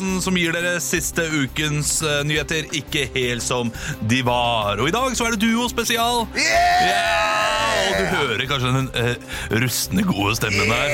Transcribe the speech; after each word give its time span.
podkasten 0.00 0.22
som 0.22 0.36
gir 0.36 0.52
dere 0.52 0.80
siste 0.80 1.22
ukens 1.28 2.00
eh, 2.02 2.22
nyheter 2.24 2.68
ikke 2.72 3.08
helt 3.14 3.42
som 3.44 3.70
de 4.08 4.22
var. 4.24 4.80
Og 4.80 4.88
i 4.88 4.94
dag 4.94 5.12
så 5.16 5.26
er 5.26 5.36
det 5.36 5.44
Duo-spesial. 5.44 6.26
Yeah! 6.36 7.90
Og 7.90 7.98
du 7.98 8.06
hører 8.16 8.46
kanskje 8.48 8.72
den 8.72 8.88
uh, 8.94 9.14
rustne, 9.60 10.04
gode 10.06 10.36
stemmen 10.38 10.70
der. 10.70 10.92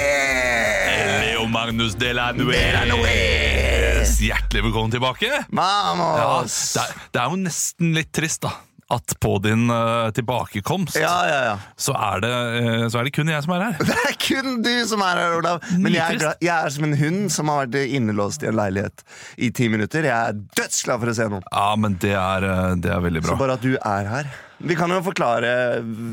Leo 1.22 1.46
Magnus 1.46 1.94
de 1.94 2.12
la 2.16 2.32
Delanuez. 2.34 4.16
Hjertelig 4.18 4.64
velkommen 4.66 4.90
tilbake. 4.90 5.30
Ja, 5.30 5.44
Vamos! 5.50 6.56
det, 6.74 6.82
er, 6.82 7.04
det 7.12 7.22
er 7.22 7.30
jo 7.30 7.42
nesten 7.44 7.94
litt 7.94 8.10
trist, 8.16 8.42
da. 8.46 8.56
At 8.86 9.16
på 9.18 9.32
din 9.42 9.66
uh, 9.66 10.12
tilbakekomst 10.14 10.94
Ja, 11.00 11.14
ja, 11.26 11.38
ja. 11.42 11.54
så, 11.74 11.90
er 11.98 12.20
det, 12.22 12.30
uh, 12.30 12.84
så 12.86 13.00
er 13.00 13.08
det 13.08 13.12
kun 13.16 13.32
jeg 13.32 13.42
som 13.42 13.56
er 13.56 13.64
her. 13.64 13.80
Det 13.88 13.96
er 13.98 14.14
kun 14.22 14.60
du 14.62 14.72
som 14.86 15.02
er 15.02 15.18
her, 15.18 15.34
Olav. 15.40 15.64
Men 15.74 15.96
jeg 15.96 16.20
er, 16.20 16.36
jeg 16.38 16.54
er 16.54 16.70
som 16.76 16.86
en 16.86 16.94
hund 17.00 17.26
som 17.34 17.50
har 17.50 17.64
vært 17.64 17.90
innelåst 17.98 18.46
i 18.46 18.50
en 18.52 18.58
leilighet 18.58 19.02
i 19.42 19.50
ti 19.50 19.66
minutter. 19.72 20.06
Jeg 20.06 20.14
er 20.14 20.38
dødsglad 20.58 21.02
for 21.02 21.10
å 21.10 21.16
se 21.18 21.26
noen. 21.32 21.46
Ja, 21.50 21.68
men 21.82 21.98
det 22.02 22.14
er, 22.14 22.46
eh, 22.46 22.74
det 22.82 22.92
er 22.94 23.02
veldig 23.02 23.24
Så 23.26 23.38
bare 23.40 23.58
at 23.58 23.66
du 23.66 23.74
er 23.74 24.12
her. 24.12 24.30
Vi 24.58 24.76
kan 24.76 24.88
jo 24.88 25.02
forklare 25.04 25.50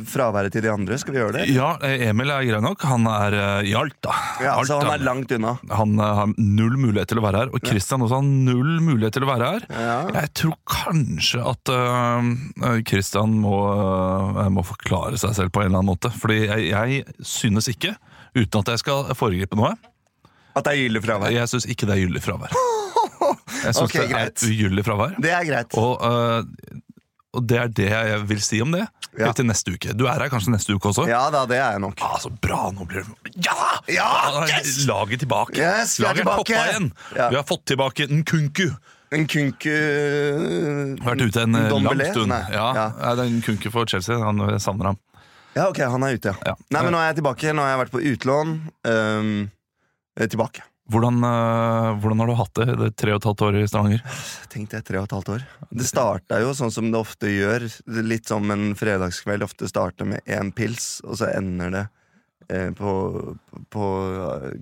fraværet 0.09 0.51
til 0.51 0.65
de 0.65 0.71
andre. 0.71 0.97
Skal 0.99 1.15
vi 1.15 1.19
gjøre 1.21 1.35
det? 1.37 1.45
Ja, 1.55 1.73
Emil 2.09 2.31
er 2.33 2.43
grei 2.47 2.59
nok. 2.63 2.81
Han 2.89 3.07
er 3.07 3.37
eh, 3.37 3.69
i 3.71 3.75
Alta. 3.79 4.11
Ja, 4.43 4.57
altså 4.57 4.81
Han 4.81 4.91
er 4.91 5.05
langt 5.05 5.31
unna. 5.31 5.53
Han 5.71 5.95
eh, 5.95 6.11
har 6.19 6.33
null 6.37 6.75
mulighet 6.81 7.13
til 7.13 7.21
å 7.21 7.23
være 7.23 7.45
her, 7.45 7.53
og 7.55 7.63
Christian 7.63 8.03
også 8.03 8.19
har 8.19 8.27
null 8.27 8.73
mulighet 8.83 9.15
til 9.15 9.27
å 9.27 9.31
være 9.31 9.53
her. 9.53 9.67
Ja. 9.71 9.95
Jeg 10.19 10.33
tror 10.41 10.57
kanskje 10.67 11.43
at 11.53 11.71
uh, 11.71 12.75
Christian 12.89 13.39
må, 13.45 13.55
uh, 13.71 14.43
må 14.51 14.65
forklare 14.67 15.19
seg 15.21 15.37
selv 15.39 15.55
på 15.55 15.63
en 15.63 15.71
eller 15.71 15.79
annen 15.79 15.93
måte. 15.93 16.11
Fordi 16.19 16.43
jeg, 16.43 16.67
jeg 16.73 17.17
synes 17.23 17.71
ikke, 17.71 17.95
uten 18.35 18.59
at 18.59 18.75
jeg 18.75 18.83
skal 18.83 19.13
foregripe 19.17 19.59
noe, 19.59 19.75
At 20.53 20.67
det 20.67 20.75
er 20.75 20.83
gyldig 20.83 21.01
fravær. 21.07 21.31
jeg 21.33 21.49
synes 21.49 21.65
ikke 21.71 21.87
det 21.89 21.95
er 21.95 22.03
gyldig 22.07 22.27
fravær. 22.27 22.57
Jeg 23.63 23.75
synes 23.77 23.85
okay, 23.87 24.01
det 24.01 24.11
greit. 24.11 24.41
er 24.43 24.49
ugyldig 24.51 24.83
fravær. 24.83 25.13
Det 25.23 25.29
er 25.31 25.45
greit. 25.47 25.75
Og, 25.79 26.01
øh, 26.03 26.81
og 27.33 27.47
det 27.49 27.57
er 27.57 27.67
det 27.73 27.87
jeg 27.91 28.19
vil 28.29 28.41
si 28.45 28.61
om 28.61 28.71
det. 28.75 28.83
Ja. 29.19 29.29
Til 29.37 29.45
neste 29.45 29.73
uke. 29.75 29.91
Du 29.93 30.07
er 30.09 30.17
her 30.23 30.29
kanskje 30.33 30.49
neste 30.55 30.73
uke 30.73 30.89
også? 30.89 31.03
Ja 31.09 31.27
da, 31.33 31.43
det 31.49 31.57
er 31.61 31.75
jeg 31.75 31.81
nok. 31.83 31.99
Ah, 32.01 32.15
så 32.21 32.31
bra! 32.41 32.71
Nå 32.73 32.85
blir 32.89 33.03
det 33.05 33.33
Ja! 33.45 33.53
Ja, 33.93 34.07
Ah, 34.09 34.47
yes! 34.49 34.87
Laget 34.89 35.19
tilbake. 35.21 35.57
Yes, 35.61 35.99
Laget 36.01 36.23
tilbake. 36.23 36.53
igjen. 36.57 36.87
Ja. 37.15 37.27
Vi 37.29 37.37
har 37.37 37.43
fått 37.45 37.65
tilbake 37.69 38.07
Nkunku. 38.09 38.71
En 39.13 39.27
kunku 39.29 39.69
Vært 41.05 41.21
ute 41.21 41.43
en 41.45 41.53
Dombele? 41.69 42.01
lang 42.03 42.11
stund. 42.15 42.31
Nei, 42.33 42.41
Ja, 42.55 42.67
ja. 42.73 43.13
det 43.15 43.27
er 43.27 43.33
Nkunku 43.37 43.69
for 43.71 43.85
Chelsea. 43.85 44.17
Han 44.17 44.41
savner 44.59 44.85
ham. 44.93 44.97
ja, 45.55 45.67
ok, 45.69 45.77
han 45.85 46.03
er 46.03 46.17
ute, 46.17 46.33
ja. 46.33 46.35
Ja. 46.49 46.55
Nei, 46.73 46.81
men 46.81 46.91
Nå 46.95 46.97
er 47.03 47.11
jeg 47.13 47.19
tilbake. 47.21 47.53
Nå 47.53 47.61
har 47.61 47.75
jeg 47.75 47.81
vært 47.85 47.93
på 47.93 48.01
utlån. 48.13 48.55
Eh, 48.89 50.25
tilbake. 50.33 50.65
Hvordan, 50.93 51.17
øh, 51.25 51.87
hvordan 52.03 52.21
har 52.21 52.29
du 52.29 52.35
hatt 52.37 52.59
det 52.59 52.75
det 52.79 52.89
tre 52.99 53.15
og 53.15 53.21
et 53.21 53.27
halvt 53.29 53.43
år 53.47 53.57
i 53.59 53.65
Stavanger? 53.69 54.03
Tenkte 54.53 54.77
jeg 54.77 54.85
tre 54.87 55.01
og 55.01 55.07
et 55.07 55.15
halvt 55.17 55.31
år. 55.35 55.47
Det 55.73 55.87
starta 55.89 56.39
jo 56.43 56.53
sånn 56.57 56.73
som 56.73 56.91
det 56.93 57.01
ofte 57.01 57.31
gjør. 57.31 57.65
Litt 58.05 58.29
som 58.29 58.53
en 58.53 58.71
fredagskveld 58.77 59.45
ofte 59.45 59.69
starter 59.71 60.09
med 60.13 60.21
én 60.29 60.53
pils, 60.55 60.99
og 61.07 61.17
så 61.21 61.31
ender 61.33 61.73
det 61.73 61.83
eh, 62.53 62.69
på, 62.77 62.93
på 63.73 63.89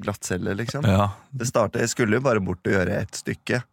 glattcelle, 0.06 0.56
liksom. 0.62 0.88
Ja, 0.88 1.12
Det 1.30 1.50
startet, 1.52 1.84
Jeg 1.84 1.94
skulle 1.96 2.20
jo 2.20 2.26
bare 2.26 2.44
bort 2.44 2.64
og 2.66 2.78
gjøre 2.78 3.02
ett 3.04 3.22
stykke, 3.24 3.64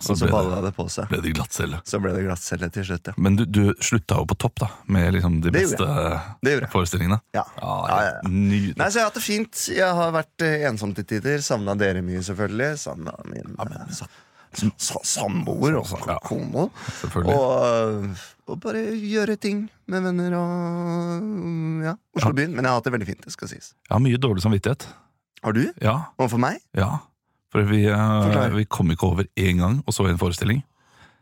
Så 0.00 0.14
så 0.16 0.28
balla 0.30 0.60
det- 0.60 0.70
det 0.70 0.76
på 0.76 0.84
seg. 0.88 1.08
ble 1.08 1.20
det 1.20 1.32
glattcelle. 1.34 1.80
Så 1.84 1.98
ble 2.00 2.12
det 2.14 2.22
glattcelle 2.24 2.70
til 2.70 2.84
slutt, 2.84 3.06
ja. 3.08 3.14
Men 3.18 3.36
du, 3.36 3.44
du 3.46 3.74
slutta 3.80 4.14
jo 4.20 4.24
på 4.30 4.36
topp, 4.38 4.54
da. 4.60 4.68
Med 4.86 5.12
liksom 5.14 5.40
de 5.42 5.50
Det 5.50 5.58
beste 5.58 6.70
forestillingene. 6.70 7.20
Ja. 7.34 7.44
Ja, 7.60 7.74
Ja, 7.88 7.98
ja, 8.02 8.12
ja. 8.22 8.28
Nydelig. 8.28 8.76
Nei, 8.76 8.86
så 8.88 8.94
jeg 8.94 9.02
har 9.02 9.10
hatt 9.10 9.14
det 9.14 9.22
fint. 9.26 9.68
Jeg 9.74 9.94
har 9.94 10.12
vært 10.12 10.42
eh, 10.46 10.68
ensom 10.70 10.94
til 10.94 11.04
tider. 11.04 11.38
Savna 11.42 11.74
dere 11.74 12.00
mye, 12.02 12.22
selvfølgelig. 12.22 12.78
Savna 12.78 13.12
min 13.26 13.56
eh, 13.58 13.92
sa- 13.92 14.06
sa- 14.78 15.02
samboer 15.04 15.76
og 15.80 15.86
Ja. 16.06 16.18
kone. 16.24 16.70
Og, 17.26 18.16
og 18.48 18.60
bare 18.60 18.84
gjøre 18.96 19.36
ting 19.40 19.68
med 19.88 20.02
venner 20.02 20.32
og 20.38 21.84
ja, 21.84 21.94
Oslo-byen. 22.16 22.54
Men 22.54 22.64
jeg 22.64 22.70
har 22.70 22.78
hatt 22.78 22.84
det 22.88 22.92
veldig 22.94 23.06
fint. 23.10 23.22
det 23.24 23.32
skal 23.34 23.48
sies 23.48 23.74
Jeg 23.88 23.94
har 23.94 24.00
mye 24.00 24.16
dårlig 24.16 24.42
samvittighet. 24.46 24.86
Har 25.44 25.52
du? 25.52 25.64
Ja, 25.80 26.06
Overfor 26.18 26.38
meg? 26.42 26.60
ja. 26.74 26.98
For 27.52 27.64
vi, 27.64 27.84
eh, 27.88 28.48
vi 28.54 28.66
kom 28.68 28.90
ikke 28.92 29.08
over 29.08 29.28
én 29.38 29.62
gang 29.62 29.80
og 29.86 29.94
så 29.96 30.08
en 30.08 30.20
forestilling. 30.20 30.60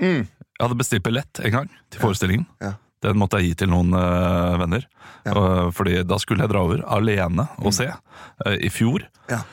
Mm. 0.03 0.27
Jeg 0.27 0.65
hadde 0.65 0.79
bestilt 0.81 1.05
billett 1.07 1.41
en 1.45 1.55
gang 1.55 1.71
til 1.93 2.03
forestillingen. 2.03 2.47
Ja. 2.65 2.75
Den 3.05 3.19
måtte 3.21 3.39
jeg 3.39 3.53
gi 3.53 3.59
til 3.61 3.71
noen 3.71 3.93
uh, 3.95 4.57
venner. 4.59 4.87
Ja. 5.27 5.35
Uh, 5.37 5.67
fordi 5.75 6.01
da 6.09 6.19
skulle 6.19 6.43
jeg 6.43 6.51
dra 6.51 6.63
over 6.65 6.81
alene 6.97 7.45
og 7.61 7.75
se 7.77 7.87
uh, 7.93 8.57
i 8.57 8.71
fjor. 8.73 9.05
Ja. 9.31 9.45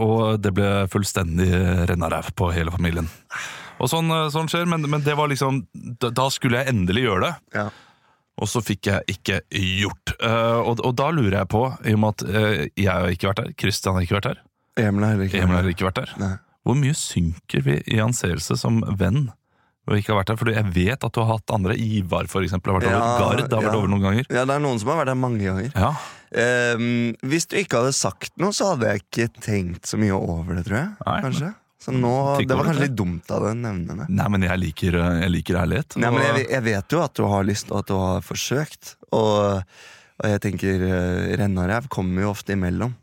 Og 0.00 0.38
det 0.40 0.54
ble 0.56 0.86
fullstendig 0.88 1.50
rennaræv 1.90 2.30
på 2.38 2.46
hele 2.54 2.72
familien. 2.72 3.10
Og 3.82 3.90
sånn, 3.90 4.08
sånn 4.32 4.48
skjer, 4.48 4.64
men, 4.70 4.86
men 4.88 5.02
det 5.04 5.16
var 5.18 5.28
liksom 5.28 5.58
da, 5.74 6.08
da 6.14 6.28
skulle 6.32 6.62
jeg 6.62 6.72
endelig 6.72 7.02
gjøre 7.04 7.26
det. 7.26 7.32
Ja. 7.58 7.66
Og 8.40 8.48
så 8.48 8.62
fikk 8.64 8.88
jeg 8.88 9.18
ikke 9.18 9.40
gjort. 9.50 10.14
Og, 10.22 10.80
og 10.80 10.94
da 10.96 11.10
lurer 11.12 11.42
jeg 11.42 11.50
på, 11.52 11.64
i 11.84 11.92
og 11.92 12.00
med 12.00 12.14
at 12.14 12.70
jeg 12.78 12.88
har 12.88 13.12
ikke 13.12 13.28
vært 13.32 13.42
her, 13.42 13.52
Kristian 13.60 13.98
har 13.98 14.06
ikke 14.06 14.16
vært 14.16 14.30
der, 14.30 14.40
Emil 14.78 15.04
har 15.04 15.16
heller 15.16 15.26
ikke 15.30 15.42
Emil 15.42 15.56
har 15.56 15.68
ikke 15.72 15.88
vært 15.88 16.00
der, 16.02 16.14
Nei. 16.20 16.32
hvor 16.66 16.76
mye 16.78 16.94
synker 16.94 17.64
vi 17.66 17.80
i 17.90 17.98
anseelse 18.04 18.56
som 18.60 18.80
venn? 19.00 19.30
Og 19.90 19.96
ikke 19.96 20.12
har 20.12 20.20
vært 20.20 20.28
der, 20.30 20.36
fordi 20.38 20.52
Jeg 20.54 20.70
vet 20.76 21.04
at 21.04 21.12
du 21.16 21.20
har 21.24 21.32
hatt 21.32 21.50
andre. 21.50 21.74
Ivar 21.74 22.28
for 22.30 22.44
eksempel, 22.46 22.70
har 22.70 22.80
vært 22.80 22.90
Ja, 22.92 22.98
over. 23.00 23.18
Gard 23.40 23.54
har 23.56 23.64
vært 23.64 23.78
over 23.80 23.88
noen 23.90 24.04
ganger. 24.04 24.26
Ja, 24.30 24.44
det 24.46 24.54
er 24.54 24.62
noen 24.62 24.78
som 24.78 24.92
har 24.92 25.00
vært 25.00 25.10
her 25.14 25.18
mange 25.18 25.42
ganger. 25.42 25.72
Ja, 25.74 25.94
Um, 26.30 27.16
hvis 27.26 27.48
du 27.50 27.56
ikke 27.58 27.80
hadde 27.80 27.90
sagt 27.96 28.36
noe, 28.38 28.54
så 28.54 28.68
hadde 28.70 28.86
jeg 28.86 29.00
ikke 29.02 29.24
tenkt 29.42 29.88
så 29.90 29.98
mye 29.98 30.14
over 30.14 30.54
det, 30.54 30.62
tror 30.68 30.76
jeg. 30.78 30.90
Nei, 31.02 31.16
kanskje 31.24 31.48
Så 31.82 31.94
nå, 31.96 32.12
Det 32.46 32.54
var 32.54 32.68
kanskje 32.68 32.84
litt 32.84 32.94
dumt 32.94 33.32
av 33.34 33.42
deg 33.42 33.56
å 33.56 33.58
nevne 33.58 33.96
det. 33.98 34.06
Nei, 34.14 34.26
men 34.30 34.44
jeg 34.46 34.60
liker, 34.62 34.98
eh, 35.00 35.16
jeg 35.24 35.32
liker 35.34 35.58
ærlighet. 35.64 35.96
Nei, 35.98 36.10
men 36.14 36.22
jeg, 36.28 36.44
jeg 36.52 36.64
vet 36.68 36.94
jo 36.94 37.00
at 37.02 37.14
du 37.18 37.24
har 37.32 37.48
lyst, 37.48 37.72
og 37.72 37.80
at 37.80 37.90
du 37.90 37.96
har 37.98 38.22
forsøkt. 38.22 38.92
Og, 39.10 39.64
og 40.22 40.30
jeg 40.36 40.42
tenker 40.44 40.84
uh, 40.86 41.34
Rennaræv 41.40 41.88
kommer 41.90 42.28
jo 42.28 42.30
ofte 42.36 42.54
imellom. 42.54 42.94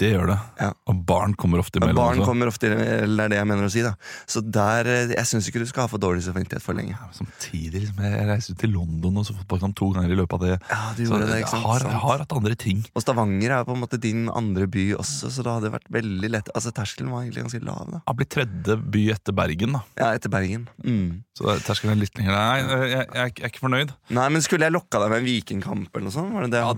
Det 0.00 0.08
gjør 0.14 0.30
det. 0.32 0.36
Ja. 0.62 0.70
Og 0.88 1.00
barn 1.06 1.34
kommer 1.38 1.60
ofte 1.60 1.80
imellom. 1.80 1.98
barn 1.98 2.22
kommer 2.24 2.48
ofte 2.48 2.70
Eller 2.72 3.06
det 3.06 3.24
er 3.26 3.32
det 3.34 3.38
jeg 3.40 3.48
mener 3.50 3.66
å 3.68 3.72
si, 3.72 3.82
da. 3.84 3.92
Så 4.30 4.40
der 4.44 4.88
eh, 4.88 5.12
Jeg 5.12 5.28
syns 5.28 5.48
ikke 5.50 5.60
du 5.62 5.68
skal 5.68 5.84
ha 5.84 5.90
for 5.92 6.00
dårlig 6.02 6.24
samvittighet 6.24 6.64
for 6.64 6.76
lenge. 6.78 6.96
Samtidig 7.16 7.82
liksom, 7.84 8.00
jeg 8.06 8.28
reiser 8.30 8.56
til 8.60 8.72
London 8.74 9.20
og 9.20 9.26
så 9.28 9.36
fotballkamp 9.36 9.76
to 9.78 9.90
ganger 9.96 10.14
i 10.14 10.18
løpet 10.18 10.38
av 10.38 10.46
det. 10.46 10.54
Ja, 10.70 10.80
du 10.96 11.02
Så 11.04 11.20
det, 11.20 11.28
jeg 11.34 11.44
ikke 11.44 11.52
sant? 11.54 11.66
har, 11.68 11.84
jeg 11.84 12.02
har 12.06 12.24
hatt 12.24 12.36
andre 12.40 12.56
ting. 12.64 12.82
Og 12.96 13.04
Stavanger 13.04 13.56
er 13.58 13.66
på 13.68 13.76
en 13.76 13.82
måte 13.84 14.00
din 14.00 14.28
andre 14.32 14.68
by 14.70 14.86
også, 15.00 15.30
så 15.34 15.44
da 15.46 15.58
hadde 15.58 15.68
det 15.68 15.74
vært 15.76 15.90
veldig 16.00 16.30
lett 16.32 16.48
Altså 16.56 16.72
Terskelen 16.74 17.12
var 17.12 17.24
egentlig 17.26 17.44
ganske 17.44 17.60
lav, 17.66 17.84
da. 17.90 18.00
Jeg 18.00 18.08
har 18.10 18.18
blitt 18.22 18.32
tredje 18.34 18.78
by 18.96 19.04
etter 19.14 19.36
Bergen, 19.36 19.76
da. 19.76 19.82
Ja, 20.00 20.10
etter 20.16 20.32
Bergen. 20.32 20.64
Mm. 20.84 21.20
Så 21.36 21.54
terskelen 21.64 21.94
er 21.94 22.00
litt 22.02 22.16
lenger. 22.18 22.34
Nei, 22.36 22.58
jeg, 22.60 22.88
jeg, 22.90 23.06
jeg 23.16 23.44
er 23.44 23.52
ikke 23.52 23.62
fornøyd. 23.64 23.92
Nei, 24.16 24.26
men 24.32 24.44
skulle 24.44 24.66
jeg 24.68 24.74
lokka 24.74 25.00
deg 25.02 25.12
med 25.12 25.22
en 25.22 25.28
vikingkamp 25.28 25.94
eller 25.94 26.06
noe 26.08 26.14
sånt? 26.14 26.34
Var 26.34 26.44
det 26.46 26.50
det 26.52 26.60
jeg 26.60 26.66
Ja, 26.66 26.74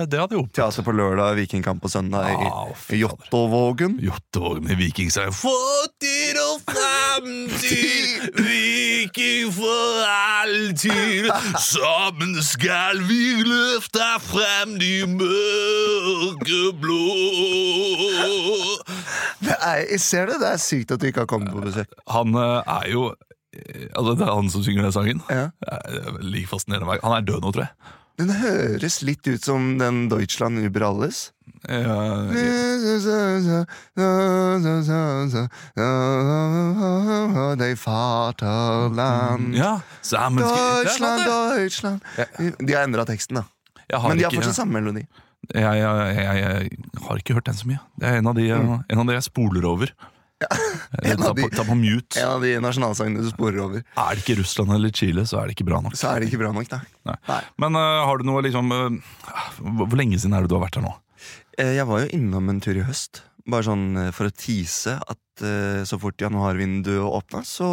det, 0.00 0.08
det 0.12 0.20
hadde 0.22 0.38
hjulpet. 0.38 0.54
Teater 0.60 0.86
på 0.86 0.94
lørdag, 0.96 1.34
vikingkamp 1.40 1.82
på 1.84 1.90
søndag 1.92 2.09
i, 2.14 2.32
i 2.46 2.50
fader. 2.74 2.96
Jåttåvågen. 3.00 3.98
Jåttåvågen 4.02 4.64
med 4.64 4.76
vikingsang. 4.76 5.32
Fortid 5.32 6.38
og 6.42 6.60
fremtid, 6.68 8.30
viking 8.46 9.52
for 9.54 10.04
alltid. 10.08 11.30
Sammen 11.58 12.36
skal 12.44 13.00
vi 13.08 13.22
løfte 13.46 14.10
frem 14.26 14.76
de 14.80 15.06
mørke 15.06 16.60
blå. 16.80 17.02
Det 19.40 19.56
er, 19.56 19.84
jeg 19.90 20.00
ser 20.04 20.30
det, 20.30 20.40
det 20.42 20.52
er 20.52 20.60
sykt 20.60 20.92
at 20.94 21.00
du 21.00 21.08
ikke 21.08 21.24
har 21.24 21.30
kommet 21.30 21.52
på 21.54 21.62
besøk. 21.64 21.94
Han 22.12 22.34
eh, 22.36 22.74
er 22.80 22.90
jo 22.92 23.08
eh, 23.54 23.88
Altså, 23.96 24.14
det 24.18 24.26
er 24.26 24.34
han 24.34 24.50
som 24.52 24.64
synger 24.66 24.86
den 24.86 24.92
sangen. 24.94 25.22
Ja. 25.30 25.48
Like 26.20 26.48
fascinerende 26.50 27.00
Han 27.02 27.16
er 27.16 27.26
død 27.26 27.40
nå, 27.44 27.52
tror 27.52 27.66
jeg. 27.66 27.96
Den 28.20 28.30
høres 28.36 29.00
litt 29.06 29.24
ut 29.30 29.46
som 29.46 29.78
den 29.80 30.08
Deutschland 30.12 30.60
über 30.60 30.84
alles. 30.90 31.30
Eh, 31.68 31.76
De 37.60 37.74
Vaterland 37.76 39.56
ja, 39.56 39.80
sammen 40.00 40.44
Deutschland, 40.44 41.24
Deutschland 41.28 42.00
De 42.58 42.72
har 42.72 42.84
endra 42.84 43.04
teksten, 43.08 43.40
da. 43.40 43.44
Men 44.08 44.16
de 44.20 44.24
har 44.24 44.32
fortsatt 44.36 44.56
samme 44.60 44.80
melodi. 44.80 45.04
jeg, 45.52 45.64
jeg, 45.80 46.16
jeg, 46.16 46.36
jeg, 46.40 46.70
har 47.08 47.20
ikke 47.20 47.34
hørt 47.36 47.48
den 47.48 47.58
så 47.58 47.68
mye. 47.68 47.80
Det 47.98 48.08
er 48.08 48.20
en 48.20 48.30
av 48.30 48.36
de, 48.38 48.48
en 48.52 49.02
av 49.02 49.06
de 49.08 49.16
jeg 49.16 49.28
spoler 49.28 49.64
over. 49.68 49.92
En 51.06 51.20
av 51.22 51.28
ta, 51.30 51.34
på, 51.38 51.48
ta 51.54 51.64
på 51.68 51.76
mute. 51.78 52.18
En 52.18 52.32
av 52.36 52.42
de 52.42 52.56
nasjonalsangene 52.62 53.22
du 53.22 53.30
sporer 53.30 53.60
over. 53.62 53.84
Er 53.94 54.16
det 54.18 54.24
ikke 54.24 54.40
Russland 54.40 54.74
eller 54.74 54.90
Chile, 54.94 55.22
så 55.28 55.38
er 55.40 55.48
det 55.50 55.54
ikke 55.58 55.68
bra 55.70 55.78
nok. 55.84 55.94
Så 55.98 56.10
er 56.10 56.20
det 56.22 56.30
ikke 56.30 56.40
bra 56.42 56.50
nok, 56.56 56.66
nei. 56.72 56.80
Nei. 57.10 57.16
Nei. 57.30 57.40
Men 57.62 57.78
uh, 57.78 58.02
har 58.08 58.18
du 58.18 58.26
noe 58.26 58.42
liksom 58.44 58.74
uh, 58.74 58.88
Hvor 59.86 59.98
lenge 60.00 60.18
siden 60.18 60.34
er 60.36 60.44
det 60.44 60.50
du 60.50 60.56
har 60.58 60.64
vært 60.66 60.80
her 60.80 60.86
nå? 60.88 60.94
Eh, 61.60 61.74
Jeg 61.78 61.86
var 61.86 62.02
jo 62.02 62.10
innom 62.16 62.50
en 62.50 62.58
tur 62.64 62.78
i 62.80 62.84
høst, 62.86 63.22
bare 63.50 63.66
sånn 63.66 63.86
for 64.16 64.28
å 64.28 64.34
tease 64.34 64.96
at 64.98 65.44
uh, 65.46 65.82
så 65.88 65.98
fort 66.02 66.20
januarvinduet 66.20 67.06
åpna, 67.06 67.44
så 67.46 67.70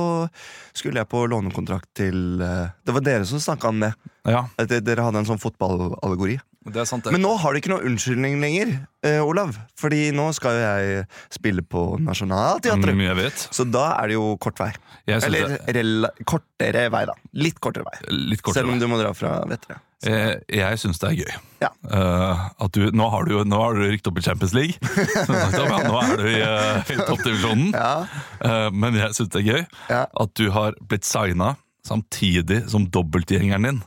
skulle 0.77 1.01
jeg 1.01 1.09
på 1.11 1.23
lånekontrakt 1.31 1.89
til 1.97 2.41
uh, 2.43 2.69
Det 2.85 2.95
var 2.95 3.05
dere 3.05 3.25
som 3.29 3.41
snakka 3.43 3.73
om 3.73 3.81
det. 3.85 3.91
Ja, 4.29 4.45
At 4.61 4.71
dere 4.73 5.05
hadde 5.07 5.23
en 5.23 5.29
sånn 5.29 5.41
fotballallegori. 5.41 6.37
Det 6.73 6.85
sant. 6.89 7.07
Men 7.13 7.23
nå 7.23 7.33
har 7.41 7.53
du 7.53 7.61
ikke 7.61 7.71
noe 7.71 7.85
unnskyldning 7.87 8.37
lenger, 8.41 8.73
eh, 9.07 9.19
Olav. 9.23 9.55
Fordi 9.79 10.09
nå 10.15 10.27
skal 10.35 10.57
jo 10.57 10.63
jeg 10.65 11.05
spille 11.33 11.63
på 11.63 11.83
Nationaltheatret. 12.03 12.97
Mm. 12.97 13.41
Så 13.55 13.67
da 13.69 13.89
er 13.97 14.11
det 14.11 14.17
jo 14.17 14.29
kort 14.43 14.59
vei. 14.61 14.71
Eller 15.07 15.57
det 15.71 15.83
kortere 16.27 16.87
vei, 16.93 17.03
da. 17.07 17.15
Litt 17.39 17.61
kortere 17.63 17.87
vei. 17.87 17.99
litt 18.11 18.41
kortere. 18.43 18.63
Selv 18.63 18.73
om 18.73 18.81
du 18.81 18.87
må 18.91 18.99
dra 18.99 19.13
fra 19.15 19.39
Vettere. 19.47 19.79
Jeg, 20.05 20.41
jeg 20.53 20.77
syns 20.77 20.99
det 21.01 21.07
er 21.09 21.15
gøy. 21.23 21.37
Ja. 21.63 21.69
Uh, 21.89 22.43
at 22.61 22.75
du, 22.75 22.83
nå 22.93 23.07
har 23.09 23.25
du 23.25 23.33
jo 23.33 23.43
rykt 23.79 24.09
opp 24.09 24.19
i 24.19 24.25
Champions 24.25 24.53
League. 24.53 24.77
Sagt, 25.27 25.55
ja, 25.57 25.79
nå 25.87 25.95
er 26.03 26.19
du 26.19 26.27
i, 26.29 26.41
uh, 26.43 26.91
i 26.93 26.99
toppdivisjonen. 27.01 27.71
Ja, 27.73 27.93
Uh, 28.37 28.69
men 28.69 28.93
jeg 28.93 29.15
syns 29.17 29.31
det 29.33 29.39
er 29.39 29.47
gøy 29.47 29.61
ja. 29.89 30.03
at 30.05 30.33
du 30.37 30.51
har 30.53 30.75
blitt 30.85 31.07
signa 31.07 31.55
samtidig 31.87 32.61
som 32.69 32.85
dobbeltgjengeren 32.93 33.65
din. 33.65 33.79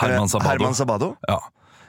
Herman 0.00 0.28
Sabado. 0.32 0.48
Eh, 0.48 0.52
Herman 0.56 0.74
Sabado. 0.78 1.08
Ja. 1.28 1.38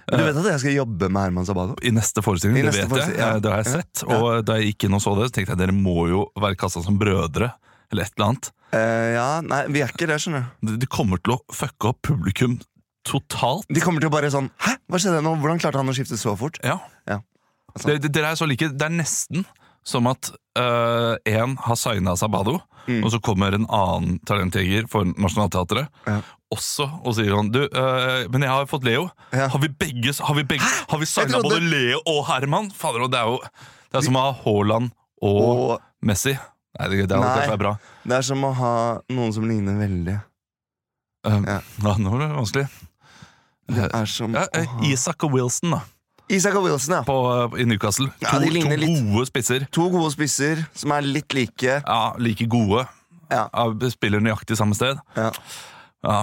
Du 0.09 0.17
vet 0.25 0.37
at 0.41 0.47
jeg 0.55 0.59
skal 0.63 0.73
jobbe 0.73 1.09
med 1.13 1.21
Herman 1.27 1.45
Sabado? 1.45 1.75
I 1.85 1.91
neste 1.93 2.23
forestilling, 2.25 2.57
I 2.57 2.63
det 2.65 2.73
vet 2.79 2.89
vet 2.89 3.03
jeg. 3.03 3.17
ja. 3.19 3.27
Eh, 3.35 3.41
Det 3.45 3.51
har 3.53 3.61
jeg 3.63 3.73
sett. 3.75 4.03
Og 4.09 4.29
da 4.47 4.55
jeg 4.57 4.71
gikk 4.73 4.87
inn 4.87 4.97
og 4.97 5.03
så 5.05 5.13
det, 5.19 5.27
så 5.29 5.35
tenkte 5.37 5.53
jeg 5.53 5.61
dere 5.61 5.75
må 5.75 6.07
jo 6.09 6.23
være 6.39 6.57
kassa 6.59 6.81
som 6.85 6.97
brødre. 7.01 7.51
Eller 7.91 8.05
et 8.05 8.13
eller 8.17 8.27
annet. 8.31 8.49
Uh, 8.69 9.07
ja, 9.15 9.27
nei, 9.41 9.63
vi 9.73 9.81
er 9.81 9.89
ikke 9.89 10.05
det, 10.09 10.19
skjønner 10.21 10.43
du. 10.61 10.75
De 10.77 10.85
kommer 10.89 11.17
til 11.25 11.33
å 11.33 11.39
fucke 11.57 11.89
opp 11.89 12.03
publikum 12.05 12.59
totalt. 13.07 13.65
De 13.73 13.81
kommer 13.81 14.03
til 14.03 14.11
å 14.11 14.13
bare 14.13 14.29
sånn 14.29 14.49
Hæ, 14.61 14.75
hva 14.91 14.99
skjedde 15.01 15.23
nå? 15.25 15.31
Hvordan 15.41 15.61
klarte 15.61 15.79
han 15.81 15.89
å 15.89 15.95
skifte 15.97 16.17
så 16.21 16.35
fort? 16.37 16.59
Ja. 16.65 16.75
Ja. 17.09 17.21
Dere, 17.85 17.97
dere 18.01 18.33
er 18.33 18.37
så 18.37 18.45
like. 18.49 18.69
Det 18.73 18.85
er 18.85 18.93
nesten 18.93 19.45
som 19.83 20.07
at 20.07 20.31
én 20.59 21.53
har 21.57 21.75
signa 21.79 22.15
Sabado, 22.19 22.59
Mm. 22.89 23.03
og 23.05 23.11
så 23.13 23.19
kommer 23.21 23.53
en 23.53 23.67
annen 23.69 24.19
talentjeger 24.25 24.87
for 24.89 25.05
Nationaltheatret 25.05 25.87
Ja. 26.07 26.21
også 26.51 26.87
og 27.05 27.13
sier 27.13 27.29
sånn 27.29 27.51
Du, 27.51 27.59
øh, 27.69 28.25
men 28.31 28.41
jeg 28.41 28.49
har 28.49 28.65
fått 28.65 28.83
Leo. 28.83 29.09
Ja. 29.31 29.47
Har 29.47 29.59
vi 29.59 29.67
begge 29.69 30.13
Har 30.19 30.33
vi, 30.35 30.43
begge, 30.43 30.65
har 30.89 30.97
vi 30.97 31.05
signa 31.05 31.41
både 31.41 31.59
Leo 31.61 31.99
og 32.07 32.25
Herman? 32.25 32.71
Fader, 32.71 33.05
det 33.07 33.19
er 33.19 33.25
jo 33.29 33.37
Det 33.91 33.97
er 33.99 34.01
som 34.01 34.15
å 34.15 34.23
ha 34.25 34.31
Haaland 34.43 34.91
og, 35.21 35.37
Og 35.75 35.81
Messi. 36.01 36.33
Nei, 36.79 36.87
det, 36.89 37.09
det 37.09 37.19
Nei. 37.19 37.35
det, 37.45 37.51
er 37.53 37.57
bra. 37.57 37.75
det 38.05 38.17
er 38.17 38.21
som 38.25 38.43
å 38.43 38.53
ha 38.55 38.73
noen 39.09 39.33
som 39.33 39.43
ligner 39.47 39.77
veldig. 39.77 40.17
Uh, 41.27 41.43
Ja. 41.45 41.59
nå 41.99 42.09
ble 42.15 42.25
det 42.27 42.35
vanskelig. 42.37 42.67
Det 43.69 43.89
er 43.93 44.05
som 44.09 44.33
å 44.33 44.47
eh, 44.53 44.65
ha 44.65 44.81
Isak 44.87 45.23
og 45.27 45.33
Wilson 45.33 45.71
da 45.77 45.81
Isak 46.29 46.55
og 46.59 46.67
Wilson, 46.67 46.99
ja. 46.99 47.01
på, 47.07 47.15
I 47.57 47.65
Newcastle. 47.65 48.09
Ja, 48.21 48.35
to, 48.35 48.39
de 48.43 48.49
to 48.51 48.53
ligner 48.59 48.77
litt. 48.77 48.99
gode 49.09 49.25
spisser. 49.29 49.65
To 49.75 49.87
gode 49.89 50.11
spisser 50.13 50.61
som 50.77 50.91
er 50.93 51.01
litt 51.07 51.33
like. 51.33 51.79
Ja, 51.81 52.01
Like 52.21 52.45
gode. 52.49 52.85
Ja. 53.31 53.47
Ja, 53.53 53.89
Spiller 53.93 54.21
nøyaktig 54.21 54.57
samme 54.57 54.77
sted. 54.77 55.01
Ja. 55.17 55.31
Ja, 56.05 56.19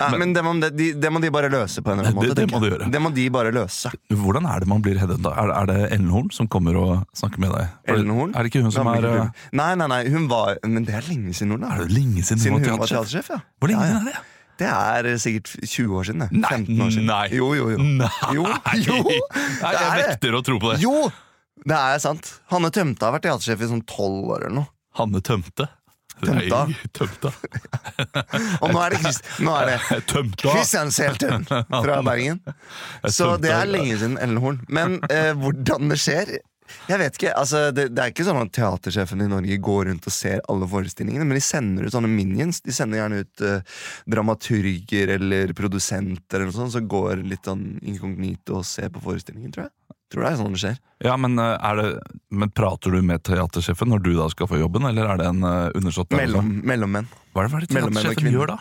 Ja, 0.00 0.06
Men- 0.08 0.18
men 0.20 0.30
det 0.32 0.42
må, 0.42 0.52
de, 0.58 0.94
det 0.96 1.10
må 1.12 1.20
de 1.20 1.28
bare 1.30 1.50
løse 1.52 1.82
på 1.84 1.90
en 1.92 1.98
eller 2.00 2.08
annen 2.08 2.16
måte. 2.22 2.34
det 2.34 2.46
det 2.48 2.52
må 2.54 2.58
de 2.62 2.68
gjøre. 2.70 2.86
Det 2.90 3.00
må 3.04 3.10
de 3.12 3.24
bare 3.28 3.50
løse. 3.52 3.90
Hvordan 4.08 4.46
er 4.48 4.60
det 4.60 4.68
man 4.68 4.80
blir 4.80 4.96
headhunta? 4.96 5.28
Er, 5.36 5.50
er 5.52 5.66
det 5.68 5.92
Ellenhorn 5.92 6.30
som 6.32 6.48
kommer 6.48 6.74
og 6.80 7.02
snakker 7.12 7.38
med 7.38 7.52
deg? 7.52 7.66
Er 7.84 7.98
Ellenhorn? 7.98 8.32
Er 8.34 8.42
det 8.42 8.48
ikke 8.54 8.62
hun 8.64 8.72
som 8.72 8.86
er 8.88 8.96
kultur. 8.96 9.28
Nei, 9.52 9.74
nei, 9.76 9.86
nei, 9.92 10.08
hun 10.08 10.26
var 10.30 10.56
Men 10.64 10.86
det 10.88 10.94
er 10.94 11.02
lenge 11.02 11.34
siden 11.36 11.50
hun, 11.52 11.60
da. 11.66 11.74
Er 11.76 11.84
det 11.84 11.92
lenge 11.92 12.24
siden, 12.24 12.40
Siden 12.40 12.64
hun 12.64 12.78
var 12.80 12.86
teatersjef, 12.88 13.28
ja. 13.28 13.40
Hvor 13.60 13.68
lenge 13.68 13.84
ja, 13.84 13.92
ja. 13.92 14.00
er 14.00 14.04
det? 14.08 14.16
Det 14.60 14.68
er 14.68 15.08
sikkert 15.22 15.50
20 15.64 15.96
år 16.00 16.08
siden. 16.10 16.26
Nei, 16.36 16.52
15 16.52 16.84
år 16.84 16.90
siden. 16.94 17.08
nei. 17.08 17.24
Jo, 17.32 17.50
jo, 17.56 17.70
jo. 17.72 17.80
Nei! 17.80 18.10
Jo, 18.36 18.44
jo, 18.84 19.00
Nei, 19.00 19.74
jeg 19.74 19.88
er 19.88 20.00
nekter 20.04 20.36
å 20.36 20.44
tro 20.46 20.60
på 20.60 20.74
det. 20.74 20.80
Jo! 20.84 21.08
Det 21.60 21.76
er 21.76 21.98
sant. 22.00 22.28
Hanne 22.52 22.70
Tømte 22.72 23.04
har 23.08 23.16
vært 23.18 23.26
teatersjef 23.28 23.60
i 23.66 23.68
sånn 23.72 23.82
tolv 23.88 24.30
år 24.36 24.46
eller 24.48 24.58
noe. 24.62 24.70
Hanne 25.00 25.20
Tømte. 25.24 25.66
Tømta. 26.20 26.58
Nei, 26.68 26.76
Tømta. 26.96 27.30
Og 28.62 28.72
nå 28.74 28.80
er 28.84 28.92
det, 28.92 28.98
Christ, 29.00 29.28
nå 29.40 29.54
er 29.56 29.70
det. 29.70 30.00
Christian 30.42 30.90
Seltun 30.92 31.46
fra 31.48 32.00
Bergen. 32.08 32.42
Så 33.08 33.34
det 33.40 33.52
er 33.56 33.68
lenge 33.70 33.96
siden 33.96 34.18
Ellenhorn. 34.20 34.60
Men 34.68 34.98
eh, 35.08 35.30
hvordan 35.40 35.88
det 35.92 36.00
skjer 36.02 36.34
jeg 36.90 37.00
vet 37.00 37.18
ikke, 37.18 37.32
altså 37.38 37.62
det, 37.74 37.88
det 37.94 38.02
er 38.02 38.12
ikke 38.12 38.26
sånn 38.26 38.40
at 38.40 38.52
Teatersjefen 38.56 39.24
i 39.24 39.28
Norge 39.30 39.58
går 39.62 39.88
rundt 39.90 40.08
og 40.08 40.14
ser 40.14 40.42
alle 40.50 40.68
forestillingene, 40.70 41.26
men 41.28 41.38
de 41.38 41.44
sender 41.44 41.86
ut 41.86 41.94
sånne 41.94 42.10
minions. 42.10 42.62
De 42.64 42.74
sender 42.74 43.02
gjerne 43.02 43.20
ut 43.24 43.44
uh, 43.46 43.82
dramaturger 44.10 45.14
eller 45.16 45.54
produsenter 45.58 46.40
eller 46.40 46.50
noe 46.50 46.58
sånt, 46.58 46.74
som 46.74 46.88
går 46.90 47.24
litt 47.26 47.46
sånn 47.46 47.78
inkognito 47.80 48.60
og 48.60 48.66
ser 48.68 48.90
på 48.94 49.02
forestillingen, 49.04 49.54
tror 49.54 49.68
jeg. 49.68 49.74
Tror 50.10 50.26
det 50.26 50.30
er 50.32 50.38
sånn 50.40 50.54
det 50.56 50.60
skjer. 50.64 50.78
Ja, 51.06 51.14
men, 51.22 51.38
er 51.38 51.78
det, 51.78 51.88
men 52.34 52.50
prater 52.50 52.96
du 52.96 52.98
med 53.06 53.22
teatersjefen 53.26 53.92
når 53.92 54.02
du 54.08 54.12
da 54.18 54.26
skal 54.32 54.50
få 54.50 54.58
jobben, 54.58 54.88
eller 54.90 55.06
er 55.12 55.20
det 55.22 55.28
en 55.30 55.46
uh, 55.46 55.70
undersått 55.78 56.16
Mellom, 56.18 56.56
mellommenn. 56.66 57.10
Hva 57.30 57.44
er 57.44 57.46
det, 57.46 57.52
hva 57.52 57.60
er 57.60 57.66
det 57.68 57.74
teatersjefen 57.76 58.34
gjør 58.34 58.56
da? 58.56 58.60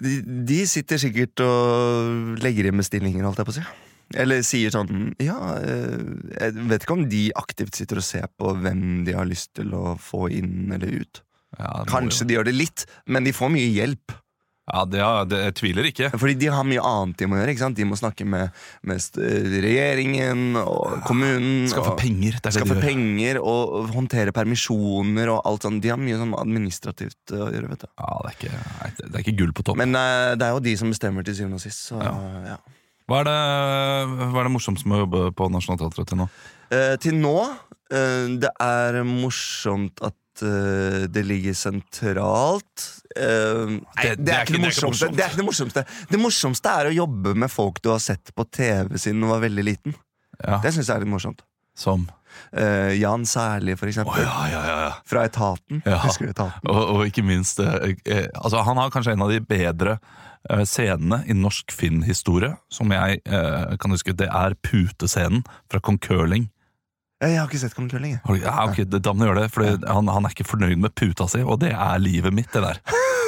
De, 0.00 0.20
de 0.48 0.58
sitter 0.70 1.00
sikkert 1.02 1.40
og 1.44 2.36
legger 2.44 2.68
inn 2.68 2.80
bestillinger, 2.80 3.24
holdt 3.26 3.40
jeg 3.40 3.48
på 3.48 3.56
å 3.56 3.58
si. 3.58 3.64
Eller 4.18 4.42
sier 4.46 4.72
sånn 4.74 5.12
Ja, 5.22 5.38
eh, 5.60 6.00
jeg 6.34 6.68
vet 6.70 6.86
ikke 6.86 6.96
om 6.96 7.04
de 7.10 7.28
aktivt 7.38 7.78
sitter 7.78 8.00
og 8.00 8.06
ser 8.06 8.26
på 8.40 8.54
hvem 8.58 9.04
de 9.06 9.14
har 9.14 9.28
lyst 9.28 9.52
til 9.58 9.70
å 9.76 9.94
få 10.00 10.26
inn 10.34 10.72
eller 10.74 11.02
ut. 11.02 11.22
Ja, 11.58 11.84
Kanskje 11.90 12.26
de 12.26 12.36
gjør 12.38 12.50
det 12.50 12.56
litt, 12.56 12.86
men 13.06 13.26
de 13.26 13.34
får 13.34 13.52
mye 13.54 13.70
hjelp. 13.70 14.16
Ja, 14.70 14.84
det, 14.86 15.00
ja, 15.00 15.24
det, 15.26 15.38
jeg 15.48 15.54
tviler 15.58 15.86
ikke. 15.88 16.10
Fordi 16.14 16.36
de 16.38 16.50
har 16.52 16.66
mye 16.68 16.82
annet 16.86 17.18
de 17.18 17.26
må 17.26 17.38
gjøre. 17.40 17.54
ikke 17.54 17.62
sant? 17.64 17.78
De 17.78 17.86
må 17.88 17.96
snakke 17.98 18.26
med, 18.28 18.52
med 18.86 19.18
regjeringen 19.64 20.60
og 20.60 21.00
kommunen. 21.08 21.64
Skaffe 21.72 21.96
penger. 21.98 22.36
Det 22.38 22.44
er 22.44 22.46
det 22.46 22.54
Skaffe 22.54 22.76
de 22.76 22.78
gjør. 22.78 22.86
penger 22.86 23.40
og 23.42 23.74
og 23.80 23.90
håndtere 23.96 24.34
permisjoner 24.36 25.32
og 25.32 25.42
alt 25.48 25.66
sånt. 25.66 25.82
De 25.82 25.90
har 25.90 25.98
mye 26.00 26.18
sånn 26.20 26.36
administrativt 26.38 27.34
å 27.34 27.48
gjøre. 27.50 27.72
vet 27.72 27.82
du 27.82 27.88
Ja, 27.88 28.12
det 28.22 28.30
er, 28.30 28.36
ikke, 28.36 29.00
det 29.00 29.10
er 29.10 29.24
ikke 29.24 29.38
gull 29.42 29.56
på 29.56 29.66
topp. 29.66 29.80
Men 29.80 29.96
uh, 29.98 30.36
det 30.38 30.46
er 30.46 30.54
jo 30.54 30.62
de 30.68 30.76
som 30.78 30.92
bestemmer 30.92 31.26
til 31.26 31.40
syvende 31.40 31.58
og 31.58 31.64
sist. 31.64 31.88
Så, 31.90 31.98
ja. 31.98 32.54
Hva 33.10 33.20
er, 33.24 33.26
det, 33.26 34.28
hva 34.30 34.38
er 34.44 34.46
det 34.46 34.52
morsomste 34.54 34.86
med 34.86 35.00
å 35.00 35.02
jobbe 35.04 35.22
på 35.34 35.48
Nationaltheatret 35.50 36.06
til 36.12 36.20
nå? 36.20 36.26
Eh, 36.70 36.92
til 37.02 37.16
nå 37.18 37.34
eh, 37.42 38.28
Det 38.38 38.52
er 38.62 39.00
morsomt 39.08 39.98
at 40.06 40.44
eh, 40.46 41.08
det 41.10 41.24
ligger 41.26 41.56
sentralt. 41.58 42.86
Nei, 43.18 44.14
Det- 44.14 44.30
er 44.30 44.44
ikke- 44.46 44.54
det 44.54 44.62
morsomste. 44.62 45.10
Det 45.10 45.24
er 45.24 45.28
ikke 45.32 45.40
det 45.42 45.48
morsomste 45.48 45.84
Det 46.10 46.20
morsomste 46.22 46.70
er 46.70 46.92
å 46.92 46.94
jobbe 46.94 47.34
med 47.34 47.50
folk 47.50 47.82
du 47.82 47.90
har 47.90 47.98
sett 47.98 48.30
på 48.36 48.46
TV 48.50 48.94
siden 48.96 49.20
du 49.20 49.26
var 49.26 49.42
veldig 49.42 49.64
liten. 49.66 49.94
Ja, 50.46 50.60
Det 50.62 50.72
syns 50.72 50.86
jeg 50.86 50.96
er 50.96 51.00
litt 51.04 51.14
morsomt. 51.18 51.42
Som 51.74 52.08
Uh, 52.56 52.94
Jan 52.94 53.24
Særlig, 53.26 53.76
for 53.78 53.86
eksempel. 53.90 54.22
Oh, 54.22 54.46
ja, 54.50 54.62
ja, 54.62 54.76
ja. 54.86 54.92
Fra 55.04 55.24
Etaten. 55.26 55.82
Ja. 55.84 55.98
Husker 55.98 56.26
du 56.26 56.30
Etaten? 56.30 56.70
Og, 56.70 56.88
og 56.94 57.06
ikke 57.06 57.24
minst 57.26 57.58
uh, 57.58 57.66
uh, 57.66 58.26
altså 58.44 58.62
Han 58.64 58.78
har 58.80 58.90
kanskje 58.94 59.12
en 59.16 59.22
av 59.22 59.30
de 59.32 59.40
bedre 59.40 59.96
scenene 60.64 61.24
i 61.28 61.34
norsk 61.36 61.70
Finn-historie 61.72 62.54
som 62.72 62.90
jeg 62.94 63.20
eh, 63.26 63.76
kan 63.80 63.90
huske. 63.92 64.14
Det 64.16 64.28
er 64.30 64.54
putescenen 64.62 65.44
fra 65.70 65.80
Kong 65.80 65.98
Curling. 65.98 66.48
Eh, 67.22 67.34
Jeg 67.34 67.38
har 67.42 67.48
ikke 67.50 67.58
sett 67.60 67.74
Kong 67.76 67.90
Curling. 67.92 68.18
Ja, 68.40 68.64
ok, 68.64 68.84
det- 68.88 69.02
Da 69.02 69.12
må 69.12 69.20
du 69.20 69.26
gjøre 69.28 69.42
det, 69.44 69.50
for 69.52 69.62
han, 69.64 70.08
han 70.08 70.24
er 70.24 70.30
ikke 70.32 70.48
fornøyd 70.48 70.78
med 70.80 70.94
puta 70.94 71.28
si, 71.28 71.42
og 71.42 71.60
det 71.60 71.72
er 71.74 71.98
livet 71.98 72.32
mitt. 72.32 72.50
det 72.52 72.62
der 72.62 72.80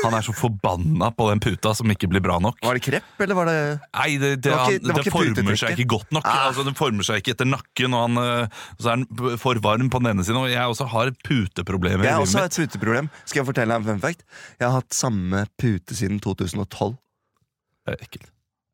Han 0.02 0.14
er 0.14 0.20
så 0.26 0.32
forbanna 0.34 1.12
på 1.14 1.28
den 1.30 1.38
puta 1.38 1.70
som 1.78 1.86
ikke 1.86 2.08
blir 2.10 2.20
bra 2.20 2.40
nok. 2.42 2.56
Var 2.64 2.74
det 2.74 2.82
krepp, 2.82 3.20
eller 3.20 3.34
var 3.38 3.44
det 3.46 3.80
Nei, 3.94 4.16
det, 4.18 4.30
det, 4.42 4.42
Det 4.42 4.50
ikke- 4.50 4.82
det 4.88 5.04
det 5.04 5.12
former 5.12 5.54
seg 5.60 5.76
ikke 5.78 5.86
godt 5.86 6.10
nok. 6.10 6.24
Ah. 6.26 6.48
Altså, 6.48 6.64
det 6.64 6.74
former 6.76 7.04
seg 7.06 7.20
ikke 7.22 7.34
etter 7.36 7.46
nakken, 7.46 7.94
og 7.94 8.08
han, 8.08 8.18
eh, 8.18 8.48
så 8.80 8.86
er 8.90 8.96
han 8.96 9.36
for 9.38 9.54
varm 9.62 9.88
på 9.90 10.02
den 10.02 10.10
ene 10.16 10.24
siden. 10.24 10.40
Og 10.42 10.48
jeg 10.50 10.58
også 10.58 10.88
har 10.88 11.12
puteproblemer 11.22 12.02
Jeg 12.02 12.14
har 12.14 12.20
også 12.24 12.42
et 12.42 12.50
puteproblem. 12.56 13.10
Skal 13.26 13.44
jeg 13.44 13.54
fortelle 13.54 13.68
deg 13.68 13.76
en 13.76 13.84
fun 13.92 14.00
fact? 14.00 14.24
Jeg 14.58 14.66
har 14.68 14.80
hatt 14.80 14.90
samme 14.90 15.46
pute 15.56 15.94
siden 15.94 16.18
2012. 16.18 16.98
Det 17.86 17.94
er 17.96 18.04
ekkelt. 18.06 18.28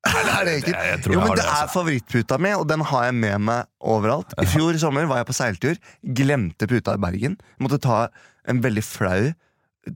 Nei, 0.09 0.23
det 0.45 0.53
er 0.53 0.59
ikke. 0.63 0.73
Jeg- 0.73 0.91
jeg 0.93 1.13
Jo, 1.13 1.21
men 1.21 1.29
det 1.35 1.37
det, 1.37 1.45
er 1.45 1.51
altså. 1.51 1.73
favorittputa 1.75 2.39
mi, 2.41 2.53
og 2.55 2.67
den 2.71 2.81
har 2.81 3.05
jeg 3.09 3.15
med 3.15 3.41
meg 3.41 3.67
overalt. 3.83 4.33
I 4.41 4.47
fjor 4.47 4.79
sommer 4.79 5.07
var 5.11 5.19
jeg 5.23 5.27
på 5.27 5.37
seiltur, 5.37 5.77
glemte 6.15 6.69
puta 6.71 6.95
i 6.95 7.03
Bergen. 7.03 7.37
Måtte 7.61 7.81
ta 7.83 8.09
en 8.49 8.61
veldig 8.63 8.85
flau 8.85 9.33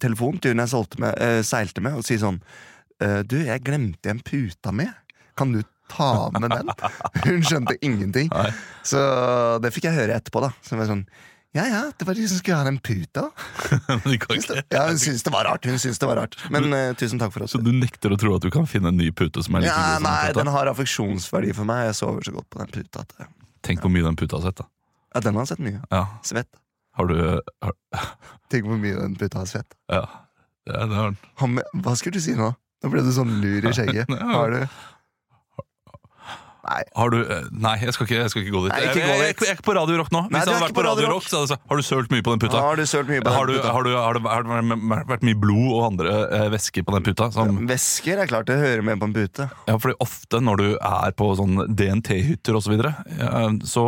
telefon 0.00 0.40
til 0.40 0.52
hun 0.52 0.58
jeg 0.64 0.72
solgte 0.72 0.98
med, 1.00 1.14
uh, 1.20 1.42
seilte 1.42 1.80
med, 1.84 1.94
og 2.00 2.04
si 2.04 2.16
sånn 2.18 2.40
uh, 3.02 3.22
Du, 3.22 3.36
jeg 3.44 3.62
glemte 3.64 4.10
en 4.10 4.20
puta 4.20 4.72
mi. 4.72 4.88
Kan 5.36 5.52
du 5.52 5.62
ta 5.88 6.30
med 6.38 6.50
den? 6.50 6.68
Hun 7.24 7.42
skjønte 7.42 7.76
ingenting. 7.82 8.28
Så 8.84 8.98
det 9.60 9.72
fikk 9.74 9.84
jeg 9.90 9.96
høre 9.96 10.16
etterpå, 10.18 10.40
da. 10.44 10.50
Så 10.62 10.74
jeg 10.74 10.80
var 10.82 10.86
sånn 10.92 11.06
Ja 11.52 11.66
ja, 11.68 11.80
det 11.98 12.06
var 12.08 12.16
de 12.16 12.24
som 12.28 12.38
skulle 12.40 12.56
ha 12.56 12.64
den 12.64 12.78
puta. 12.80 13.26
Men 13.88 14.04
det 14.06 14.18
kan 14.22 14.38
ikke. 14.40 14.62
Ja, 14.72 14.86
hun 14.88 15.00
syntes 15.00 15.24
det 15.26 15.32
var 15.34 15.44
rart. 15.44 15.66
Hun 15.68 15.76
syntes 15.78 16.00
det 16.00 16.08
var 16.08 16.16
rart 16.22 16.36
Men 16.54 16.72
eh, 16.72 16.94
tusen 16.96 17.20
takk 17.20 17.34
for 17.34 17.44
oss. 17.44 17.52
Så 17.52 17.60
du 17.60 17.68
nekter 17.76 18.14
å 18.14 18.18
tro 18.20 18.32
at 18.38 18.46
du 18.46 18.48
kan 18.54 18.64
finne 18.70 18.88
en 18.88 18.96
ny 18.96 19.10
pute 19.12 19.44
som 19.44 19.58
er 19.58 19.66
like 19.66 19.72
Ja, 19.72 19.82
god 19.82 20.00
som 20.00 20.08
nei, 20.08 20.20
den 20.32 20.40
den 20.40 20.52
har 20.56 20.70
affeksjonsverdi 20.72 21.52
for 21.58 21.68
meg. 21.68 21.90
Jeg 21.90 21.98
sover 22.00 22.24
så 22.24 22.32
godt 22.38 22.48
på 22.48 22.62
den 22.62 22.72
puta. 22.72 23.04
At, 23.04 23.12
eh, 23.20 23.28
Tenk 23.62 23.84
hvor 23.84 23.92
mye 23.92 24.06
den 24.08 24.16
puta 24.16 24.40
har 24.40 24.48
sett. 24.48 24.64
da 24.64 24.68
ja, 25.12 25.20
den 25.20 25.36
har 25.36 25.44
sett 25.44 25.60
mye. 25.60 25.82
Ja, 25.92 26.06
Svett. 26.24 26.48
Har 26.96 27.06
du 27.08 27.16
har, 27.20 27.76
Tenk 28.52 28.64
hvor 28.68 28.80
mye 28.80 28.96
den 28.96 29.16
puta 29.20 29.42
har 29.42 29.48
svett. 29.50 29.76
Ja, 29.92 30.02
ja 30.68 30.86
det 30.88 30.96
har 30.96 31.12
den. 31.12 31.18
Han 31.42 31.56
med, 31.58 31.68
hva 31.84 31.96
skulle 32.00 32.16
du 32.16 32.24
si 32.24 32.36
nå? 32.38 32.48
Nå 32.82 32.90
ble 32.90 33.04
du 33.06 33.12
sånn 33.14 33.36
lur 33.42 33.68
i 33.68 33.70
skjegget. 33.76 34.10
Har 34.34 34.50
du 34.50 34.64
Nei. 36.62 36.82
Har 36.94 37.10
du 37.10 37.16
eh, 37.26 37.46
Nei, 37.50 37.72
jeg 37.82 37.90
skal 37.96 38.06
ikke, 38.06 38.18
jeg 38.20 38.30
skal 38.30 38.42
ikke 38.44 38.52
gå 38.54 38.60
dit. 38.68 38.72
Nei, 38.72 38.82
ikke 38.86 38.94
gå 38.94 39.00
jeg, 39.02 39.18
jeg, 39.18 39.34
jeg 39.42 39.48
er 39.50 39.56
ikke 39.56 39.64
på 39.66 39.74
Radio 39.74 39.96
Rock 39.98 40.12
nå. 40.14 40.20
Hvis 40.28 40.30
nei, 40.36 40.42
jeg 40.42 40.46
hadde 40.52 40.62
vært 40.62 40.74
på 40.76 40.78
på 40.78 40.84
Radio 40.86 41.08
Rock, 41.08 41.14
Rock, 41.16 41.26
så 41.26 41.40
hadde 41.40 41.48
jeg 41.48 41.50
sagt 41.56 41.64
Har 41.72 41.80
du 41.80 41.86
sølt 41.88 42.12
mye 42.14 42.22
på 42.28 42.34
den 42.36 42.42
puta? 42.44 42.60
Har 42.62 42.78
du 42.78 42.82
sølt 42.86 43.10
mye 43.10 43.24
på 43.26 43.32
Har, 43.34 43.50
du, 43.50 43.54
puta? 43.56 43.72
har, 43.74 43.82
du, 43.88 43.90
har, 43.96 44.18
det, 44.18 44.22
har 44.30 44.46
det 44.46 44.78
vært- 45.10 45.26
mye 45.26 45.40
blod 45.42 45.66
og 45.72 45.82
andre 45.88 46.12
eh, 46.38 46.46
væsker 46.54 46.86
på 46.86 46.94
den 46.94 47.06
puta? 47.08 47.28
Som, 47.34 47.58
Væsker 47.72 48.22
er 48.22 48.30
klart 48.30 48.46
det 48.52 48.60
hører 48.62 48.86
med 48.86 49.02
på 49.02 49.10
en 49.10 49.16
pute. 49.18 49.48
ja, 49.66 49.76
fordi 49.82 49.98
ofte 50.06 50.42
når 50.46 50.62
du 50.62 50.68
er 50.78 51.16
på 51.18 51.32
sånn 51.42 51.66
DNT-hytter 51.66 52.54
osv., 52.60 52.68
så, 52.70 52.74
videre, 52.76 52.94
ja, 53.18 53.42
så 53.66 53.86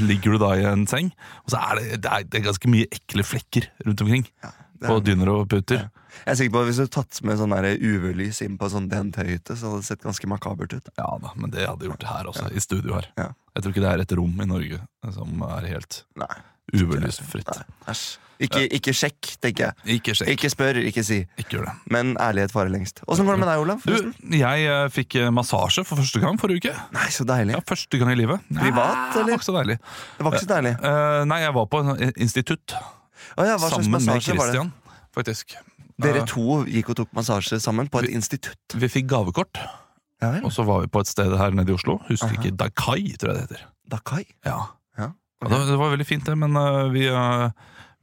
ligger 0.00 0.34
du 0.38 0.42
da 0.46 0.54
i 0.56 0.64
en 0.72 0.86
seng, 0.90 1.12
og 1.44 1.52
så 1.52 1.60
er 1.68 1.78
det, 1.82 2.00
det, 2.06 2.10
er, 2.16 2.24
det 2.32 2.40
er 2.40 2.46
ganske 2.48 2.70
mye 2.72 2.88
ekle 2.96 3.24
flekker 3.28 3.68
rundt 3.86 4.00
omkring. 4.06 4.24
på 4.80 4.96
er- 4.96 5.04
dyner 5.04 5.28
og 5.36 5.48
puter. 5.52 5.90
Jeg 6.24 6.32
er 6.34 6.40
sikker 6.40 6.56
på 6.56 6.64
at 6.64 6.70
Hvis 6.70 6.80
du 6.80 6.84
hadde 6.84 6.96
tatt 6.96 7.22
med 7.26 7.38
sånn 7.38 7.54
der 7.54 7.70
UV-lys 7.78 8.42
inn 8.46 8.58
på 8.60 8.70
sånn 8.72 8.90
DNT-hytte, 8.90 9.54
så 9.54 9.70
hadde 9.70 9.84
det 9.84 9.90
sett 9.92 10.04
ganske 10.06 10.30
makabert 10.30 10.74
ut. 10.74 10.90
Ja 10.98 11.10
da, 11.22 11.34
men 11.38 11.54
det 11.54 11.68
hadde 11.68 11.86
gjort 11.86 12.00
gjort 12.00 12.08
her 12.16 12.30
også, 12.30 12.48
i 12.54 12.60
studio 12.60 12.96
her. 12.98 13.10
Ja. 13.18 13.30
Jeg 13.54 13.62
tror 13.62 13.74
ikke 13.74 13.84
det 13.84 13.92
er 13.92 14.02
et 14.04 14.16
rom 14.16 14.40
i 14.40 14.48
Norge 14.48 14.80
som 15.14 15.44
er 15.46 15.70
helt 15.74 16.02
Nei, 16.20 16.34
UV-lysfritt. 16.74 17.48
Ikke, 18.40 18.62
ikke 18.72 18.92
sjekk, 18.96 19.34
tenker 19.42 19.66
jeg. 19.66 19.98
Ikke 19.98 20.14
sjekk. 20.16 20.30
Ikke 20.32 20.48
spør, 20.48 20.78
ikke 20.88 21.02
si. 21.04 21.18
Ikke 21.36 21.58
gjør 21.58 21.66
det. 21.66 21.74
Men 21.92 22.14
ærlighet 22.16 22.54
varer 22.54 22.72
lengst. 22.72 23.02
Åssen 23.04 23.28
går 23.28 23.36
det 23.36 23.42
med 23.42 23.50
deg, 23.50 23.64
Olav? 23.66 23.82
Du, 23.84 24.30
jeg 24.32 24.62
eh, 24.64 24.84
fikk 24.94 25.18
eh, 25.20 25.28
massasje 25.34 25.84
for 25.84 26.00
første 26.00 26.22
gang 26.22 26.40
forrige 26.40 26.64
uke. 26.64 26.72
Nei, 26.96 27.10
så 27.12 27.26
deilig. 27.28 27.58
Ja, 27.58 27.60
Første 27.68 28.00
gang 28.00 28.14
i 28.14 28.16
livet. 28.16 28.46
Privat, 28.48 29.18
eller? 29.20 29.26
Det 29.26 29.34
var 29.34 29.42
ikke 29.42 29.48
så 29.50 29.56
deilig. 29.58 29.76
Det 30.16 30.24
var 30.24 30.38
ikke 30.38 30.46
så 30.46 30.52
deilig. 30.54 30.72
Uh, 30.80 31.18
nei, 31.28 31.42
jeg 31.44 31.56
var 31.58 31.68
på 31.74 31.82
en 31.84 31.92
institutt 32.14 32.78
Oh, 33.36 33.44
ja, 33.44 33.58
hva 33.60 33.68
slags 33.68 33.84
sammen 33.84 34.00
med 34.00 34.24
Christian, 34.24 34.38
var 34.40 34.54
det? 34.56 34.64
Faktisk. 35.14 35.52
Dere 36.02 36.24
to 36.28 36.62
gikk 36.68 36.92
og 36.92 37.00
tok 37.02 37.14
massasje 37.16 37.60
sammen 37.62 37.88
på 37.92 38.02
et 38.02 38.10
institutt. 38.14 38.76
Vi 38.76 38.88
fikk 38.88 39.08
gavekort, 39.10 39.60
Ja 40.20 40.34
og 40.44 40.52
så 40.52 40.66
var 40.68 40.82
vi 40.82 40.90
på 40.92 41.00
et 41.00 41.08
sted 41.08 41.32
her 41.36 41.54
nede 41.56 41.72
i 41.72 41.74
Oslo. 41.74 41.96
Husker 42.08 42.28
Aha. 42.28 42.36
ikke 42.36 42.56
Dakai, 42.56 43.14
tror 43.16 43.32
jeg 43.32 43.36
det 43.36 43.44
heter. 43.46 43.62
Dakai? 43.90 44.24
Ja. 44.44 44.58
Ja, 44.98 45.12
okay. 45.40 45.54
det, 45.56 45.68
det 45.70 45.78
var 45.80 45.94
veldig 45.94 46.06
fint, 46.06 46.26
det, 46.26 46.36
men 46.36 46.56
uh, 46.56 46.90
vi, 46.92 47.06
uh, 47.08 47.48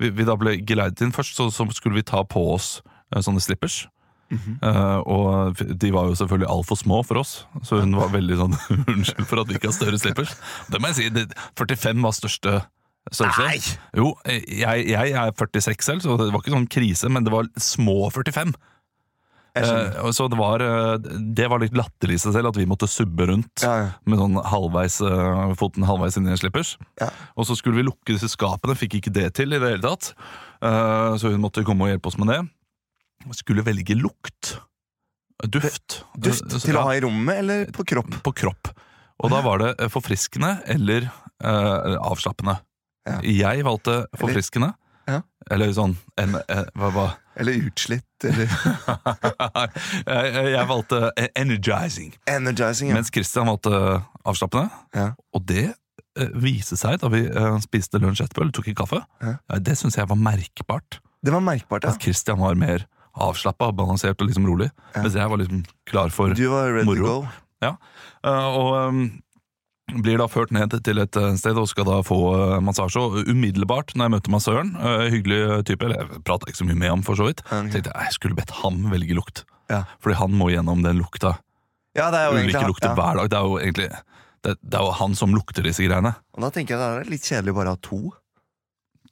vi, 0.02 0.10
vi 0.10 0.26
da 0.26 0.34
ble 0.40 0.56
geleidet 0.66 1.04
inn 1.06 1.14
først, 1.14 1.38
så, 1.38 1.52
så 1.54 1.68
skulle 1.78 2.00
vi 2.00 2.06
ta 2.08 2.24
på 2.26 2.42
oss 2.56 2.80
uh, 3.14 3.22
sånne 3.22 3.44
slippers. 3.44 3.86
Mm 4.32 4.40
-hmm. 4.40 4.56
uh, 4.66 5.00
og 5.08 5.56
de 5.82 5.94
var 5.94 6.08
jo 6.10 6.16
selvfølgelig 6.16 6.50
altfor 6.50 6.76
små 6.76 7.04
for 7.04 7.16
oss, 7.18 7.48
så 7.64 7.80
hun 7.80 7.96
var 7.96 8.10
veldig 8.12 8.38
sånn 8.38 8.56
Unnskyld 8.92 9.28
for 9.28 9.40
at 9.40 9.48
vi 9.48 9.54
ikke 9.56 9.68
har 9.68 9.78
større 9.78 10.00
slippers. 10.00 10.36
Det 10.72 10.82
må 10.82 10.88
jeg 10.88 10.96
si, 10.96 11.28
45 11.56 12.04
var 12.04 12.12
største 12.12 12.62
størrelse. 13.12 13.46
Nei! 13.48 13.60
Jo, 14.00 14.14
jeg, 14.28 14.88
jeg 14.92 15.14
er 15.18 15.32
46 15.38 15.86
selv, 15.88 16.02
så 16.06 16.18
det 16.20 16.32
var 16.34 16.42
ikke 16.44 16.56
sånn 16.56 16.68
krise, 16.72 17.10
men 17.14 17.24
det 17.28 17.34
var 17.34 17.48
små 17.62 18.10
45. 18.14 18.54
Eh, 19.58 20.12
så 20.14 20.28
det 20.30 20.38
var, 20.38 20.62
eh, 20.62 20.98
det 21.34 21.48
var 21.50 21.64
litt 21.64 21.74
latterlig 21.74 22.20
i 22.20 22.22
seg 22.22 22.36
selv 22.36 22.52
at 22.52 22.58
vi 22.60 22.68
måtte 22.70 22.86
subbe 22.92 23.26
rundt 23.26 23.64
Ja, 23.66 23.72
ja. 23.82 23.88
med 24.06 24.20
sånn 24.22 24.38
halvveis, 24.52 25.00
eh, 25.02 25.54
foten 25.58 25.88
halvveis 25.88 26.18
inn 26.20 26.28
i 26.30 26.34
en 26.36 26.38
slippers. 26.38 26.76
Ja. 27.02 27.08
Og 27.36 27.48
så 27.50 27.58
skulle 27.58 27.80
vi 27.80 27.88
lukke 27.88 28.14
disse 28.14 28.30
skapene, 28.30 28.78
fikk 28.78 29.00
ikke 29.00 29.14
det 29.16 29.32
til 29.40 29.56
i 29.56 29.58
det 29.64 29.72
hele 29.74 29.82
tatt. 29.88 30.12
Eh, 30.62 31.18
så 31.18 31.32
hun 31.34 31.42
måtte 31.42 31.66
komme 31.66 31.88
og 31.88 31.94
hjelpe 31.96 32.12
oss 32.12 32.20
med 32.22 32.30
det. 32.34 32.42
Skulle 33.34 33.66
velge 33.66 33.98
lukt. 33.98 34.60
Duft. 35.50 36.04
Duft 36.18 36.46
Eh, 36.54 36.60
til 36.62 36.78
å 36.78 36.86
ha 36.86 36.94
i 36.94 37.02
rommet 37.02 37.42
eller 37.42 37.66
på 37.74 37.86
kropp? 37.86 38.22
På 38.26 38.34
kropp. 38.34 38.70
Og 39.26 39.34
da 39.34 39.42
var 39.42 39.58
det 39.64 39.90
forfriskende 39.90 40.60
eller 40.70 41.10
eh, 41.42 41.98
avslappende. 41.98 42.60
Ja. 43.08 43.18
Jeg 43.24 43.64
valgte 43.68 44.02
forfriskende. 44.20 44.74
Ja. 45.08 45.22
Eller 45.52 45.72
sånn 45.72 45.94
en, 46.20 46.34
en, 46.52 46.66
hva, 46.76 46.90
hva? 46.92 47.06
Eller 47.40 47.56
utslitt? 47.70 48.04
Eller 48.28 48.50
jeg, 50.12 50.48
jeg 50.52 50.68
valgte 50.68 51.00
eh, 51.16 51.30
energizing. 51.40 52.12
energizing? 52.28 52.90
Ja. 52.92 52.98
Mens 53.00 53.12
Christian 53.14 53.48
valgte 53.48 53.72
avslappende. 54.28 54.68
Ja. 54.98 55.12
Og 55.38 55.46
det 55.48 55.66
eh, 55.70 56.32
viste 56.44 56.76
seg 56.80 57.00
da 57.04 57.12
vi 57.14 57.24
eh, 57.30 57.58
spiste 57.64 58.02
lunsj 58.04 58.26
etterpå, 58.26 58.44
eller 58.44 58.56
tok 58.58 58.68
en 58.74 58.80
kaffe, 58.84 59.02
Ja. 59.24 59.38
ja, 59.40 59.60
det 59.64 59.78
syns 59.80 59.98
jeg 60.00 60.10
var 60.12 60.20
merkbart. 60.20 61.00
Det 61.24 61.34
var 61.34 61.44
merkbart, 61.46 61.88
ja. 61.88 61.96
At 61.96 62.04
Christian 62.04 62.42
var 62.44 62.58
mer 62.60 62.84
avslappa, 63.18 63.72
balansert 63.74 64.20
og 64.22 64.28
liksom 64.30 64.46
rolig. 64.50 64.68
Ja. 64.94 65.02
Mens 65.06 65.16
jeg 65.18 65.32
var 65.32 65.40
liksom 65.42 65.64
klar 65.90 66.12
for 66.14 66.36
Du 66.38 66.48
var 66.52 66.68
ready 66.76 66.86
Moro. 66.90 67.06
to 67.06 67.14
go. 67.24 67.72
Eh, 68.28 68.58
og 68.58 68.76
um, 68.92 69.00
blir 69.96 70.20
da 70.20 70.28
ført 70.30 70.52
ned 70.56 70.74
til 70.84 71.00
et 71.02 71.18
eh, 71.20 71.36
sted 71.40 71.58
og 71.60 71.70
skal 71.72 71.88
da 71.88 72.02
få 72.06 72.20
eh, 72.36 72.56
massasje. 72.64 73.02
Og 73.02 73.30
umiddelbart 73.32 73.94
når 73.96 74.08
jeg 74.08 74.14
møter 74.16 74.34
massøren, 74.34 74.74
eh, 74.76 75.08
hyggelig 75.14 75.64
type, 75.70 75.86
eller 75.86 76.04
jeg 76.04 76.24
prata 76.28 76.50
ikke 76.50 76.62
så 76.62 76.68
mye 76.68 76.80
med 76.84 76.92
ham, 76.92 77.06
for 77.08 77.20
så 77.20 77.30
vidt, 77.30 77.44
okay. 77.48 77.72
tenkte 77.74 77.94
jeg 77.94 78.10
jeg 78.10 78.18
skulle 78.18 78.38
bedt 78.38 78.54
ham 78.62 78.84
velge 78.92 79.18
lukt. 79.18 79.46
Ja. 79.72 79.84
Fordi 80.04 80.20
han 80.20 80.36
må 80.38 80.52
gjennom 80.52 80.84
den 80.86 81.00
lukta. 81.02 81.38
Ja, 81.98 82.12
det 82.14 82.20
er 82.20 82.30
jo 82.30 82.36
Ulike 82.36 82.52
egentlig 82.52 82.74
lukter 82.76 82.92
ja. 82.92 82.96
hver 83.00 83.22
dag. 83.22 83.32
Det 83.32 83.40
er 83.40 83.50
jo 83.50 83.58
egentlig 83.64 83.90
det, 84.46 84.54
det 84.62 84.80
er 84.80 84.86
jo 84.86 84.94
han 85.00 85.18
som 85.18 85.34
lukter 85.34 85.66
disse 85.66 85.84
greiene. 85.84 86.14
Og 86.38 86.46
da 86.46 86.52
tenker 86.54 86.76
jeg 86.76 86.84
det 86.84 87.08
er 87.08 87.12
litt 87.12 87.26
kjedelig 87.26 87.56
bare 87.58 87.74
å 87.74 87.78
ha 87.78 87.82
to. 87.84 88.02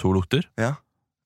To 0.03 0.11
lukter. 0.15 0.45
Ja. 0.59 0.75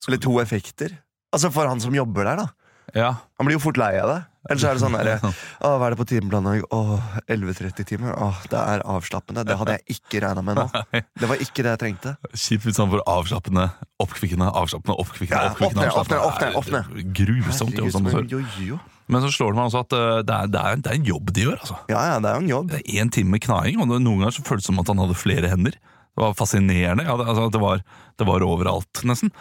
Eller 0.08 0.22
to 0.22 0.38
effekter. 0.40 0.94
Altså 1.34 1.50
for 1.54 1.68
han 1.68 1.82
som 1.82 1.94
jobber 1.94 2.26
der, 2.26 2.40
da. 2.40 2.48
Ja. 2.96 3.10
Han 3.38 3.46
blir 3.46 3.58
jo 3.58 3.62
fort 3.62 3.78
lei 3.78 3.92
av 4.00 4.10
det. 4.10 4.20
Ellers 4.48 4.64
er 4.64 4.78
det 4.78 4.80
sånn 4.80 4.94
derre 4.96 5.18
Å, 5.66 5.72
hva 5.76 5.88
er 5.88 5.92
det 5.92 5.98
på 6.00 6.06
timeplanen 6.08 6.54
i 6.56 6.62
dag? 6.62 6.70
Å, 6.72 7.00
11.30-timer. 7.28 8.14
Å, 8.16 8.30
det 8.48 8.60
er 8.60 8.84
avslappende. 8.88 9.44
Det 9.44 9.56
hadde 9.60 9.76
jeg 9.76 9.98
ikke 9.98 10.22
regna 10.24 10.44
med 10.46 10.56
nå. 10.62 10.64
Det 10.96 11.28
var 11.28 11.42
ikke 11.44 11.66
det 11.66 11.74
jeg 11.74 11.82
trengte. 11.82 12.14
Kjipt 12.32 12.64
hvis 12.68 12.80
han 12.80 12.88
får 12.94 13.04
avslappende, 13.04 13.66
oppkvikkende, 14.00 14.48
avslappende, 14.62 14.96
oppkvikkende. 15.04 15.42
Ja, 15.44 15.52
oppkvikkende, 15.52 15.90
åpne, 15.92 16.22
avslappende. 16.22 16.54
åpne, 16.62 16.80
åpne, 16.80 16.82
Det 16.88 17.04
er 17.04 17.12
Grusomt. 17.20 18.08
Herregud, 18.14 18.56
jobb. 18.64 18.96
Men 19.10 19.24
så 19.24 19.30
slår 19.34 19.52
det 19.52 19.58
meg 19.58 19.68
også 19.68 19.80
at 19.82 19.94
eh, 19.98 20.18
det 20.22 20.34
er, 20.36 20.50
det, 20.54 20.60
er, 20.60 20.82
det 20.84 20.90
er 20.90 20.98
en 21.00 21.08
jobb 21.08 21.32
de 21.34 21.46
gjør. 21.48 21.56
altså. 21.58 21.78
Ja, 21.90 22.02
ja, 22.12 22.18
det 22.22 22.30
er 22.30 22.36
jo 22.36 22.44
en 22.44 22.52
jobb. 22.52 22.68
Det 22.70 22.80
er 22.80 23.00
én 23.02 23.10
time 23.12 23.34
med 23.34 23.42
knaing, 23.42 23.80
og 23.82 23.90
noen 23.90 24.06
ganger 24.22 24.36
så 24.36 24.44
føltes 24.46 24.68
det 24.68 24.70
som 24.70 24.82
at 24.82 24.92
han 24.92 25.02
hadde 25.02 25.16
flere 25.18 25.50
hender. 25.50 25.74
Det 25.74 26.22
var 26.22 26.36
fascinerende. 26.38 27.06
Ja, 27.06 27.16
det, 27.18 27.26
altså, 27.32 27.48
det, 27.50 27.62
var, 27.62 27.82
det 28.18 28.28
var 28.28 28.44
overalt, 28.46 29.02
nesten. 29.08 29.32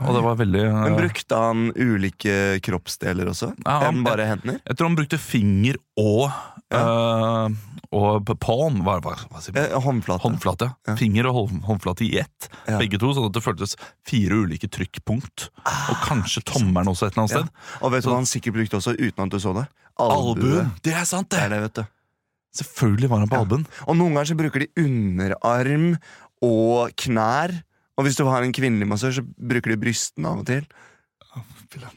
Og 0.00 0.14
det 0.14 0.22
var 0.22 0.36
veldig 0.38 0.60
eh, 0.62 0.76
Men 0.84 0.96
brukte 0.98 1.38
han 1.42 1.72
ulike 1.74 2.60
kroppsdeler 2.62 3.26
også? 3.32 3.48
Ja, 3.66 3.78
han- 3.82 3.96
Enn 3.98 4.04
bare 4.06 4.26
hender? 4.30 4.60
Jeg 4.64 4.76
tror 4.78 4.88
han 4.92 4.96
brukte 4.98 5.18
finger 5.18 5.76
og 5.98 6.30
eh, 6.70 7.48
Og 7.90 8.30
palm, 8.38 8.82
hva, 8.84 8.98
hva, 9.00 9.14
hva 9.30 9.40
sier 9.40 9.54
man? 9.56 9.64
Eh, 9.64 9.80
håndflate. 9.80 10.20
Håndflate. 10.26 10.68
Ja. 10.86 10.94
Finger 11.00 11.26
og 11.30 11.38
hånd- 11.48 11.62
håndflate 11.64 12.04
i 12.04 12.18
ett. 12.20 12.48
Ja. 12.68 12.76
Begge 12.78 12.98
to, 13.00 13.14
sånn 13.16 13.30
at 13.30 13.32
det 13.38 13.42
føltes 13.42 13.74
fire 14.06 14.36
ulike 14.44 14.68
trykkpunkt. 14.68 15.48
og 15.64 15.96
kanskje 16.04 16.42
tommelen 16.44 16.90
også 16.92 17.06
et 17.08 17.16
eller 17.16 17.24
annet 17.24 17.32
Ja. 17.32 17.42
sted. 17.46 17.82
Og 17.82 17.92
vet 17.92 18.04
du 18.04 18.10
hva 18.10 18.18
han 18.20 18.28
sikkert 18.28 18.54
brukte 18.58 18.76
også, 18.76 18.92
uten 18.98 19.24
at 19.24 19.30
du 19.30 19.38
så 19.40 19.54
det? 19.56 19.66
Albuen! 19.98 20.70
Det 20.84 20.92
er 20.94 21.04
sant, 21.08 21.28
Det 21.30 21.38
er 21.40 21.48
det! 21.48 21.56
det, 21.56 21.62
vet 21.62 21.74
du. 21.74 21.86
Selvfølgelig 22.62 23.08
var 23.10 23.18
han 23.24 23.28
på 23.28 23.36
Ja. 23.36 23.40
albuen. 23.44 23.66
Og 23.88 23.96
noen 23.96 24.12
ganger 24.14 24.28
så 24.30 24.36
bruker 24.36 24.60
de 24.60 24.68
underarm 24.76 25.98
og 26.42 26.90
knær. 26.96 27.62
Og 27.98 28.06
hvis 28.06 28.14
du 28.18 28.22
har 28.30 28.42
en 28.46 28.54
kvinnelig 28.54 28.86
massør, 28.86 29.10
så 29.18 29.24
bruker 29.26 29.74
de 29.74 29.80
brystene 29.82 30.30
av 30.30 30.38
og 30.44 30.46
til. 30.46 30.62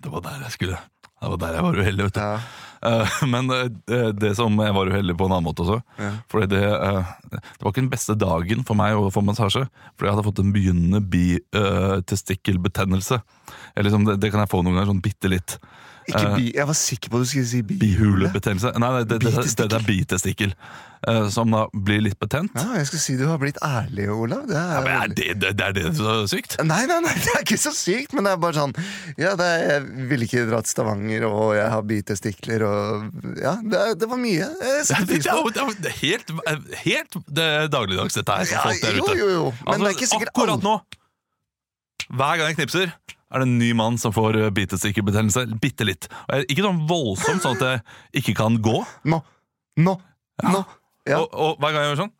Det 0.01 0.09
var 0.11 0.21
der 0.25 0.41
jeg 0.47 0.55
skulle. 0.57 0.79
Det 1.21 1.29
var 1.29 1.37
der 1.37 1.53
jeg 1.53 1.61
var 1.67 1.77
uheldig. 1.77 2.03
vet 2.09 2.17
du. 2.17 2.21
Ja. 2.25 2.41
Eh, 2.81 3.05
Men 3.29 3.45
eh, 3.53 3.67
det- 3.85 4.15
det 4.17 4.31
som 4.35 4.57
jeg 4.57 4.73
var 4.73 4.89
uheldig 4.89 5.13
på 5.19 5.25
en 5.29 5.33
annen 5.35 5.45
måte 5.45 5.61
også 5.61 5.77
Ja. 6.01 6.09
Fordi 6.33 6.47
det, 6.49 6.63
eh, 6.65 7.05
det 7.29 7.61
var 7.61 7.69
ikke 7.71 7.83
den 7.85 7.91
beste 7.93 8.15
dagen 8.17 8.63
for 8.65 8.73
meg 8.75 8.97
å 8.97 9.11
få 9.13 9.21
massasje. 9.23 9.67
Fordi 9.95 10.07
jeg 10.09 10.15
hadde 10.15 10.25
fått 10.25 10.39
en 10.41 10.53
begynnende 10.55 11.01
bi-testikkelbetennelse. 11.13 13.21
liksom, 13.77 14.05
det, 14.09 14.17
det 14.21 14.31
kan 14.31 14.39
jeg 14.41 14.49
få 14.49 14.63
noen 14.63 14.75
ganger, 14.79 14.89
sånn 14.95 15.01
bitte 15.05 15.29
litt. 15.29 15.59
Ikke 16.09 16.21
Eh, 16.21 16.35
bi, 16.37 16.45
jeg 16.55 16.65
var 16.67 16.73
sikker 16.77 17.09
på 17.13 17.19
at 17.19 17.25
du 17.25 17.29
skulle 17.29 17.45
si 17.49 17.61
bihule. 17.61 17.81
Bihulebetennelse. 18.31 18.71
Nei, 18.81 18.89
nei 18.97 19.03
det, 19.05 19.19
det, 19.21 19.31
det, 19.35 19.67
det 19.69 19.77
er 19.77 19.85
bitestikkel. 19.85 20.53
eh, 21.07 21.27
Som 21.29 21.51
da 21.53 21.67
blir 21.73 22.01
litt 22.01 22.17
betent. 22.19 22.51
Ja, 22.57 22.73
jeg 22.79 22.87
skal 22.89 22.99
si 23.03 23.15
du 23.19 23.25
har 23.29 23.37
blitt 23.41 23.57
ærlig, 23.65 24.07
Olav. 24.09 24.47
Det 24.49 24.57
er, 24.57 24.81
Men 24.81 24.91
er 24.97 25.13
det, 25.13 25.27
det, 25.41 25.51
det 25.59 25.65
er 25.67 25.75
det 25.77 25.85
som 25.97 26.09
er 26.13 26.25
sykt? 26.31 26.57
Nei, 26.65 26.79
nei, 26.89 26.99
nei, 27.05 27.13
det 27.21 27.33
er 27.37 27.43
ikke 27.45 27.59
så 27.61 27.73
sykt, 27.77 28.13
men 28.17 28.25
det 28.27 28.33
er 28.33 28.41
bare 28.41 28.57
sånn 28.57 28.73
Ja, 29.21 29.35
det 29.39 29.45
er, 29.45 29.65
jeg 29.75 30.07
ville 30.11 30.25
ikke 30.29 30.45
dra 30.49 30.61
til 30.65 30.73
Stavanger, 30.73 31.27
og 31.29 31.53
jeg 31.57 31.69
har 31.75 31.85
bitestikler, 31.93 32.65
og 32.67 33.37
Ja, 33.41 33.55
det, 33.61 33.77
er, 33.85 33.93
det 34.01 34.09
var 34.11 34.21
mye. 34.21 34.47
Jeg 34.47 34.57
Det 34.61 34.87
setter 34.89 35.03
er, 35.03 35.11
pris 35.13 35.27
det 35.27 35.35
på 35.37 35.43
jo- 35.45 35.77
det 35.81 35.91
er 35.93 35.99
helt, 36.01 36.33
helt 36.85 37.19
det 37.29 37.45
er 37.61 37.69
dagligdags, 37.77 38.17
dette 38.17 38.39
her. 38.41 38.49
Ja, 38.51 38.65
folk 38.65 38.81
der 38.87 38.97
jo, 38.97 39.05
ute. 39.05 39.19
jo, 39.21 39.29
jo. 39.37 39.45
Men 39.51 39.73
Altså, 39.75 39.83
det 39.85 39.91
er 39.93 39.97
ikke 39.99 40.11
sikkert 40.15 40.33
akkurat 40.35 40.65
nå, 40.65 40.75
hver 42.11 42.39
gang 42.39 42.51
jeg 42.51 42.59
knipser, 42.59 42.93
er 43.31 43.41
det 43.41 43.47
en 43.47 43.57
ny 43.59 43.71
mann 43.77 43.97
som 44.01 44.11
får 44.15 44.37
bitestikkerbetennelse. 44.51 45.45
bitestikkelbetennelse. 45.47 45.59
Bitte 45.63 45.87
litt. 45.87 46.09
Ikke 46.51 46.65
sånn 46.65 46.83
voldsomt, 46.89 47.43
sånn 47.45 47.59
at 47.59 47.63
jeg 48.11 48.23
ikke 48.23 48.35
kan 48.41 48.57
gå. 48.63 48.81
Nå! 49.07 49.21
Nå! 49.79 49.95
Nå! 50.43 50.63
Ja. 51.07 51.21
Og, 51.21 51.31
og 51.31 51.61
hver 51.61 51.73
gang 51.73 51.85
jeg 51.85 51.93
gjør 51.93 52.01
sånn, 52.03 52.15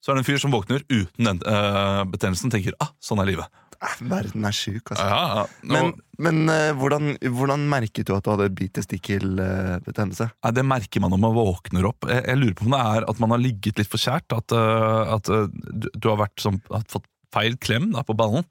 så 0.00 0.12
er 0.12 0.16
det 0.16 0.22
en 0.22 0.28
fyr 0.28 0.38
som 0.38 0.52
våkner 0.54 0.84
uten 0.86 1.26
den 1.26 1.40
uh, 1.42 2.04
betennelsen. 2.06 2.52
Tenker 2.52 2.76
ah, 2.82 2.92
sånn 3.02 3.20
er 3.24 3.26
livet. 3.32 3.62
Eh, 3.76 3.96
Verden 4.08 4.46
er 4.48 4.54
sjuk, 4.56 4.92
altså. 4.92 5.04
Ja, 5.04 5.40
ja. 5.40 5.44
Men, 5.66 5.90
men 6.22 6.44
uh, 6.48 6.70
hvordan, 6.78 7.16
hvordan 7.20 7.66
merket 7.72 8.08
du 8.08 8.14
at 8.16 8.24
du 8.24 8.30
hadde 8.32 8.48
bitestikkelbetennelse? 8.56 10.30
Uh, 10.38 10.52
det 10.54 10.64
merker 10.66 11.02
man 11.02 11.12
når 11.12 11.22
man 11.26 11.36
våkner 11.36 11.90
opp. 11.90 12.06
Jeg, 12.08 12.22
jeg 12.22 12.40
lurer 12.40 12.56
på 12.56 12.68
om 12.68 12.76
det 12.76 12.84
er 12.94 13.08
at 13.10 13.24
man 13.24 13.34
har 13.34 13.42
ligget 13.42 13.82
litt 13.82 13.90
for 13.90 14.00
kjært. 14.02 14.30
At, 14.36 14.54
uh, 14.54 15.16
at 15.18 15.32
eh, 15.32 15.50
du, 15.50 15.90
du 15.92 16.10
har 16.12 16.22
vært 16.22 16.38
som, 16.44 16.60
har 16.70 16.86
fått 16.92 17.08
feil 17.34 17.58
klem 17.60 17.90
da, 17.92 18.06
på 18.06 18.16
ballen. 18.16 18.46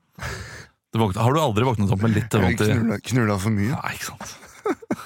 Du 0.96 1.00
våkner, 1.02 1.26
har 1.28 1.34
du 1.36 1.42
aldri 1.44 1.66
våknet 1.68 1.92
opp 1.92 2.04
med 2.06 2.14
litt 2.16 2.36
vondt 2.40 2.62
i 2.64 3.00
Knulla, 3.10 3.36
for 3.44 3.52
mye? 3.52 3.76
Nei, 3.76 3.96
ikke 3.98 4.14
sant. 4.14 4.30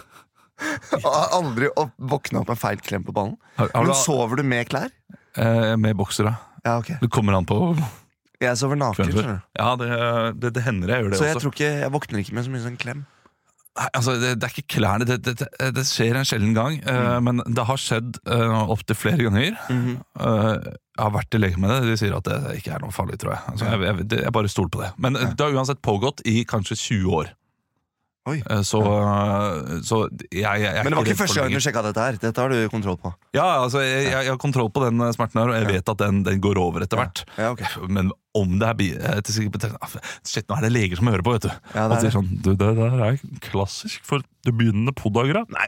Har 1.01 1.31
aldri 1.33 1.69
opp, 1.71 1.95
våkna 2.11 2.43
opp 2.43 2.51
med 2.51 2.59
feil 2.61 2.81
klem 2.83 3.05
på 3.07 3.15
ballen? 3.15 3.37
Har, 3.57 3.71
har 3.73 3.87
Men 3.87 3.89
du, 3.95 3.97
sover 3.97 4.37
du 4.37 4.43
med 4.45 4.69
klær? 4.69 4.91
Eh, 5.39 5.73
med 5.81 5.97
boksere. 5.97 6.35
Ja, 6.65 6.75
ok 6.81 6.91
Det 6.99 7.07
kommer 7.15 7.37
an 7.37 7.47
på 7.47 7.57
Jeg 8.43 8.57
sover 8.59 8.77
naken, 8.77 9.09
skjønner 9.09 9.39
du. 9.39 9.45
Ja, 9.57 9.69
det, 9.79 9.89
det, 10.43 10.51
det 10.59 10.63
hender 10.65 10.91
jeg 10.93 11.05
gjør 11.05 11.13
det 11.15 11.19
Så 11.21 11.25
jeg 11.29 11.37
også. 11.39 11.45
tror 11.47 11.55
ikke, 11.57 11.71
jeg 11.85 11.93
våkner 11.95 12.21
ikke 12.21 12.35
med 12.37 12.45
så 12.45 12.53
mye 12.53 12.65
sånn 12.67 12.77
klem. 12.85 13.01
Altså, 13.79 14.17
det, 14.19 14.33
det 14.41 14.47
er 14.47 14.55
ikke 14.57 14.75
klærne, 14.75 15.05
det, 15.07 15.21
det, 15.23 15.45
det, 15.75 15.85
skjer 15.87 16.17
en 16.19 16.27
sjelden 16.27 16.55
gang. 16.57 16.79
Mm. 16.83 16.89
uh, 16.89 17.19
men 17.23 17.41
det 17.47 17.63
har 17.69 17.79
skjedd 17.79 18.17
uh, 18.27 18.71
opptil 18.73 18.97
flere 18.97 19.29
ganger. 19.29 19.55
Mm 19.69 19.81
-hmm. 19.85 19.97
uh, 20.19 20.73
jeg 20.99 21.05
har 21.05 21.15
vært 21.15 21.35
i 21.37 21.39
lege 21.39 21.61
med 21.61 21.71
det, 21.71 21.79
de 21.87 21.97
sier 21.99 22.15
at 22.17 22.27
det 22.27 22.57
ikke 22.59 22.73
er 22.75 22.81
noe 22.83 22.91
farlig, 22.91 23.19
tror 23.21 23.31
jeg. 23.31 23.43
Altså, 23.53 23.67
jeg, 23.71 23.79
jeg, 23.87 24.21
jeg 24.25 24.33
bare 24.35 24.51
stoler 24.51 24.73
på 24.73 24.81
det. 24.83 24.89
Men 24.99 25.15
eh, 25.15 25.31
det 25.31 25.45
har 25.45 25.55
uansett 25.55 25.81
pågått 25.85 26.23
i 26.27 26.41
kanskje 26.43 26.75
20 26.75 27.13
år. 27.21 27.29
Eh, 28.27 28.61
så, 28.61 28.81
eh, 28.83 29.79
så 29.85 29.99
jeg, 30.29 30.43
jeg, 30.43 30.61
jeg 30.61 30.83
Men 30.83 30.93
det 30.93 30.99
var 30.99 31.07
ikke 31.07 31.21
første 31.23 31.41
gang 31.41 31.53
du 31.55 31.63
sjekka 31.63 31.83
dette 31.87 32.05
her. 32.05 32.19
Dette 32.21 32.43
har 32.43 32.53
du 32.53 32.59
kontroll 32.71 32.99
på. 33.01 33.13
Ja, 33.35 33.47
altså, 33.63 33.81
jeg, 33.85 34.09
jeg, 34.11 34.27
har 34.29 34.41
kontroll 34.41 34.69
på 34.73 34.83
den 34.85 35.01
eh, 35.05 35.13
smerten 35.15 35.41
her, 35.41 35.53
og 35.53 35.57
jeg 35.57 35.69
vet 35.69 35.93
at 35.95 36.03
den, 36.03 36.21
den 36.27 36.43
går 36.43 36.59
over 36.61 36.85
etter 36.85 37.01
hvert. 37.01 37.23
Ja, 37.39 37.53
okay. 37.55 37.71
Men 37.89 38.13
om 38.37 38.59
det 38.61 38.69
er 38.69 39.79
ah, 39.79 39.97
Shit, 40.27 40.45
nå 40.49 40.59
er 40.59 40.67
det 40.67 40.75
leger 40.75 40.99
som 40.99 41.09
hører 41.09 41.25
på, 41.25 41.33
vet 41.37 41.47
du. 41.47 41.51
Ja, 41.73 41.87
det 41.89 41.97
er 41.97 42.05
sier 42.05 42.15
sånn 42.19 42.29
Du, 42.45 42.53
det 42.53 42.69
der 42.77 43.01
er 43.07 43.19
klassisk 43.49 44.05
for 44.07 44.23
det 44.45 44.55
begynnende 44.55 44.93
podagra. 44.95 45.45
Nei, 45.51 45.67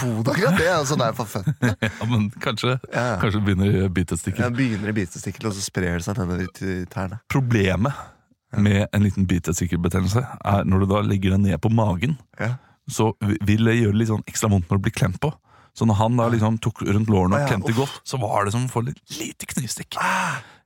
Podagra, 0.00 0.50
det 0.58 0.64
er 0.66 0.80
altså 0.80 0.96
der 0.98 1.12
for 1.14 1.30
føttene. 1.30 1.76
Ja, 1.84 2.08
men 2.10 2.26
kanskje, 2.42 2.74
Ja. 2.90 3.20
kanskje 3.22 3.40
begynner 3.44 3.70
begynner 3.70 3.92
bitestikkel. 3.94 4.42
Ja, 4.42 4.50
begynner 4.50 4.90
i 4.90 4.96
bitestikkel, 4.96 5.46
og 5.46 5.54
så 5.54 5.62
sprer 5.62 6.00
det 6.00 6.06
seg 6.06 6.18
nedover 6.18 6.42
i 6.42 6.74
tærne. 6.90 7.20
Problemet 7.30 7.94
med 8.56 8.86
en 8.92 9.02
liten 9.04 9.26
bitestikkelbetennelse 9.30 10.22
er 10.44 10.64
når 10.68 10.84
du 10.84 10.86
da 10.94 11.00
legger 11.06 11.34
den 11.36 11.42
ned 11.48 11.60
på 11.60 11.70
magen, 11.72 12.18
Ja. 12.40 12.54
så 12.88 13.12
vil 13.20 13.64
det 13.64 13.78
gjøre 13.80 13.96
litt 13.96 14.08
sånn 14.10 14.24
ekstra 14.28 14.50
vondt 14.52 14.68
når 14.70 14.78
du 14.80 14.82
blir 14.88 14.94
klemt 14.96 15.20
på. 15.20 15.32
Så 15.74 15.86
når 15.86 15.96
han 15.98 16.16
da 16.16 16.28
liksom 16.30 16.58
tok 16.62 16.82
rundt 16.86 17.08
lårene 17.10 17.34
og 17.34 17.40
ja, 17.42 17.46
klemte 17.50 17.72
uff. 17.72 17.76
godt, 17.80 18.00
så 18.06 18.20
var 18.22 18.44
det 18.46 18.52
som 18.54 18.66
å 18.66 18.70
få 18.70 18.84
litt 18.86 19.00
lite 19.18 19.46
knivstikk 19.50 19.96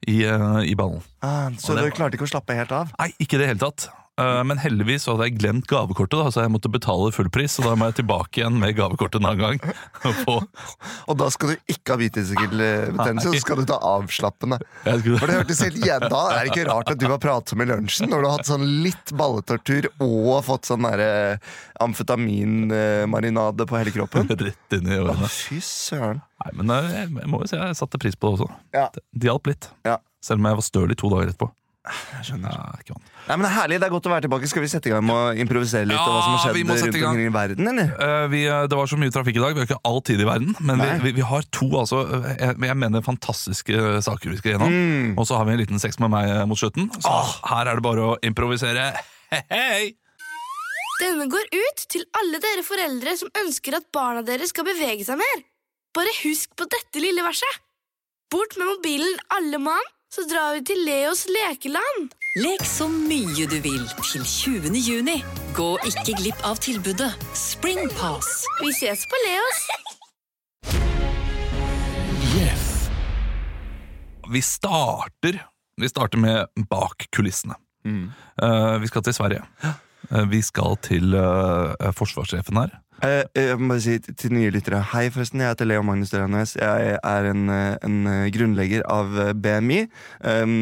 i, 0.06 0.18
uh, 0.28 0.60
i 0.60 0.74
ballen. 0.76 1.00
Ah, 1.24 1.48
så 1.56 1.74
du 1.78 1.86
klarte 1.90 2.18
ikke 2.18 2.26
å 2.28 2.32
slappe 2.34 2.52
helt 2.58 2.72
av? 2.76 2.90
Nei, 2.98 3.08
ikke 3.18 3.38
i 3.38 3.40
det 3.40 3.48
hele 3.54 3.62
tatt. 3.62 3.88
Eh, 4.18 4.40
Men 4.50 4.58
heldigvis 4.58 5.04
så 5.06 5.14
hadde 5.14 5.28
jeg 5.28 5.36
glemt 5.38 5.66
gavekortet, 5.70 6.18
da, 6.18 6.30
så 6.34 6.42
jeg 6.42 6.50
måtte 6.50 6.70
betale 6.74 7.12
full 7.14 7.28
pris. 7.30 7.54
Så 7.58 7.62
da 7.62 7.76
må 7.78 7.86
jeg 7.90 8.00
tilbake 8.00 8.40
igjen 8.42 8.56
med 8.58 8.74
gavekortet 8.78 9.20
en 9.22 9.28
annen 9.30 9.44
gang. 9.60 9.74
Og 11.08 11.14
da 11.20 11.28
skal 11.30 11.52
du 11.54 11.70
ikke 11.70 11.94
ha 11.94 12.00
bitestikkelbetennelse, 12.02 13.30
så 13.32 13.42
skal 13.44 13.62
du 13.62 13.64
ta 13.70 13.78
avslappende. 13.94 14.58
Skulle- 14.82 15.20
For 15.22 15.30
det 15.30 15.38
hørtes 15.40 15.62
helt 15.64 15.78
igjen 15.80 16.06
Da 16.10 16.22
er 16.34 16.44
det 16.48 16.52
ikke 16.52 16.66
rart 16.70 16.90
at 16.92 16.98
du 17.00 17.06
var 17.10 17.20
pratsom 17.22 17.62
i 17.62 17.68
lunsjen 17.68 18.10
når 18.10 18.22
du 18.24 18.28
har 18.28 18.36
hatt 18.38 18.48
sånn 18.50 18.66
litt 18.84 19.12
balletortur 19.18 19.88
og 20.02 20.42
fått 20.46 20.68
sånn 20.70 20.82
derre 20.86 21.38
amfetaminmarinade 22.28 23.66
på 23.66 23.76
hele 23.78 23.90
kroppen. 23.94 24.28
Rett 24.48 24.72
inn 24.78 24.86
i 24.90 24.98
årene. 24.98 25.28
fy 25.30 25.60
søren. 25.64 26.20
Nei, 26.44 26.50
men 26.60 26.70
eh, 26.74 26.90
jeg, 26.94 27.12
jeg 27.18 27.30
må 27.30 27.40
jo 27.42 27.48
si 27.50 27.56
jeg 27.58 27.78
satte 27.78 27.98
pris 28.00 28.16
på 28.18 28.30
det 28.34 28.40
også. 28.40 28.50
Ja. 28.74 28.86
Det, 28.94 29.02
det 29.12 29.30
hjalp 29.30 29.50
litt. 29.50 29.70
Ja. 29.86 29.98
Selv 30.24 30.42
om 30.42 30.48
jeg 30.50 30.58
var 30.60 30.66
støl 30.66 30.92
i 30.94 30.98
to 30.98 31.10
dager 31.12 31.32
etterpå. 31.32 31.50
Jeg 31.88 32.24
skjønner. 32.26 32.52
Ja. 32.84 32.96
Nei, 33.28 33.36
men 33.36 33.44
det 33.44 33.48
er 33.48 33.54
Herlig, 33.54 33.76
det 33.80 33.86
er 33.86 33.92
godt 33.92 34.08
å 34.08 34.10
være 34.12 34.24
tilbake. 34.26 34.48
Skal 34.50 34.64
vi 34.64 34.70
sette 34.70 34.90
i 34.90 34.92
gang 34.92 35.04
med 35.06 35.14
å 35.14 35.44
improvisere 35.44 35.86
litt? 35.88 35.96
Ja, 35.96 36.04
og 36.04 36.16
hva 36.16 36.22
som 36.24 36.34
har 36.34 36.56
vi 36.56 36.64
skjedd 36.64 36.68
må 36.68 36.76
sette 36.76 36.88
rundt 36.88 36.98
i 36.98 37.02
gang. 37.02 37.14
omkring 37.14 37.30
i 37.30 37.34
verden, 37.36 37.70
eller? 37.72 37.92
Uh, 37.96 38.24
vi, 38.32 38.42
eh, 38.48 38.64
det 38.68 38.78
var 38.80 38.90
så 38.90 38.98
mye 39.00 39.14
trafikk 39.14 39.38
i 39.38 39.44
dag. 39.44 39.54
Vi 39.54 39.62
har 39.62 39.68
ikke 39.70 39.78
all 39.88 40.02
tid 40.04 40.24
i 40.24 40.26
verden. 40.28 40.52
Men 40.58 40.82
vi, 40.82 40.88
vi, 41.06 41.14
vi 41.20 41.26
har 41.30 41.46
to 41.54 41.68
altså, 41.80 42.02
eh, 42.18 42.26
jeg, 42.34 42.58
jeg 42.68 42.80
mener 42.82 43.06
fantastiske 43.06 43.86
saker 44.04 44.34
vi 44.34 44.40
skal 44.40 44.54
gjennom. 44.56 44.74
Mm. 44.74 45.14
Og 45.14 45.30
så 45.30 45.38
har 45.38 45.48
vi 45.48 45.54
en 45.54 45.62
liten 45.62 45.82
sex 45.82 46.00
med 46.02 46.12
meg 46.12 46.34
mot 46.50 46.60
slutten. 46.60 46.90
Så 46.98 47.14
her 47.52 47.70
er 47.70 47.78
det 47.78 47.86
bare 47.86 48.10
å 48.10 48.18
improvisere. 48.26 48.90
Hei, 49.32 49.44
hei! 49.52 49.82
Denne 50.98 51.28
går 51.30 51.46
ut 51.54 51.84
til 51.92 52.02
alle 52.18 52.40
dere 52.42 52.64
foreldre 52.66 53.14
som 53.20 53.30
ønsker 53.44 53.76
at 53.78 53.86
barna 53.94 54.24
deres 54.26 54.50
skal 54.50 54.66
bevege 54.66 55.06
seg 55.06 55.20
mer. 55.20 55.44
Bare 55.96 56.10
husk 56.24 56.56
på 56.58 56.66
dette 56.68 57.02
lille 57.02 57.22
verset. 57.24 57.62
Bort 58.32 58.58
med 58.60 58.68
mobilen 58.68 59.14
alle 59.32 59.60
mann, 59.62 59.86
så 60.14 60.24
drar 60.30 60.56
vi 60.56 60.64
til 60.70 60.80
Leos 60.86 61.26
lekeland. 61.30 62.14
Lek 62.38 62.64
så 62.66 62.86
mye 62.92 63.48
du 63.50 63.58
vil 63.64 63.84
til 64.00 64.24
20. 64.24 64.72
juni. 64.78 65.18
Gå 65.56 65.68
ikke 65.88 66.16
glipp 66.20 66.44
av 66.46 66.60
tilbudet 66.62 67.10
Springpass. 67.36 68.44
Vi 68.62 68.72
ses 68.76 69.04
på 69.10 69.22
Leos. 69.26 69.68
Vi 74.28 74.42
starter, 74.44 75.38
vi 75.80 75.88
starter 75.88 76.20
med 76.20 76.66
bak 76.68 77.06
kulissene. 77.16 77.54
Mm. 77.84 78.10
Uh, 78.42 78.76
vi 78.82 78.90
skal 78.90 79.02
til 79.06 79.14
Sverige. 79.16 79.44
Uh, 80.12 80.24
vi 80.28 80.42
skal 80.44 80.76
til 80.84 81.16
uh, 81.16 81.72
forsvarssjefen 81.96 82.60
her. 82.60 82.74
Eh, 83.06 83.22
jeg 83.36 83.58
må 83.60 83.68
bare 83.70 83.82
si 83.84 83.94
til 84.02 84.32
nye 84.34 84.50
lyttere 84.50 84.80
Hei, 84.90 85.04
forresten. 85.14 85.42
Jeg 85.42 85.52
heter 85.52 85.68
Leo 85.68 85.84
Magnus 85.86 86.10
Døranes. 86.10 86.56
Jeg 86.58 86.96
er 86.98 87.28
en, 87.30 87.44
eh, 87.54 87.76
en 87.86 87.98
eh, 88.10 88.30
grunnlegger 88.34 88.82
av 88.90 89.14
eh, 89.22 89.32
BMI. 89.38 89.84
Um, 90.24 90.54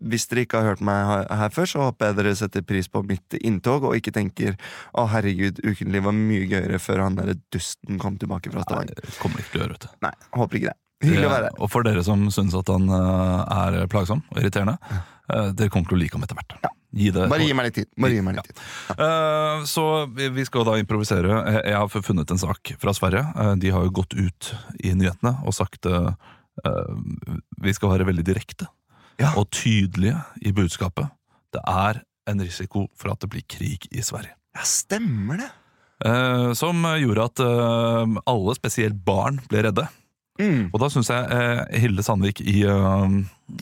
hvis 0.00 0.24
dere 0.30 0.46
ikke 0.46 0.62
har 0.62 0.72
hørt 0.72 0.84
meg 0.84 1.28
her, 1.28 1.52
før, 1.52 1.68
så 1.68 1.82
håper 1.88 2.10
jeg 2.10 2.18
dere 2.20 2.36
setter 2.38 2.64
pris 2.64 2.88
på 2.88 3.02
mitt 3.04 3.36
inntog, 3.40 3.84
og 3.84 3.98
ikke 3.98 4.14
tenker 4.16 4.56
'Å, 4.94 5.08
herregud, 5.12 5.60
Ukentlig 5.64 6.04
var 6.04 6.16
mye 6.16 6.48
gøyere 6.48 6.80
før 6.80 7.04
han 7.04 7.18
derre 7.18 7.36
dusten 7.52 8.00
kom 8.00 8.16
tilbake 8.16 8.52
fra 8.52 8.62
Nei, 8.62 8.68
Stavanger'. 8.68 9.04
det 9.04 9.18
kommer 9.20 9.42
ikke 9.42 9.52
til 9.52 9.60
å 9.60 9.64
gjøre, 9.64 9.76
vet 9.76 9.84
du. 9.84 9.88
Nei, 10.06 10.14
håper 10.40 10.60
ikke 10.60 10.72
det. 10.72 10.78
Hyggelig 11.04 11.28
å 11.28 11.34
være 11.34 11.50
her. 11.50 11.58
Og 11.60 11.70
for 11.72 11.86
dere 11.86 12.04
som 12.06 12.24
syns 12.32 12.56
at 12.56 12.70
han 12.72 12.88
eh, 12.88 13.58
er 13.58 13.90
plagsom 13.92 14.24
og 14.30 14.40
irriterende, 14.40 14.78
eh, 15.28 15.52
dere 15.52 15.68
kommer 15.68 15.90
til 15.90 15.98
å 15.98 16.00
like 16.00 16.16
ham 16.16 16.24
etter 16.24 16.38
hvert. 16.38 16.56
Gi 16.94 17.10
det 17.10 17.24
Bare 17.30 17.42
gi 17.42 17.54
meg 17.56 17.66
litt 17.68 17.74
tid. 17.80 17.88
Bare 17.98 18.14
gi 18.14 18.22
meg 18.22 18.36
litt 18.38 18.50
tid. 18.52 18.60
Eh, 18.94 19.64
så 19.66 19.84
vi 20.14 20.44
skal 20.46 20.66
da 20.68 20.76
improvisere. 20.78 21.40
Eh, 21.50 21.60
Jeg 21.72 21.80
har 21.80 21.88
funnet 21.90 22.30
en 22.30 22.38
sak 22.38 22.70
fra 22.78 22.94
Sverige. 22.94 23.24
Eh, 23.34 23.54
De 23.64 23.72
har 23.74 23.82
jo 23.86 23.90
gått 23.98 24.14
ut 24.14 24.52
i 24.78 24.92
nyhetene 24.94 25.34
og 25.44 25.54
sagt 25.56 25.86
uh, 25.90 26.12
vi 27.58 27.72
skal 27.74 27.90
være 27.96 28.06
veldig 28.06 28.24
direkte 28.24 28.68
Ja. 29.18 29.32
og 29.36 29.50
tydelige 29.50 30.20
i 30.46 30.52
budskapet. 30.54 31.10
Det 31.54 31.62
er 31.66 32.02
en 32.30 32.40
risiko 32.40 32.86
for 32.96 33.10
at 33.10 33.20
det 33.20 33.30
blir 33.30 33.42
krig 33.48 33.88
i 33.90 34.02
Sverige. 34.02 34.34
Ja, 34.54 34.62
stemmer 34.62 35.42
det. 35.42 35.50
Uh, 36.04 36.52
som 36.54 36.82
gjorde 36.98 37.26
at 37.26 37.40
alle, 38.26 38.54
spesielt 38.54 39.02
barn, 39.04 39.40
ble 39.50 39.62
redde. 39.66 39.88
Mm. 40.40 40.70
Og 40.74 40.80
da 40.82 40.88
syns 40.90 41.10
jeg 41.12 41.26
eh, 41.30 41.60
Hilde 41.84 42.02
Sandvik 42.02 42.40
i 42.42 42.64
eh, 42.66 43.12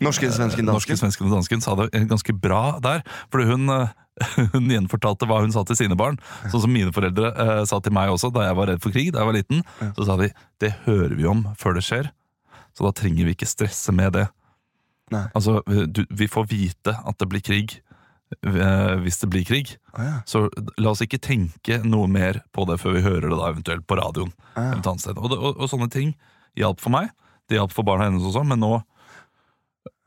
Norske, 0.01 0.31
svensken, 0.33 0.65
Norske, 0.65 0.95
dansken. 0.95 1.01
svensken 1.03 1.33
dansken 1.33 1.65
sa 1.65 1.75
det 1.77 1.91
ganske 2.09 2.33
bra 2.33 2.79
der. 2.85 3.03
Fordi 3.33 3.49
hun, 3.51 3.69
eh, 3.69 3.93
hun 4.55 4.71
gjenfortalte 4.73 5.29
hva 5.29 5.43
hun 5.45 5.53
sa 5.53 5.67
til 5.69 5.79
sine 5.83 5.99
barn. 6.01 6.17
Sånn 6.49 6.65
som 6.65 6.73
mine 6.73 6.95
foreldre 6.97 7.35
eh, 7.35 7.63
sa 7.69 7.83
til 7.85 7.93
meg 7.97 8.15
også 8.15 8.33
da 8.33 8.49
jeg 8.49 8.59
var 8.61 8.73
redd 8.73 8.85
for 8.85 8.95
krig 8.95 9.13
da 9.13 9.21
jeg 9.21 9.31
var 9.33 9.39
liten. 9.39 9.65
Så 9.99 10.09
sa 10.09 10.17
de 10.21 10.33
det 10.65 10.73
hører 10.87 11.17
vi 11.19 11.29
om 11.29 11.45
før 11.61 11.77
det 11.77 11.85
skjer, 11.85 12.13
så 12.73 12.89
da 12.89 12.97
trenger 12.97 13.29
vi 13.29 13.37
ikke 13.37 13.51
stresse 13.51 13.93
med 13.93 14.17
det. 14.17 14.27
Nei. 15.13 15.27
Altså, 15.37 15.61
du, 15.69 16.07
Vi 16.09 16.31
får 16.31 16.47
vite 16.49 16.95
at 16.97 17.19
det 17.21 17.29
blir 17.29 17.43
krig 17.45 17.75
eh, 18.41 18.95
hvis 19.05 19.21
det 19.21 19.29
blir 19.29 19.45
krig. 19.45 19.77
Å, 19.93 20.05
ja. 20.07 20.19
Så 20.25 20.47
la 20.81 20.95
oss 20.95 21.05
ikke 21.05 21.21
tenke 21.21 21.83
noe 21.85 22.09
mer 22.09 22.41
på 22.57 22.65
det 22.71 22.81
før 22.81 22.97
vi 22.97 23.05
hører 23.05 23.29
det 23.29 23.37
da 23.37 23.51
eventuelt 23.53 23.85
på 23.85 23.99
radioen. 24.01 24.33
Ja. 24.57 24.71
annet 24.79 25.05
sted. 25.05 25.21
Og, 25.21 25.37
og, 25.37 25.53
og 25.59 25.69
sånne 25.69 25.93
ting 25.93 26.15
hjalp 26.57 26.81
for 26.81 26.91
meg. 26.91 27.11
Det 27.49 27.59
hjalp 27.59 27.73
for 27.73 27.83
barna 27.85 28.05
hennes 28.11 28.23
også, 28.23 28.45
men 28.47 28.61
nå 28.61 28.83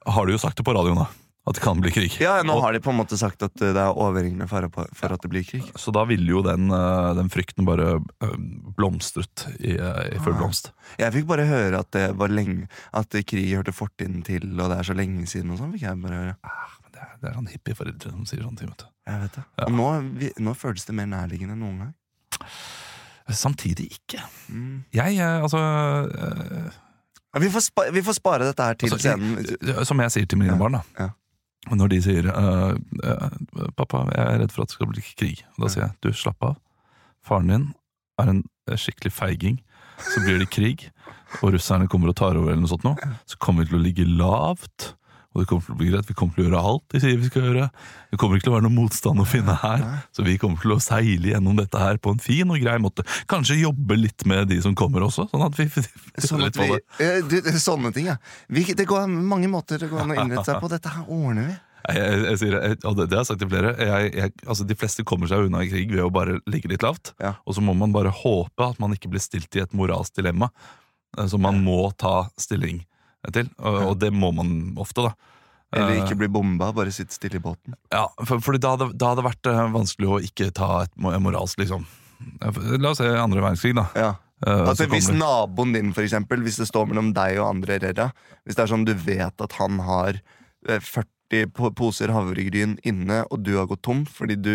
har 0.06 0.26
de 0.28 0.36
jo 0.36 0.42
sagt 0.42 0.58
det 0.60 0.66
på 0.66 0.74
radioen 0.76 1.00
da, 1.02 1.08
at 1.50 1.58
det 1.58 1.62
kan 1.64 1.80
bli 1.82 1.92
krig. 1.94 2.16
ja, 2.22 2.42
nå 2.46 2.54
Og- 2.56 2.62
har 2.64 2.74
de 2.74 2.80
på 2.80 2.90
en 2.94 2.98
måte 3.00 3.18
sagt 3.18 3.42
at 3.44 3.54
uh, 3.62 3.74
det 3.74 3.82
er 3.82 3.94
overhengende 3.98 4.48
fare 4.50 4.70
på- 4.70 4.88
for 4.94 5.14
at 5.14 5.22
det 5.22 5.30
blir 5.30 5.44
krig. 5.46 5.66
Så 5.78 5.92
da 5.94 6.04
ville 6.06 6.26
jo 6.30 6.42
den, 6.46 6.70
eh, 6.72 7.14
den 7.18 7.30
frykten 7.30 7.66
bare 7.66 8.00
eh, 8.22 8.36
blomstret 8.78 9.46
i, 9.60 9.76
eh, 9.78 10.16
i 10.16 10.20
full 10.22 10.34
blomst. 10.38 10.72
Jeg 11.02 11.12
fikk 11.14 11.26
bare 11.28 11.46
høre 11.50 11.80
at 11.80 11.92
det 11.92 12.16
var 12.18 12.28
lenge 12.30 12.68
At 12.94 13.10
krig 13.10 13.54
hørte 13.54 13.74
fortiden 13.74 14.24
til, 14.24 14.46
og 14.60 14.70
det 14.70 14.80
er 14.80 14.84
så 14.84 14.96
lenge 14.96 15.26
siden. 15.28 15.52
og 15.52 15.58
sånn 15.60 15.74
fikk 15.74 15.82
jeg 15.82 16.02
bare 16.02 16.14
høre 16.22 16.36
Men 16.44 16.92
Det 16.92 17.02
er, 17.02 17.18
det 17.22 17.30
er 17.30 17.34
sånn 17.36 17.52
hippieforeldre 17.52 18.12
som 18.12 18.26
sier 18.26 18.42
sånne 18.46 18.58
ting. 18.58 18.70
vet 18.70 18.78
du. 18.78 18.86
Jeg 19.08 19.22
vet 19.22 19.32
det 19.34 19.44
Ja. 19.60 19.66
Og 19.66 19.72
nå, 19.72 20.18
vi, 20.20 20.32
nå 20.40 20.54
føles 20.56 20.86
det 20.86 20.96
mer 20.96 21.06
nærliggende 21.06 21.52
enn 21.54 21.60
noen 21.66 21.78
gang. 21.80 21.94
Samtidig 23.30 23.86
ikke. 23.92 24.22
Mm. 24.50 24.84
Jeg, 24.94 25.18
eh, 25.18 25.42
altså 25.42 25.58
øh, 25.58 26.72
Ja, 27.36 27.40
vi, 27.40 27.50
får 27.52 27.92
vi 27.92 28.02
får 28.06 28.14
spare 28.20 28.46
dette 28.48 28.64
her 28.64 28.74
til 28.74 28.94
Altså, 28.94 28.98
scenen. 29.10 29.86
Som 29.86 30.00
jeg 30.00 30.12
sier 30.12 30.26
til 30.26 30.38
mine 30.38 30.52
Ja, 30.54 30.58
barn, 30.60 30.78
da. 30.78 30.82
ja. 31.00 31.10
Når 31.76 31.88
de 31.88 32.02
sier 32.02 32.28
øh, 32.30 32.76
øh, 33.04 33.72
'Pappa, 33.78 33.98
jeg 34.14 34.26
er 34.36 34.40
redd 34.44 34.52
for 34.54 34.62
at 34.62 34.68
det 34.70 34.74
skal 34.78 34.88
bli 34.88 35.02
krig', 35.02 35.42
da 35.62 35.68
sier 35.68 35.84
jeg 35.88 35.92
'du, 36.04 36.12
slapp 36.14 36.44
av'. 36.44 36.60
Faren 37.26 37.48
din 37.50 37.74
er 38.20 38.30
en 38.30 38.44
eh, 38.70 38.78
skikkelig 38.78 39.12
feiging. 39.12 39.58
Så 39.98 40.22
blir 40.22 40.38
det 40.40 40.50
krig, 40.50 40.92
og 41.42 41.54
russerne 41.54 41.88
kommer 41.88 42.10
og 42.10 42.16
tar 42.16 42.36
over, 42.38 42.52
eller 42.52 42.62
noe 42.62 42.70
sånt 42.70 42.84
noe, 42.84 42.96
så 43.26 43.38
kommer 43.40 43.64
vi 43.64 43.70
til 43.72 43.80
å 43.80 43.82
ligge 43.84 44.06
lavt. 44.06 44.96
Og 45.36 45.44
det 45.44 45.50
kommer 45.50 45.66
til 45.68 45.76
å 45.76 45.80
bli 45.82 45.90
greit, 45.92 46.08
Vi 46.08 46.16
kommer 46.16 46.38
til 46.38 46.46
å 46.46 46.48
gjøre 46.48 46.64
alt 46.72 46.84
de 46.94 47.02
sier 47.04 47.18
vi 47.20 47.28
skal 47.28 47.44
gjøre. 47.50 47.66
Det 48.12 48.20
kommer 48.22 48.38
ikke 48.40 48.48
til 48.48 48.54
å 48.54 48.56
være 48.56 48.66
noen 48.70 48.78
motstand 48.78 49.20
å 49.20 49.28
finne 49.28 49.56
her. 49.60 49.84
Så 50.16 50.24
vi 50.24 50.38
kommer 50.40 50.62
til 50.64 50.76
å 50.76 50.80
seile 50.84 51.34
gjennom 51.34 51.60
dette 51.60 51.82
her 51.82 52.00
på 52.00 52.14
en 52.16 52.22
fin 52.24 52.48
og 52.48 52.62
grei 52.64 52.78
måte. 52.80 53.04
Kanskje 53.32 53.60
jobbe 53.60 53.98
litt 54.00 54.26
med 54.30 54.48
de 54.54 54.62
som 54.64 54.76
kommer 54.80 55.04
også, 55.04 55.28
sånn 55.32 55.44
at 55.46 55.60
vi 55.60 55.68
Sånn 56.26 56.46
at 56.48 56.56
vi, 56.56 56.70
det. 56.72 56.82
eh, 57.04 57.20
du, 57.28 57.52
sånne 57.60 57.92
ting, 57.96 58.08
ja. 58.14 58.16
Vi, 58.48 58.64
det 58.78 58.88
går 58.88 59.10
mange 59.12 59.52
måter 59.52 59.82
det 59.82 59.92
går 59.92 60.06
an 60.06 60.16
å 60.16 60.20
innrette 60.24 60.48
seg 60.48 60.64
på. 60.64 60.72
Dette 60.72 60.96
her 60.96 61.12
ordner 61.12 61.52
vi. 61.52 61.58
Jeg, 61.86 62.22
jeg, 62.24 62.38
sier, 62.42 62.56
jeg, 62.58 62.80
og 62.82 62.96
det, 62.98 63.10
det 63.12 63.20
har 63.20 63.26
jeg 63.26 63.30
sagt 63.30 63.44
til 63.44 63.52
flere. 63.52 63.76
Jeg, 63.78 64.32
altså 64.48 64.66
de 64.66 64.80
fleste 64.80 65.06
kommer 65.06 65.30
seg 65.30 65.50
unna 65.50 65.62
i 65.62 65.70
krig 65.70 65.92
ved 65.92 66.02
å 66.08 66.10
bare 66.14 66.40
ligge 66.50 66.72
litt 66.72 66.86
lavt. 66.86 67.14
Ja. 67.22 67.36
Og 67.46 67.58
så 67.58 67.62
må 67.62 67.76
man 67.78 67.94
bare 67.94 68.14
håpe 68.24 68.72
at 68.72 68.82
man 68.82 68.96
ikke 68.96 69.12
blir 69.14 69.22
stilt 69.22 69.54
i 69.60 69.62
et 69.62 69.76
moralsk 69.78 70.16
dilemma 70.18 70.50
så 71.16 71.30
som 71.30 71.42
man 71.42 71.62
må 71.64 71.92
ta 71.98 72.28
stilling 72.40 72.82
til. 73.34 73.50
Og, 73.60 73.80
og 73.92 73.96
det 74.00 74.12
må 74.14 74.32
man 74.36 74.76
ofte, 74.78 75.06
da. 75.08 75.14
Eller 75.76 75.96
Eh, 75.98 76.04
ikke 76.06 76.16
bli 76.22 76.28
bomba, 76.32 76.70
bare 76.72 76.92
sitte 76.94 77.12
stille 77.18 77.40
i 77.40 77.44
båten. 77.44 77.74
Ja, 77.92 78.06
for, 78.24 78.40
for 78.40 78.56
da 78.62 78.76
hadde, 78.76 78.92
da 78.96 79.10
hadde 79.12 79.24
det 79.24 79.28
vært 79.32 79.50
eh, 79.52 79.64
vanskelig 79.74 80.08
å 80.08 80.20
ikke 80.24 80.52
ta 80.56 80.84
et 80.86 80.94
mo- 80.96 81.12
moralsk, 81.20 81.60
liksom. 81.60 81.84
La 82.80 82.92
oss 82.94 83.02
se 83.02 83.10
andre 83.10 83.42
verdenskrig, 83.44 83.74
da. 83.76 83.88
Ja. 83.96 84.12
Eh, 84.46 84.62
Altså 84.70 84.86
Hvis 84.92 85.10
naboen 85.12 85.74
din, 85.76 85.92
for 85.96 86.04
eksempel, 86.06 86.42
hvis 86.46 86.60
det 86.62 86.68
står 86.70 86.88
mellom 86.92 87.14
deg 87.16 87.38
og 87.40 87.50
andre 87.54 87.78
Herrera 87.78 88.10
Hvis 88.46 88.56
det 88.58 88.64
er 88.66 88.72
sånn 88.72 88.84
du 88.88 88.92
vet 88.94 89.42
at 89.42 89.54
han 89.60 89.80
har 89.84 90.18
eh, 90.68 90.80
40 91.32 91.74
poser 91.78 92.12
havregryn 92.14 92.76
inne, 92.86 93.24
og 93.34 93.42
du 93.46 93.56
har 93.58 93.68
gått 93.70 93.84
tom 93.86 94.04
fordi 94.10 94.38
du 94.38 94.54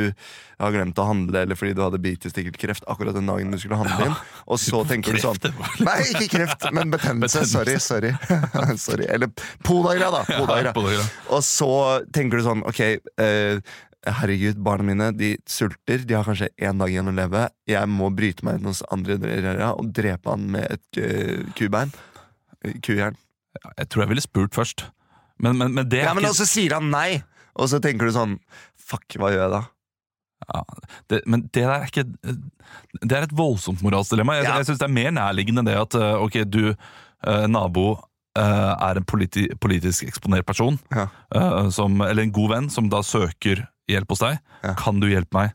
har 0.61 0.75
glemt 0.75 0.99
å 1.01 1.07
handle, 1.09 1.43
eller 1.43 1.59
fordi 1.59 1.75
du 1.77 1.83
hadde 1.83 2.01
bitestikkelkreft 2.03 2.87
akkurat 2.91 3.17
den 3.17 3.31
dagen 3.31 3.51
du 3.51 3.59
skulle 3.61 3.81
handle 3.81 4.11
inn, 4.11 4.17
og 4.47 4.61
så 4.63 4.83
tenker 4.89 5.17
du 5.17 5.23
sånn 5.23 5.39
Nei, 5.83 5.99
ikke 6.13 6.29
kreft, 6.37 6.67
men 6.77 6.93
betennelse. 6.93 7.45
Sorry. 7.51 7.77
sorry, 7.83 8.11
sorry. 8.79 9.07
Eller 9.11 9.31
podagra, 9.67 10.11
da. 10.15 10.25
Podagra. 10.29 11.05
Og 11.33 11.43
så 11.47 11.71
tenker 12.15 12.41
du 12.41 12.47
sånn, 12.47 12.65
ok 12.69 12.81
eh, 12.87 13.63
Herregud, 14.01 14.57
barna 14.65 14.87
mine 14.89 15.11
de 15.13 15.35
sulter, 15.51 16.07
de 16.09 16.17
har 16.17 16.25
kanskje 16.25 16.49
én 16.57 16.79
dag 16.81 16.89
igjen 16.89 17.11
å 17.11 17.13
leve. 17.13 17.43
Jeg 17.69 17.89
må 17.93 18.09
bryte 18.17 18.47
meg 18.47 18.57
inn 18.57 18.71
hos 18.71 18.81
andre 18.89 19.19
og 19.75 19.91
drepe 19.97 20.33
han 20.33 20.47
med 20.55 20.65
et 20.73 21.01
uh, 21.05 21.51
kubein. 21.59 21.93
Eh, 22.65 22.79
Kujern. 22.81 23.19
Jeg 23.77 23.91
tror 23.91 24.07
jeg 24.07 24.13
ville 24.15 24.25
spurt 24.25 24.57
først. 24.57 24.87
Men, 25.41 25.57
men, 25.57 25.73
men 25.75 25.89
det 25.89 26.01
er 26.03 26.09
Ja, 26.11 26.15
men 26.15 26.25
ikke 26.27 26.35
også 26.37 26.47
sier 26.51 26.75
han 26.77 26.91
nei! 26.93 27.23
Og 27.57 27.69
så 27.73 27.81
tenker 27.83 28.07
du 28.09 28.13
sånn 28.15 28.39
Fuck, 28.81 29.17
hva 29.21 29.31
gjør 29.33 29.45
jeg 29.47 29.53
da? 29.55 29.63
ja, 30.51 30.61
det, 31.13 31.19
Men 31.29 31.43
det 31.55 31.63
er 31.69 31.85
ikke 31.89 32.05
Det 32.15 33.13
er 33.17 33.27
et 33.27 33.35
voldsomt 33.37 33.83
moralsk 33.85 34.15
dilemma. 34.15 34.39
Jeg, 34.41 34.47
Ja. 34.49 34.55
jeg 34.61 34.69
synes 34.71 34.81
det 34.81 34.87
er 34.89 34.95
mer 34.97 35.11
nærliggende 35.17 35.65
det 35.69 35.77
at 35.79 35.97
eh, 35.99 36.15
ok, 36.25 36.39
du, 36.49 36.63
eh, 36.73 37.47
nabo, 37.53 37.85
eh, 38.39 38.73
er 38.89 39.01
en 39.01 39.05
politi 39.09 39.49
politisk 39.61 40.07
eksponert 40.09 40.47
person, 40.49 40.79
Ja. 40.95 41.09
eh, 41.35 41.69
som, 41.71 42.01
eller 42.01 42.23
en 42.25 42.33
god 42.33 42.51
venn, 42.55 42.71
som 42.73 42.89
da 42.93 43.03
søker 43.07 43.67
hjelp 43.91 44.09
hos 44.15 44.23
deg. 44.25 44.39
Ja. 44.65 44.75
Kan 44.81 45.01
du 45.03 45.09
hjelpe 45.11 45.35
meg? 45.37 45.53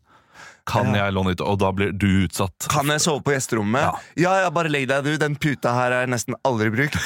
Kan 0.65 0.95
jeg 0.97 1.13
låne 1.13 1.35
ut? 1.35 1.41
Og 1.45 1.59
da 1.61 1.69
blir 1.75 1.91
du 1.93 2.07
utsatt. 2.25 2.67
Kan 2.71 2.89
jeg 2.89 3.03
sove 3.03 3.21
på 3.25 3.35
gjesterommet? 3.35 3.85
Ja. 4.17 4.31
Ja, 4.41 4.49
bare 4.53 4.71
legg 4.73 4.87
deg, 4.89 5.05
du. 5.05 5.13
Den 5.21 5.37
puta 5.37 5.75
her 5.77 5.93
er 5.93 6.09
nesten 6.09 6.37
aldri 6.47 6.71
brukt. 6.73 6.97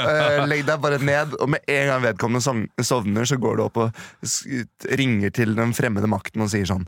Eh, 0.00 0.40
legg 0.48 0.62
deg 0.66 0.80
bare 0.82 0.98
ned, 1.02 1.34
og 1.42 1.50
med 1.52 1.64
en 1.70 1.88
gang 1.90 2.02
vedkommende 2.02 2.84
sovner, 2.86 3.26
så 3.28 3.36
går 3.40 3.58
du 3.58 3.62
opp 3.64 3.78
og 3.82 3.98
ringer 4.98 5.32
til 5.34 5.52
den 5.58 5.74
fremmede 5.76 6.08
makten 6.10 6.42
og 6.44 6.50
sier 6.52 6.66
sånn 6.68 6.86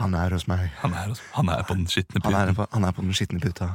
Han 0.00 0.14
er 0.16 0.32
hos 0.34 0.46
meg. 0.50 0.70
Han 0.80 0.94
er, 0.96 1.12
han 1.36 1.52
er 1.52 1.62
på 1.68 1.76
den 1.76 1.86
skitne 1.90 2.22
Han 2.24 2.36
er 2.38 2.54
på, 2.56 2.66
han 2.72 2.86
er 2.86 2.96
på 2.96 3.04
den 3.04 3.16
skitne 3.16 3.42
puta. 3.42 3.72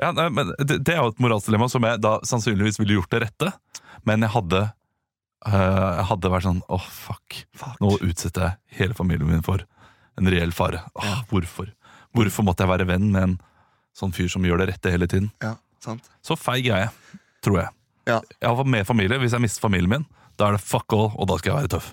Ja, 0.00 0.10
nei, 0.14 0.28
men 0.34 0.52
det, 0.58 0.80
det 0.86 0.94
er 0.94 1.02
jo 1.02 1.12
et 1.12 1.20
moralsk 1.22 1.48
dilemma 1.50 1.68
som 1.70 1.84
jeg 1.86 2.00
da 2.02 2.16
sannsynligvis 2.26 2.80
ville 2.80 2.98
gjort 2.98 3.12
det 3.14 3.24
rette. 3.26 3.52
Men 4.08 4.24
jeg 4.26 4.34
hadde 4.34 4.62
øh, 5.48 5.52
Jeg 5.54 6.08
hadde 6.10 6.32
vært 6.34 6.48
sånn 6.48 6.64
åh, 6.68 6.88
fuck. 7.06 7.44
Fuck. 7.56 7.78
Nå 7.82 7.96
utsetter 8.02 8.48
jeg 8.48 8.80
hele 8.80 8.98
familien 8.98 9.30
min 9.30 9.44
for 9.46 9.64
en 10.20 10.30
reell 10.30 10.52
fare. 10.54 10.82
Åh, 10.94 11.22
Hvorfor? 11.30 11.70
Hvorfor 12.14 12.46
måtte 12.46 12.62
jeg 12.64 12.70
være 12.70 12.86
venn 12.86 13.08
med 13.10 13.22
en 13.28 13.36
sånn 13.98 14.12
fyr 14.14 14.28
som 14.30 14.44
gjør 14.46 14.62
det 14.62 14.68
rette 14.74 14.92
hele 14.94 15.08
tiden? 15.10 15.30
Ja, 15.42 15.56
sant? 15.82 16.06
Så 16.22 16.36
feig 16.38 16.68
er 16.70 16.84
jeg, 16.86 17.20
tror 17.42 17.58
jeg. 17.64 17.72
Ja, 18.06 18.20
Iallfall 18.42 18.68
med 18.70 18.86
familie. 18.86 19.18
Hvis 19.22 19.32
jeg 19.34 19.42
mister 19.42 19.64
familien 19.64 19.90
min, 19.90 20.04
da 20.38 20.48
er 20.50 20.58
det 20.58 20.64
fuck 20.66 20.92
all, 20.94 21.10
og 21.16 21.26
da 21.30 21.38
skal 21.40 21.52
jeg 21.54 21.64
være 21.64 21.72
tøff. 21.76 21.92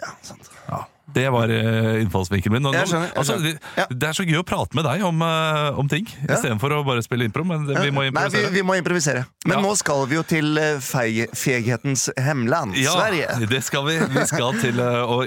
ja 0.00 0.12
sant. 0.22 0.48
Ja, 0.68 0.84
Det 1.14 1.24
var 1.32 1.48
eh, 1.48 2.02
innfallsvinkelen 2.02 2.52
min. 2.58 2.62
Nå, 2.68 2.72
Jeg 2.76 2.88
skjønner, 2.90 3.08
jeg 3.08 3.16
altså, 3.16 3.36
skjønner. 3.38 3.60
det, 3.88 3.96
det 4.02 4.08
er 4.10 4.16
så 4.18 4.24
gøy 4.28 4.38
å 4.42 4.44
prate 4.44 4.76
med 4.76 4.84
deg 4.84 5.04
om, 5.08 5.22
eh, 5.24 5.78
om 5.80 5.88
ting, 5.88 6.06
Ja. 6.26 6.34
istedenfor 6.36 6.74
å 6.76 6.80
bare 6.84 7.02
spille 7.06 7.24
impro. 7.24 7.44
Men 7.48 7.64
det, 7.66 7.78
vi 7.80 7.90
må 7.94 8.04
improvisere. 8.10 8.42
Nei, 8.44 8.50
vi, 8.52 8.60
vi 8.60 8.66
må 8.68 8.76
improvisere. 8.76 9.22
Men 9.46 9.56
Ja. 9.58 9.62
nå 9.64 9.72
skal 9.80 10.04
vi 10.10 10.18
jo 10.18 10.22
til 10.28 10.58
eh, 10.60 10.76
feig, 10.84 11.30
feghetens 11.32 12.08
hemland, 12.20 12.76
Ja, 12.76 12.92
Sverige. 12.98 13.48
det 13.48 13.62
skal 13.64 13.86
vi. 13.88 13.96
Vi 14.18 14.26
skal 14.28 14.52
til 14.60 14.80
og, 14.84 15.24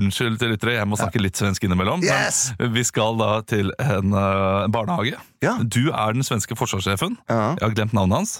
Unnskyld 0.00 0.38
til 0.40 0.54
lyttere, 0.54 0.74
jeg 0.78 0.88
må 0.88 0.96
snakke 0.96 1.20
litt 1.20 1.36
svensk 1.36 1.64
innimellom. 1.68 2.02
Yes! 2.02 2.52
Men 2.58 2.72
vi 2.72 2.84
skal 2.88 3.16
da 3.20 3.30
til 3.42 3.72
en 3.78 4.12
eh, 4.16 4.66
barnehage. 4.72 5.16
Ja. 5.44 5.58
Du 5.62 5.90
er 5.92 6.12
den 6.16 6.24
svenske 6.26 6.56
forsvarssjefen. 6.56 7.18
Jeg 7.28 7.60
har 7.60 7.76
glemt 7.76 7.92
navnet 7.96 8.16
hans. 8.22 8.38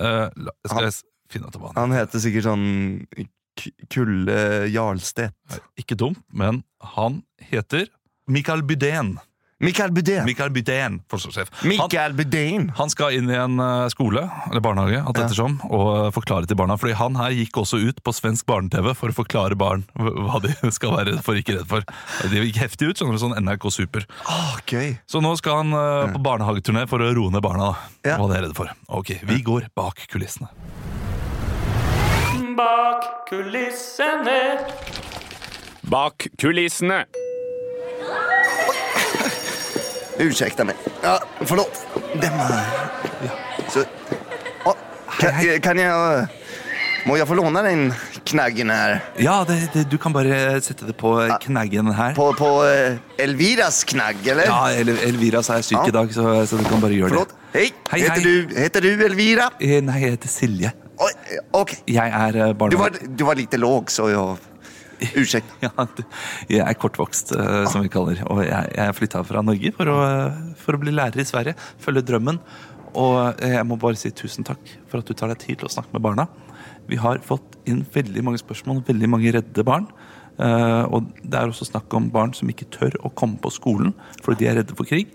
Uh, 0.00 0.28
skal 0.66 0.86
jeg 0.88 0.94
finne 1.32 1.48
ut 1.48 1.56
av 1.56 1.66
han 1.68 1.76
Han 1.76 1.92
heter 1.96 2.20
sikkert 2.22 2.46
sånn 2.46 2.62
Kulle 3.92 4.68
Jarlstedt. 4.72 5.60
Ikke 5.78 5.96
dumt, 5.98 6.22
men 6.32 6.62
han 6.94 7.22
heter 7.50 7.86
Mikael 8.28 8.62
Bydén. 8.62 9.18
Mikael 9.62 9.92
Budén. 9.94 10.24
Mikael 10.26 10.50
Bydén, 10.50 10.96
forsvarssjef. 11.06 11.46
Han, 11.60 11.68
Mikael 11.70 12.14
Budén. 12.18 12.64
han 12.74 12.90
skal 12.90 13.14
inn 13.14 13.28
i 13.30 13.36
en 13.38 13.60
eh, 13.62 13.84
skole, 13.94 14.24
eller 14.50 14.58
barnehage, 14.64 14.98
alt 15.06 15.20
Ja. 15.38 15.44
og 15.68 15.84
eh, 15.92 16.08
forklare 16.16 16.48
til 16.50 16.56
barna. 16.58 16.74
Fordi 16.74 16.96
han 16.98 17.14
her 17.14 17.30
gikk 17.30 17.60
også 17.62 17.78
ut 17.78 18.00
på 18.02 18.10
svensk 18.10 18.42
barne-TV 18.50 18.90
for 18.98 19.14
å 19.14 19.14
forklare 19.14 19.54
barn 19.54 19.84
hva 19.94 20.40
de 20.42 20.50
skal 20.74 20.96
være 20.96 21.12
redd 21.12 21.22
for, 21.22 21.38
ikke 21.38 21.60
redd 21.60 21.68
for. 21.70 21.86
De 22.26 22.42
gikk 22.42 22.58
heftig 22.58 22.90
ut, 22.90 22.98
skjønner 22.98 23.14
du, 23.14 23.22
sånn 23.22 23.38
NRK 23.38 23.68
Super. 23.70 24.08
Ah, 24.26 24.58
gøy. 24.66 24.96
Så 25.06 25.22
nå 25.22 25.30
skal 25.38 25.60
han 25.62 25.78
eh, 25.78 26.10
på 26.16 26.24
barnehageturné 26.26 26.88
for 26.90 26.98
å 26.98 27.12
roe 27.14 27.30
ned 27.30 27.46
barna. 27.46 27.70
da. 27.70 28.10
Ja. 28.16 28.18
Hva 28.18 28.32
de 28.32 28.40
er 28.40 28.48
redde 28.48 28.58
for. 28.58 28.74
Ok, 28.98 29.14
vi 29.30 29.44
går 29.46 29.70
bak 29.78 30.08
kulissene. 30.10 30.50
Bak 32.56 33.04
kulissene. 33.28 34.40
Bak 35.82 36.26
kulissene. 36.40 37.04
Ursäkta 40.18 40.64
meg. 40.64 40.76
Ja, 41.02 41.18
förlåt. 41.40 41.86
Den 42.14 42.32
ja. 42.38 43.30
Så... 43.68 43.84
Åh, 44.64 44.74
kan, 45.20 45.60
kan 45.60 45.78
jag... 45.78 46.18
eh, 46.18 46.26
Må 47.06 47.16
jeg 47.18 47.26
få 47.26 47.34
låne 47.34 47.62
den 47.66 47.88
knaggen 48.30 48.70
her? 48.70 49.00
Ja, 49.18 49.40
du 49.90 49.96
kan 49.98 50.12
bare 50.14 50.60
sette 50.62 50.86
det 50.86 50.94
på 51.00 51.16
knaggen 51.42 51.88
her. 51.98 52.12
På, 52.14 52.28
på 52.38 52.50
eh, 52.68 53.00
Elviras 53.18 53.80
knagg, 53.90 54.20
eller? 54.30 54.46
Ja, 54.46 54.70
Elviras 55.08 55.50
er 55.50 55.64
syk 55.66 55.80
Ja. 55.80 55.88
i 55.88 55.96
dag, 55.96 56.12
så, 56.14 56.28
så 56.46 56.60
du 56.60 56.68
kan 56.68 56.80
bare 56.84 56.94
gjøre 56.94 57.24
det 57.24 57.38
Hei, 57.52 57.66
heter, 57.90 58.14
hej. 58.14 58.22
Du, 58.22 58.54
heter 58.56 58.80
du 58.86 59.02
Elvira? 59.08 59.50
Eh, 59.60 59.80
Nei, 59.84 59.98
jeg 60.04 60.14
heter 60.14 60.30
Silje. 60.32 60.70
Eh, 61.10 61.76
Jeg 61.90 62.08
er 62.08 62.54
barnevakt. 62.54 62.72
Du, 62.72 62.78
var, 62.78 63.16
du 63.18 63.24
var 63.28 63.38
lite 63.40 63.60
låg, 63.60 63.90
så 63.90 64.08
jo. 64.12 64.24
Unnskyld. 65.02 65.48
Ja, 65.64 65.86
jeg 66.48 66.62
er 66.62 66.78
kortvokst, 66.78 67.32
eh, 67.34 67.64
som 67.70 67.82
vi 67.82 67.90
kaller 67.90 68.20
Og 68.30 68.44
jeg, 68.46 68.68
jeg 68.76 68.94
flytta 68.98 69.24
fra 69.26 69.42
Norge 69.42 69.72
for 69.74 69.90
å, 69.90 69.96
eh, 70.06 70.36
for 70.62 70.78
å 70.78 70.82
bli 70.82 70.94
lærer 70.94 71.22
i 71.22 71.26
Sverige. 71.26 71.56
Følge 71.82 72.04
drømmen. 72.12 72.38
Og 72.98 73.42
eh, 73.42 73.56
jeg 73.56 73.66
må 73.68 73.78
bare 73.80 73.98
si 73.98 74.12
tusen 74.14 74.46
takk 74.46 74.62
for 74.90 75.02
at 75.02 75.08
du 75.08 75.16
tar 75.16 75.32
deg 75.32 75.42
tid 75.42 75.60
til 75.60 75.70
å 75.70 75.74
snakke 75.74 75.94
med 75.96 76.04
barna. 76.06 76.28
Vi 76.90 76.98
har 77.00 77.22
fått 77.24 77.56
inn 77.70 77.84
veldig 77.94 78.24
mange 78.26 78.40
spørsmål, 78.42 78.82
veldig 78.86 79.10
mange 79.10 79.32
redde 79.34 79.66
barn. 79.66 79.88
Eh, 80.38 80.84
og 80.88 81.10
det 81.22 81.38
er 81.38 81.50
også 81.50 81.68
snakk 81.68 81.92
om 81.98 82.10
barn 82.12 82.32
som 82.36 82.50
ikke 82.50 82.70
tør 82.72 82.94
å 83.04 83.12
komme 83.12 83.36
på 83.42 83.52
skolen 83.52 83.92
fordi 84.22 84.44
de 84.44 84.50
er 84.50 84.60
redde 84.60 84.76
for 84.78 84.88
krig. 84.88 85.12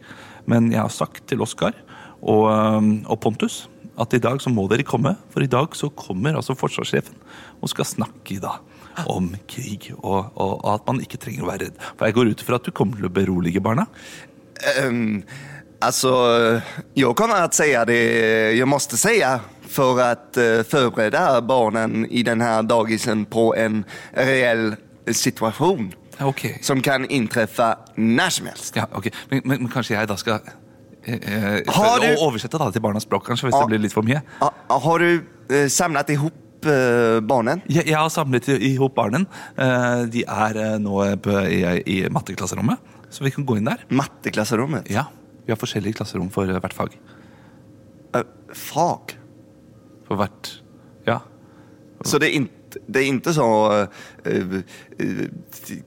Men 0.48 0.72
jeg 0.72 0.82
har 0.84 0.94
sagt 0.94 1.26
til 1.32 1.44
Oskar 1.44 1.76
og, 2.22 2.46
eh, 2.52 2.92
og 3.08 3.20
Pontus 3.24 3.66
at 3.98 4.14
i 4.14 4.22
dag 4.22 4.42
så 4.44 4.52
må 4.54 4.68
dere 4.72 4.86
komme, 4.88 5.16
for 5.34 5.44
i 5.44 5.50
dag 5.52 5.76
så 5.78 5.90
kommer 5.90 6.38
altså 6.38 6.56
forsvarssjefen 6.58 7.18
og 7.62 7.72
skal 7.72 7.88
snakke 7.90 8.40
da 8.44 8.58
om 9.10 9.30
krig, 9.50 9.92
og, 9.98 10.32
og, 10.36 10.54
og 10.64 10.72
at 10.74 10.88
man 10.90 11.02
ikke 11.04 11.20
trenger 11.22 11.46
å 11.46 11.52
være 11.52 11.68
redd. 11.68 11.84
For 11.98 12.08
jeg 12.08 12.18
går 12.18 12.32
ut 12.32 12.42
ifra 12.42 12.58
at 12.58 12.66
du 12.66 12.74
kommer 12.76 12.98
til 12.98 13.10
å 13.10 13.14
berolige 13.14 13.62
barna. 13.62 13.86
Um, 14.82 15.22
altså 15.86 16.12
Jeg 16.98 17.14
kommer 17.14 17.46
å 17.46 17.52
si 17.54 17.70
det 17.86 18.00
jeg 18.58 18.70
måtte 18.70 18.98
si 18.98 19.20
for 19.70 20.02
å 20.02 20.08
forberede 20.66 21.44
barna 21.46 21.86
barnen 21.86 22.08
i 22.10 22.24
denne 22.24 22.44
här 22.44 22.64
dagisen 22.64 23.26
på 23.26 23.54
en 23.56 23.84
reell 24.14 24.76
situasjon. 25.06 25.94
Okay. 26.20 26.58
som 26.62 26.82
kan 26.82 27.06
inntreffe 27.06 27.76
når 27.96 28.30
som 28.30 28.48
helst. 28.50 28.76
ja, 28.76 28.88
ok. 28.92 29.12
Men, 29.30 29.42
men, 29.44 29.60
men 29.62 29.70
kanskje 29.70 29.94
jeg 29.94 30.10
da 30.10 30.16
skal 30.18 30.40
eh, 31.08 31.20
eh, 31.24 31.62
Har 31.74 32.00
du- 32.04 32.08
å- 32.14 32.28
oversette 32.28 32.60
da 32.60 32.70
til 32.72 32.82
barnas 32.84 33.06
språk, 33.08 33.24
kanskje, 33.30 33.48
hvis 33.50 33.54
Ja. 33.56 33.62
det 33.66 33.70
blir 33.72 33.80
litt 33.86 33.94
for 33.94 34.04
mye? 34.04 34.22
Ja, 34.42 34.50
har 34.70 35.00
du 35.00 35.24
eh, 35.50 35.68
samlet 35.72 36.10
ihop 36.10 36.66
eh, 36.66 37.20
barnen? 37.22 37.62
Jeg, 37.70 37.86
jeg 37.88 37.96
har 37.96 38.10
samlet 38.10 38.50
i 38.50 38.76
hop 38.76 38.96
barnen. 38.96 39.28
Eh, 39.58 40.06
de 40.12 40.24
er 40.28 40.58
eh, 40.58 40.78
nå 40.84 40.98
på, 41.24 41.32
i, 41.48 41.62
i 41.88 42.10
matteklasserommet, 42.10 42.78
så 43.10 43.24
vi 43.24 43.32
kan 43.32 43.46
gå 43.46 43.58
inn 43.58 43.66
der. 43.70 43.78
Matteklasserommet? 43.90 44.90
Ja, 44.92 45.06
Vi 45.48 45.54
har 45.54 45.58
forskjellige 45.62 45.96
klasserom 45.96 46.30
for 46.30 46.44
eh, 46.44 46.60
hvert 46.60 46.74
fag. 46.76 46.98
Eh, 48.14 48.24
fag? 48.54 49.14
For 50.08 50.18
hvert 50.18 50.58
Ja. 51.08 51.22
Så 52.04 52.20
det 52.20 52.30
er 52.34 52.36
inte, 52.42 52.67
det 52.88 53.00
är 53.00 53.06
inte 53.08 53.34
så 53.34 53.48
uh, 54.28 54.62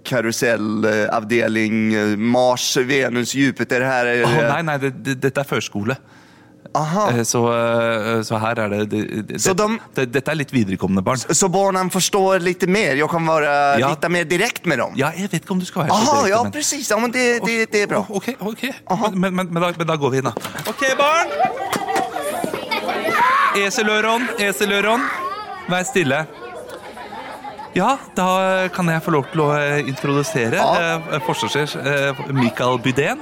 karusellavdelning, 0.05 1.97
uh, 1.97 2.17
Mars, 2.17 2.77
Venus, 2.77 3.35
Jupiter 3.35 3.81
her 3.81 4.07
är 4.07 4.25
Å, 4.25 4.29
nei, 4.55 4.63
nei, 4.63 4.79
det, 4.79 4.91
det, 5.05 5.15
dette 5.23 5.41
er 5.41 5.45
førskole. 5.49 5.97
Aha. 6.77 7.09
Eh, 7.11 7.23
Så, 7.27 7.41
eh, 7.51 8.21
så 8.23 8.39
her 8.39 8.59
er 8.63 8.69
det, 8.71 8.85
det, 8.93 9.23
det, 9.27 9.39
Så 9.43 9.55
de- 9.59 9.79
det 9.97 10.05
Dette 10.13 10.31
er 10.31 10.37
litt 10.39 10.53
viderekommende 10.55 11.03
barn. 11.03 11.19
Så 11.19 11.49
barnen 11.51 11.91
forstår 11.91 12.39
litt 12.45 12.63
mer? 12.69 12.95
Jeg 13.01 13.09
kan 13.11 13.27
være 13.27 13.79
Ja. 13.81 13.89
litt 13.91 14.07
mer 14.11 14.25
direkte 14.25 14.69
med 14.71 14.79
dem? 14.79 14.93
Ja, 14.97 15.11
jeg 15.17 15.31
vet 15.33 15.43
ikke 15.43 15.51
om 15.57 15.59
du 15.59 15.67
skal 15.67 15.83
være 15.89 15.91
Aha, 15.97 16.05
direkte, 16.05 16.29
ja 16.31 16.43
men- 16.45 16.53
precis. 16.53 16.91
Ja, 16.91 16.99
men 17.03 17.11
det, 17.11 17.41
det, 17.45 17.57
det 17.73 17.83
är 17.83 17.87
bra. 17.91 18.05
Ok, 18.09 18.29
ok. 18.39 18.63
Men, 19.15 19.35
men, 19.35 19.49
men, 19.53 19.63
da, 19.63 19.73
men 19.79 19.87
da 19.87 19.97
går 19.97 20.11
vi 20.11 20.17
inn, 20.23 20.25
da. 20.31 20.35
Ok, 20.71 20.85
barn! 20.99 21.29
Eseløron, 23.59 24.29
eseløron, 24.39 25.03
vær 25.69 25.83
stille. 25.85 26.27
Ja, 27.75 27.99
da 28.17 28.69
kan 28.75 28.89
jeg 28.91 29.03
få 29.05 29.13
lov 29.15 29.29
til 29.31 29.43
å 29.45 29.51
eh, 29.55 29.79
introdusere 29.89 30.59
Ja. 30.59 30.97
eh, 30.99 31.21
forsvarssjef 31.27 31.77
eh, 31.79 32.23
Mikael 32.35 32.81
Bydén. 32.83 33.21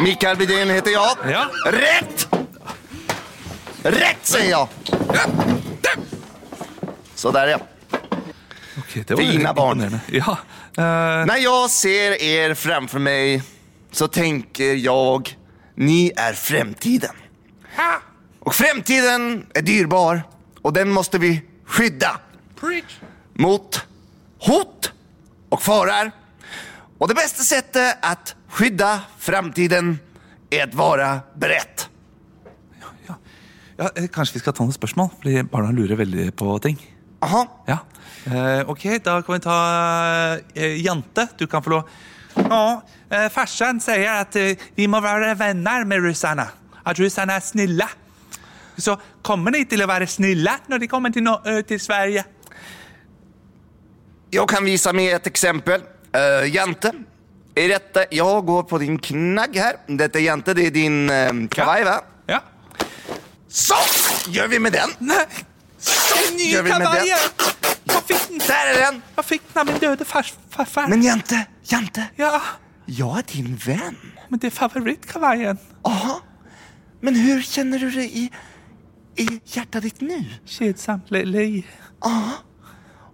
Mikael 0.00 0.38
Bydén 0.40 0.72
heter 0.72 0.94
jeg. 0.94 1.34
Ja. 1.34 1.42
Rett, 3.84 4.24
sier 4.28 4.48
jeg! 4.48 4.68
jag! 5.12 5.98
Så 7.14 7.30
der, 7.36 7.46
ja. 7.56 7.58
Okay, 8.80 9.02
det 9.04 9.14
var 9.16 9.22
Fina 9.24 9.52
barn. 9.54 9.84
Ja. 10.08 10.38
eh, 10.78 11.26
Når 11.28 11.42
jeg 11.44 11.70
ser 11.74 12.16
dere 12.20 12.56
fremfor 12.56 13.02
meg, 13.04 13.44
så 13.92 14.08
tenker 14.08 14.78
jeg 14.80 15.36
ni 15.80 16.10
er 16.16 16.36
fremtiden. 16.38 17.16
Ha. 17.76 17.92
Og 18.48 18.54
fremtiden 18.56 19.44
er 19.56 19.62
dyrbar 19.66 20.24
og 20.64 20.74
den 20.76 20.88
måtte 20.92 21.20
vi 21.20 21.34
skydda 21.70 22.16
mot 23.40 23.80
hot 24.46 24.92
och 25.48 25.62
faror. 25.62 26.10
Och 26.98 27.08
det 27.08 27.14
bästa 27.14 27.42
sättet 27.42 27.98
att 28.00 28.34
skydda 28.48 29.00
framtiden 29.18 29.98
är 30.50 30.64
att 30.64 30.74
vara 30.74 31.20
beredd. 31.34 31.90
ja, 33.80 33.90
eh, 33.96 34.08
kanskje 34.12 34.36
vi 34.36 34.42
skal 34.44 34.54
ta 34.56 34.64
noen 34.66 34.76
spørsmål, 34.76 35.08
fordi 35.22 35.42
barna 35.48 35.72
lurer 35.72 35.96
veldig 35.96 36.30
på 36.36 36.58
ting. 36.60 36.76
Aha. 37.24 37.46
Ja. 37.66 37.78
Eh, 38.28 38.68
ok, 38.68 38.84
da 39.04 39.20
kan 39.24 39.34
vi 39.34 39.40
ta 39.44 39.56
eh, 40.54 40.76
Jante. 40.84 41.26
Du 41.38 41.46
kan 41.46 41.62
få 41.64 41.70
lov. 41.70 41.88
Ja, 42.36 42.82
eh, 43.10 43.28
farsan 43.32 43.80
sier 43.80 44.20
at 44.20 44.36
eh, 44.36 44.60
vi 44.76 44.88
må 44.90 45.00
være 45.00 45.32
venner 45.38 45.86
med 45.88 46.04
russerne. 46.04 46.46
At 46.84 47.00
russerne 47.00 47.36
er 47.36 47.44
snille. 47.44 47.88
Så 48.80 48.96
kommer 49.24 49.56
de 49.56 49.64
til 49.68 49.82
å 49.84 49.88
være 49.88 50.08
snille 50.08 50.52
når 50.68 50.84
de 50.84 50.88
kommer 50.88 51.12
til, 51.12 51.24
no 51.24 51.38
eh, 51.44 51.62
til 51.68 51.80
Sverige? 51.80 52.24
Jag 54.30 54.48
kan 54.48 54.64
visa 54.64 54.92
med 54.92 55.16
ett 55.16 55.26
exempel. 55.26 55.80
Uh, 55.80 56.54
jente. 56.54 56.92
är 57.54 57.68
detta, 57.68 58.04
jag 58.10 58.46
går 58.46 58.62
på 58.62 58.78
din 58.78 58.98
knagg 58.98 59.56
her. 59.56 59.76
Dette 59.86 60.18
er 60.18 60.22
jente, 60.22 60.54
det 60.54 60.66
er 60.66 60.70
din 60.70 61.10
uh, 61.10 61.48
kavaj 61.50 61.84
va? 61.84 61.96
Ja. 62.26 62.38
Så 63.48 63.74
gjør 64.30 64.46
vi 64.48 64.58
med 64.58 64.72
den. 64.72 64.92
Nei, 64.98 65.24
Så 65.78 66.34
ny 66.36 66.50
gör 66.52 66.62
vi 66.62 66.70
med 66.70 66.80
den. 66.80 66.94
Der 66.94 67.06
Jeg 67.90 68.02
fikk 68.06 68.28
den, 68.46 69.02
jeg 69.16 69.24
fikk 69.24 69.42
den 69.48 69.60
av 69.60 69.66
min 69.66 69.80
døde 69.82 70.04
farfar. 70.04 70.88
Men 70.88 71.02
jente, 71.02 71.44
jente. 71.72 72.06
ja, 72.18 72.38
Jeg 72.86 73.18
er 73.18 73.26
din 73.32 73.58
venn. 73.66 73.98
men 74.30 74.38
det 74.38 74.52
er 74.52 74.54
favorittkavajen. 74.54 75.58
Aha. 75.84 76.20
Men 77.00 77.16
hur 77.16 77.42
kjenner 77.42 77.78
du 77.78 77.90
det 77.90 78.06
i, 78.06 78.28
i 79.18 79.26
hjertet 79.46 79.82
ditt 79.82 80.00
nu? 80.02 80.22
Kjedsamt 80.46 81.10
lei. 81.10 81.64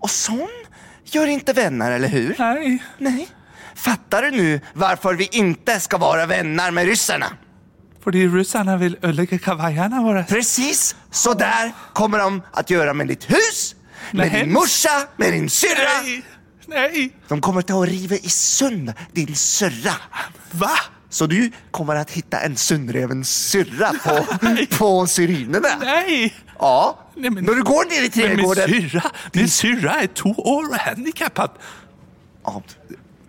Og 0.00 0.10
sån 0.10 0.52
gör 1.14 1.26
inte 1.26 1.52
vänner, 1.52 1.90
eller 1.92 2.08
hur? 2.08 2.34
Nei. 2.38 2.78
Nej. 2.98 3.28
Fattar 3.74 4.22
du 4.22 4.30
nu 4.30 4.60
varför 4.72 5.14
vi 5.14 5.28
inte 5.32 5.80
ska 5.80 5.98
vara 5.98 6.26
vänner 6.26 6.70
med 6.70 6.86
ryssarna? 6.86 7.26
Fordi 8.04 8.28
ryssarna 8.28 8.76
vil 8.76 8.96
ödelägga 9.02 9.38
kavajerna 9.38 10.02
våre. 10.02 10.24
Precis 10.24 10.96
så 11.10 11.34
där 11.34 11.72
kommer 11.92 12.18
de 12.18 12.42
att 12.52 12.70
göra 12.70 12.94
med 12.94 13.08
ditt 13.08 13.30
hus, 13.30 13.74
med 14.12 14.32
Nej. 14.32 14.40
din 14.40 14.52
morsa, 14.52 15.08
med 15.16 15.32
din 15.32 15.50
syrra. 15.50 16.02
Nei. 16.02 16.22
Nej. 16.66 17.16
De 17.28 17.40
kommer 17.40 17.60
att 17.60 17.66
ta 17.66 17.74
och 17.74 17.86
riva 17.86 18.16
i 18.16 18.28
sund 18.28 18.92
din 19.12 19.34
syrra. 19.34 19.92
Hva? 20.50 20.78
Så 21.16 21.26
du 21.26 21.50
kommer 21.70 21.96
att 21.96 22.10
hitta 22.10 22.40
en 22.40 22.56
sundreven 22.56 23.24
syrra 23.24 23.92
på, 24.04 24.26
på 24.78 25.06
syrinerna. 25.06 25.68
Nei. 25.80 26.34
Ja, 26.58 26.98
Nej, 27.14 27.30
men- 27.30 27.44
när 27.44 27.54
du 27.54 27.62
går 27.62 27.84
ner 27.84 28.02
i 28.02 28.10
Men 28.14 28.36
min 28.36 28.36
trädgården. 28.54 28.68
syrra, 28.90 29.10
min 29.32 29.48
syrra 29.48 30.02
er 30.02 30.06
to 30.06 30.28
år 30.36 30.68
og 30.68 30.76
handikappad. 30.76 31.50
Ja, 32.44 32.62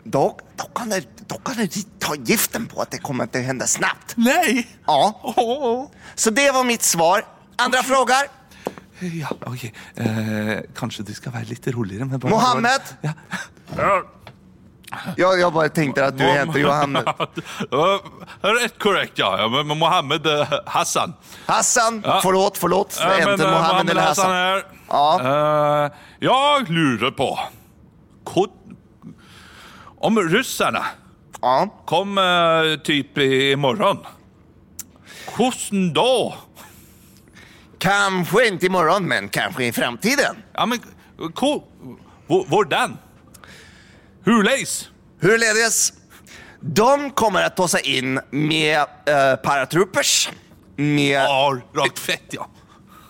då, 0.04 0.40
då, 0.56 0.64
kan 0.76 0.90
det, 0.90 1.04
då 1.28 1.36
kan 1.38 1.56
du 1.56 1.68
ta 2.00 2.16
giften 2.16 2.66
på 2.68 2.82
att 2.82 2.92
det 2.92 2.98
kommer 2.98 3.24
att 3.24 3.36
hända 3.36 3.68
snabbt. 3.68 4.18
Nei. 4.18 4.68
Ja, 4.86 5.20
Oh. 5.24 5.88
så 6.16 6.30
det 6.30 6.52
var 6.52 6.64
mitt 6.64 6.84
svar. 6.84 7.24
Andra 7.56 7.84
frågor? 7.84 8.24
Ja, 9.00 9.30
ok. 9.46 9.64
Eh, 9.96 10.60
kanskje 10.76 11.04
du 11.04 11.14
skal 11.14 11.32
være 11.34 11.46
litt 11.46 11.68
roligere. 11.68 12.06
med. 12.06 12.24
Mohammed? 12.24 12.82
Ja. 13.02 13.14
Jag, 15.18 15.40
jag 15.40 15.54
bara 15.54 15.70
tänkte 15.70 16.06
att 16.06 16.18
du 16.18 16.24
heter 16.24 16.60
Johannes. 16.60 17.04
Ja, 17.72 18.00
Rett 18.42 18.80
korrekt, 18.80 19.14
ja. 19.16 19.38
ja. 19.40 19.64
Men 19.64 19.78
Mohammed 19.78 20.26
eh, 20.28 20.48
Hassan. 20.66 21.14
Hassan, 21.46 22.02
Ja. 22.06 22.20
forlåt 22.24 22.58
förlåt. 22.58 22.98
Ja, 23.02 23.14
Enten 23.14 23.48
eh, 23.48 23.52
Mohammed 23.52 23.90
eller 23.90 24.02
Hassan. 24.02 24.62
Ja. 24.90 25.20
Eh, 25.86 25.92
jeg 26.20 26.70
lurer 26.70 27.12
på 27.12 27.40
Om 30.00 30.20
russerne 30.20 30.84
Ja. 31.42 31.70
kommer 31.86 32.78
typ 32.78 33.18
i 33.18 33.56
morgen 33.56 33.98
Hvordan 35.38 35.94
da? 35.94 36.34
Kanskje 37.80 38.46
ikke 38.48 38.66
i 38.66 38.70
imorgon, 38.72 39.06
men 39.06 39.30
kanskje 39.30 39.68
i 39.68 39.72
framtiden. 39.72 40.40
Ja, 40.54 40.66
men 40.66 40.80
hvor, 41.38 41.62
hvor, 44.28 44.34
Hvordan? 44.34 44.46
Huleis? 44.46 44.90
Hurledes, 45.22 45.94
de 46.62 47.12
kommer 47.12 47.44
att 47.44 47.56
ta 47.58 47.68
sig 47.68 47.98
in 47.98 48.20
med 48.32 48.80
uh, 48.80 49.36
paratroopers. 49.44 50.30
Med... 50.76 51.22
Ja, 51.24 51.58
rakt 51.76 52.00
fett, 52.00 52.24
ja. 52.30 52.48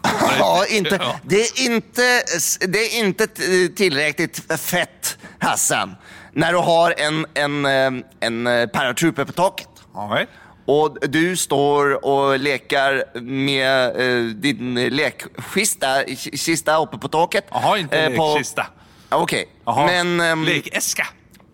Ja, 0.39 0.65
inte, 0.69 1.01
det, 1.23 1.41
är 1.41 1.65
inte, 1.65 2.23
det 2.67 2.79
är 2.79 2.99
inte 2.99 3.27
tillräckligt 3.75 4.59
fett, 4.61 5.17
Hassan, 5.39 5.95
när 6.33 6.51
du 6.51 6.57
har 6.57 6.93
en, 6.97 7.25
en, 7.33 7.65
eh, 7.65 8.03
en 8.19 8.47
eh, 8.47 8.67
paratrooper 8.67 9.25
på 9.25 9.31
taket. 9.31 9.67
Ja, 9.93 10.25
Och 10.65 10.97
du 11.01 11.37
står 11.37 12.05
och 12.05 12.39
lekar 12.39 13.19
med 13.21 13.85
eh, 13.85 14.23
din 14.25 14.73
lekkista 14.75 16.03
kista 16.33 16.77
uppe 16.77 16.97
på 16.97 17.07
taket. 17.07 17.45
Jaha, 17.51 17.77
inte 17.77 17.99
Eh, 17.99 18.15
på- 18.17 18.41
lekkista. 19.11 19.49
Aha. 19.65 19.85
Men... 19.85 20.19
ehm, 20.21 20.43
Lekeska. 20.45 21.07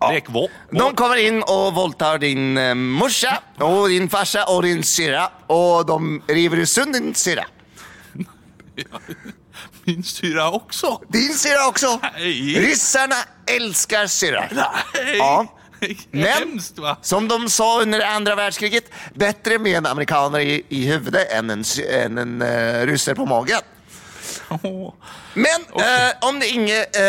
Lek 0.04 0.12
Lekvå. 0.28 0.48
De 0.70 0.94
kommer 0.96 1.16
in 1.16 1.38
og 1.48 1.74
voldtar 1.74 2.18
din 2.20 2.58
eh, 2.58 2.74
morsa, 2.74 3.38
og 3.64 3.88
din 3.88 4.08
farsa 4.12 4.42
og 4.52 4.62
din 4.66 4.82
syrra. 4.84 5.28
Og 5.48 5.86
de 5.88 6.20
river 6.34 6.60
i 6.60 6.66
sund 6.66 6.92
din 6.94 7.14
syrra. 7.14 7.44
Min 9.86 10.02
syra 10.02 10.48
også. 10.50 10.98
Din 11.12 11.34
syrra 11.36 11.66
også. 11.70 11.98
Nej. 12.02 12.56
Ryssarna 12.64 13.18
elsker 13.46 14.06
syrra. 14.06 14.46
Ja. 15.16 15.44
Men- 16.10 16.26
Hemskt, 16.26 16.78
va? 16.80 16.96
Som 17.02 17.28
de 17.28 17.36
sa 17.52 17.80
under 17.82 18.00
andra 18.00 18.34
världskriget, 18.34 18.88
bättre 19.14 19.58
med 19.58 19.76
en 19.76 19.86
amerikaner 19.86 20.40
i, 20.40 20.62
i 20.68 20.86
huvudet 20.88 21.32
än 21.32 21.50
en, 21.50 21.64
sy- 21.64 21.84
än 21.86 22.18
en 22.18 22.42
uh, 22.42 22.86
russer 22.86 23.14
på 23.14 23.26
magen. 23.26 23.60
Men 25.34 25.60
eh, 25.80 26.28
om 26.28 26.38
det 26.40 26.46
inget... 26.48 26.96
eh, 26.96 27.02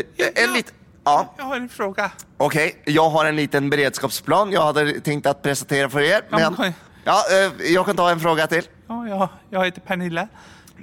eh, 0.00 0.44
en 0.44 0.52
liten... 0.52 0.74
ja, 1.04 1.34
Jeg 1.38 1.44
har 1.44 1.56
en 1.56 1.68
fråga. 1.68 2.10
okej. 2.36 2.82
Jag 2.86 3.10
har 3.10 3.24
en 3.24 3.36
liten 3.36 3.70
beredskapsplan 3.70 4.52
jag 4.52 4.62
hade 4.62 5.00
tänkt 5.00 5.26
att 5.26 5.42
presentera 5.42 5.90
för 5.90 6.00
er. 6.00 6.22
men 6.30 6.72
ja, 7.04 7.24
eh, 7.30 7.72
jag 7.72 7.86
kan 7.86 7.96
ta 7.96 8.10
en 8.10 8.20
fråga 8.20 8.46
till. 8.46 8.64
Ja, 8.88 9.08
ja, 9.08 9.28
jeg 9.50 9.64
heter 9.64 9.80
Pernille. 9.80 10.28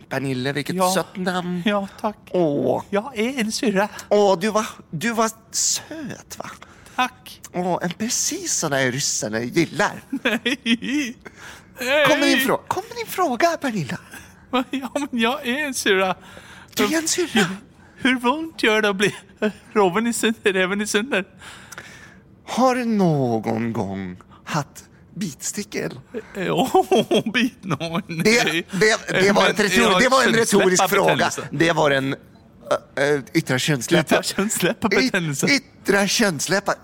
Pernille, 0.10 0.52
vilket 0.54 0.76
Ja. 0.76 0.92
søtt 0.94 1.16
namn. 1.18 1.62
Ja, 1.66 1.88
takk. 2.02 2.18
Åh, 2.34 2.84
Jeg 2.92 3.04
er 3.16 3.40
en 3.42 3.52
syrra. 3.52 3.88
Å, 4.10 4.36
du, 4.36 4.50
var, 4.52 4.66
du 4.92 5.12
var 5.14 5.30
søt, 5.52 6.36
va? 6.38 6.50
Takk. 6.96 7.32
Å, 7.56 7.80
en 7.84 7.92
precis 7.98 8.54
sån 8.54 8.72
där 8.72 8.92
ryssarna 8.92 9.40
gillar. 9.42 10.02
Nei. 10.12 11.16
Kom 12.08 12.20
med 12.20 12.28
din, 12.30 12.40
frå 12.46 12.58
kom 12.68 12.84
med 12.90 12.98
din 12.98 13.08
fråga, 13.12 13.58
Pernilla. 13.62 13.98
Ja, 14.72 14.92
men 14.94 15.22
jeg 15.22 15.56
er 15.56 15.68
en 15.68 15.74
syrra. 15.74 16.16
Du 16.76 16.84
är 16.84 16.98
en 16.98 17.08
syrra. 17.08 17.48
Hvor 18.02 18.20
vondt 18.22 18.64
gjør 18.64 18.82
det 18.86 18.92
å 18.92 18.98
bli 18.98 19.12
roven 19.78 20.08
i 20.08 20.14
sunder, 20.14 20.54
reven 20.54 20.82
i 20.82 20.88
sunder? 20.88 21.26
Har 22.56 22.76
du 22.76 22.86
någon 22.86 23.74
gång 23.74 24.18
haft 24.44 24.86
bitstickor? 25.16 25.98
Åh, 26.36 27.22
bit 27.34 27.64
nå. 27.64 28.02
Det, 28.08 28.66
det, 28.72 28.98
det, 29.10 29.32
var, 29.32 29.50
ett 29.50 29.60
retor, 29.60 30.00
det 30.00 30.10
var 30.10 30.24
en 30.24 30.34
retorisk 30.34 30.90
fråga. 30.90 31.32
Det 31.52 31.72
var 31.74 31.92
en 31.92 32.16
uh, 32.72 33.22
yttra 33.34 33.60
könsläppar. 33.60 34.20
Yttra 34.20 34.24
könsläpparbetennelse. 34.24 35.48
Yt- 35.48 35.64
Yttra. 35.84 35.98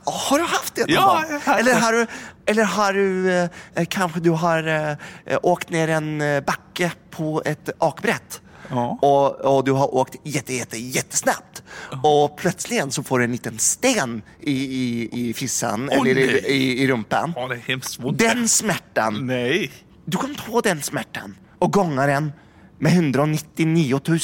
Har 0.03 0.37
du 0.37 0.43
hatt 0.43 0.71
det 0.75 0.81
någon 0.81 0.93
Ja, 0.93 1.23
gång? 1.29 1.55
Eller 1.59 1.73
har 1.73 1.91
du, 1.91 2.07
eller 2.45 2.63
har 2.63 2.93
du 2.93 3.31
eh, 3.75 3.85
Kanskje 3.89 4.21
du 4.21 4.29
har 4.29 4.67
eh, 4.67 4.91
eh, 5.25 5.39
åkt 5.43 5.69
ned 5.69 5.89
en 5.89 6.19
bakke 6.45 6.71
backe 6.81 6.91
på 7.09 7.41
et 7.45 7.69
akbrett? 7.79 8.41
Ja. 8.69 8.97
Og, 9.01 9.41
og, 9.45 9.65
du 9.65 9.71
har 9.71 9.95
åkt 9.95 10.15
jätte, 10.23 10.53
jätte, 10.53 10.77
jättesnabbt. 10.77 11.63
Og 12.03 12.37
plutselig 12.37 12.93
så 12.93 13.03
får 13.03 13.19
du 13.19 13.23
en 13.23 13.31
liten 13.31 13.59
sten 13.59 14.21
i, 14.39 14.53
i, 14.53 15.09
i 15.11 15.33
fissen 15.33 15.89
oh, 15.89 15.97
eller 15.97 16.21
i, 16.47 16.83
i, 16.83 16.83
i 16.83 17.59
hemskt 17.67 17.99
vondt. 17.99 18.19
Den 18.19 18.47
smerten. 18.47 19.25
Nei. 19.27 19.69
du 20.05 20.17
kan 20.17 20.35
ta 20.35 20.61
den 20.61 20.81
smerten 20.81 21.35
og 21.59 21.73
gange 21.73 22.07
den 22.07 22.31
med 22.79 22.91
199 22.91 23.99
000. 24.07 24.19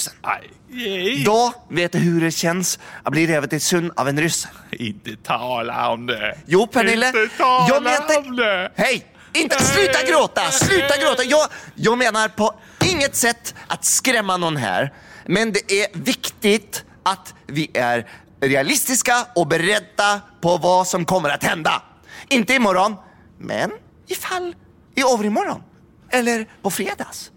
Nej, 0.70 1.24
Da 1.26 1.54
vet 1.70 1.92
du 1.92 2.00
hvordan 2.00 2.28
det 2.28 2.36
kjennes 2.36 2.74
å 3.06 3.12
bli 3.14 3.24
revet 3.28 3.54
i 3.54 3.60
sund 3.60 3.92
av 3.96 4.08
en 4.10 4.20
russ. 4.22 4.48
Ikke 4.72 5.16
tala 5.24 5.90
om 5.94 6.08
det. 6.10 6.34
Jo, 6.48 6.66
Pernille. 6.68 7.10
Ikke 7.14 7.38
tala 7.38 7.68
Jag 7.70 7.84
menar 7.84 8.18
om 8.18 8.36
det. 8.36 8.72
Hej! 8.76 9.06
Inte, 9.34 9.64
sluta 9.64 10.04
gråta! 10.04 10.52
Sluta 10.52 10.98
gråta! 10.98 11.24
Jag, 11.24 11.48
jag 11.76 11.98
menar 11.98 12.28
på 12.28 12.52
inget 12.86 13.16
sätt 13.16 13.56
att 13.68 13.86
skrämma 13.86 14.38
någon 14.38 14.58
här. 14.58 14.94
Men 15.26 15.52
det 15.52 15.72
är 15.72 15.88
viktigt 15.94 16.84
att 17.04 17.34
vi 17.48 17.72
är 17.74 18.08
realistiska 18.42 19.28
och 19.36 19.48
beredda 19.48 20.22
på 20.42 20.58
vad 20.58 20.88
som 20.88 21.06
kommer 21.06 21.30
att 21.30 21.44
hända. 21.44 21.82
Inte 22.30 22.54
imorgon, 22.54 22.96
men 23.38 23.72
ifall 24.08 24.56
i 24.96 25.02
övermorgon. 25.02 25.64
Eller 26.12 26.48
på 26.62 26.70
fredags. 26.72 27.32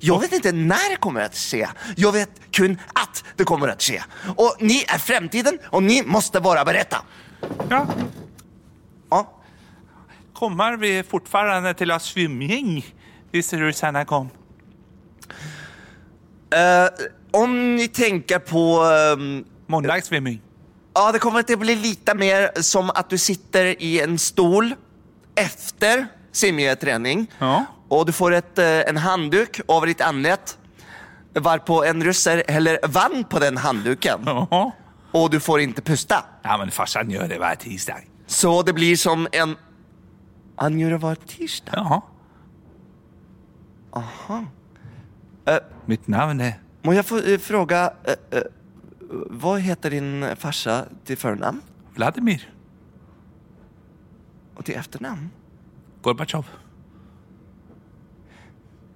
Jag 0.00 0.20
vet 0.20 0.32
inte 0.32 0.52
när 0.52 0.90
det 0.90 0.96
kommer 0.96 1.20
att 1.20 1.34
ske. 1.36 1.68
Jag 1.96 2.12
vet 2.12 2.30
kun 2.50 2.78
att 2.92 3.24
det 3.36 3.44
kommer 3.44 3.68
att 3.68 3.82
ske. 3.82 4.02
Och 4.36 4.56
ni 4.60 4.84
är 4.88 4.98
framtiden 4.98 5.58
och 5.70 5.82
ni 5.82 6.02
måste 6.02 6.40
vara 6.40 6.64
beredda. 6.64 7.02
Ja, 7.70 7.86
Ja. 9.10 9.34
kommer 10.34 10.76
vi 10.76 11.02
fortfarande 11.02 11.72
til 11.74 11.90
å 11.90 11.94
ha 11.96 11.98
svømming 12.02 12.84
hvis 13.32 13.52
russerne 13.58 14.04
kom? 14.06 14.28
Uh, 16.54 16.88
om 17.32 17.76
ni 17.76 17.88
tänker 17.88 18.38
på... 18.38 18.82
ehm, 18.84 19.44
Måndagssvømming. 19.66 20.40
ja, 20.94 21.12
det 21.12 21.18
kommer 21.18 21.40
att 21.40 21.58
bli 21.58 21.74
lite 21.76 22.14
mer 22.14 22.62
som 22.62 22.90
att 22.90 23.10
du 23.10 23.18
sitter 23.18 23.82
i 23.82 24.00
en 24.00 24.18
stol 24.18 24.74
efter 25.34 26.06
simgeträning. 26.32 27.26
Ja. 27.38 27.64
Och 27.88 28.06
du 28.06 28.12
får 28.12 28.32
ett, 28.32 28.58
eh, 28.58 28.80
en 28.88 28.96
handduk 28.96 29.60
over 29.66 29.86
ditt 29.86 30.00
anlett. 30.00 30.58
Varpå 31.34 31.84
en 31.84 32.04
russer 32.04 32.42
heller 32.48 32.78
vann 32.88 33.24
på 33.24 33.38
den 33.38 33.56
handduken. 33.56 34.28
Og 35.12 35.30
du 35.30 35.40
får 35.40 35.60
ikke 35.60 35.82
pusta. 35.82 36.22
Ja, 36.44 36.56
men 36.60 36.70
farsan 36.70 37.10
gjør 37.10 37.28
det 37.28 37.38
hver 37.40 37.56
tirsdag. 37.56 38.04
Så 38.26 38.62
det 38.62 38.74
blir 38.76 38.96
som 38.96 39.26
en... 39.32 39.56
Han 40.58 40.78
gjør 40.78 40.90
det 40.90 41.02
var 41.02 41.20
tisdag. 41.26 42.02
Jaha. 43.94 44.42
Uh, 45.48 45.60
Mitt 45.86 46.08
navn 46.08 46.40
er 46.44 46.58
må 46.84 46.92
jeg 46.94 47.04
få 47.08 47.18
eh, 47.24 47.40
fråga... 47.40 47.88
uh, 48.08 48.38
uh, 48.38 48.46
vad 49.40 49.62
heter 49.64 49.90
din 49.96 50.24
farsa 50.36 50.82
til 51.08 51.16
fornavn? 51.16 51.62
Vladimir 51.96 52.44
Og 54.56 54.64
til 54.64 54.76
efternamn? 54.76 55.30
Gorbatsjov. 56.02 56.44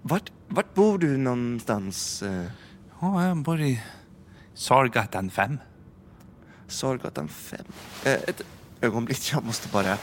Vart, 0.02 0.32
vart 0.48 0.74
bor 0.74 0.98
du 0.98 1.16
någonstans? 1.16 2.22
Eh, 2.22 2.50
Å, 3.02 3.10
jeg 3.22 3.36
bor 3.46 3.60
i 3.62 3.72
Sorgatan 4.54 5.30
5. 5.30 5.58
Sorgatan 6.70 7.28
5. 7.28 7.60
Eh, 8.04 8.18
ett 8.28 8.42
ögonblick, 8.80 9.32
jag 9.32 9.44
måste 9.44 9.68
bara... 9.68 9.96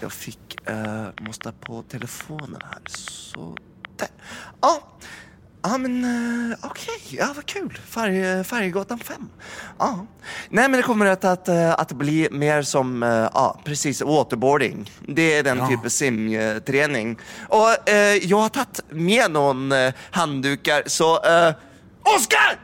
Jag 0.00 0.12
fick... 0.12 0.56
Eh, 0.68 1.06
måste 1.20 1.52
på 1.52 1.82
telefonen 1.82 2.60
här. 2.64 2.82
Så 2.88 3.56
där. 3.96 4.08
Ja, 4.60 4.78
ja 5.62 5.78
men 5.78 6.04
eh, 6.52 6.58
okej. 6.62 7.00
Ja, 7.08 7.32
vad 7.36 7.46
kul. 7.46 7.78
Färg, 7.86 8.44
fem. 8.44 8.84
5. 8.98 9.28
Ja. 9.78 10.06
Nej, 10.48 10.68
men 10.68 10.72
det 10.72 10.82
kommer 10.82 11.06
att, 11.06 11.24
att, 11.24 11.48
eh, 11.48 11.72
att 11.72 11.92
bli 11.92 12.28
mer 12.30 12.62
som, 12.62 13.02
eh, 13.02 13.08
ja, 13.34 13.60
precis, 13.64 14.02
waterboarding. 14.02 14.90
Det 15.08 15.34
är 15.38 15.42
den 15.42 15.58
Ja. 15.58 15.68
typen 15.68 15.90
simtrening. 15.90 16.54
simträning. 16.54 17.18
Och 17.48 17.88
eh, 17.88 18.16
jag 18.16 18.38
har 18.38 18.48
tagit 18.48 18.80
med 18.90 19.30
någon 19.30 19.72
eh, 19.72 19.92
handdukar, 20.10 20.82
så... 20.86 21.24
Eh, 21.24 21.54
Oskar! 22.16 22.58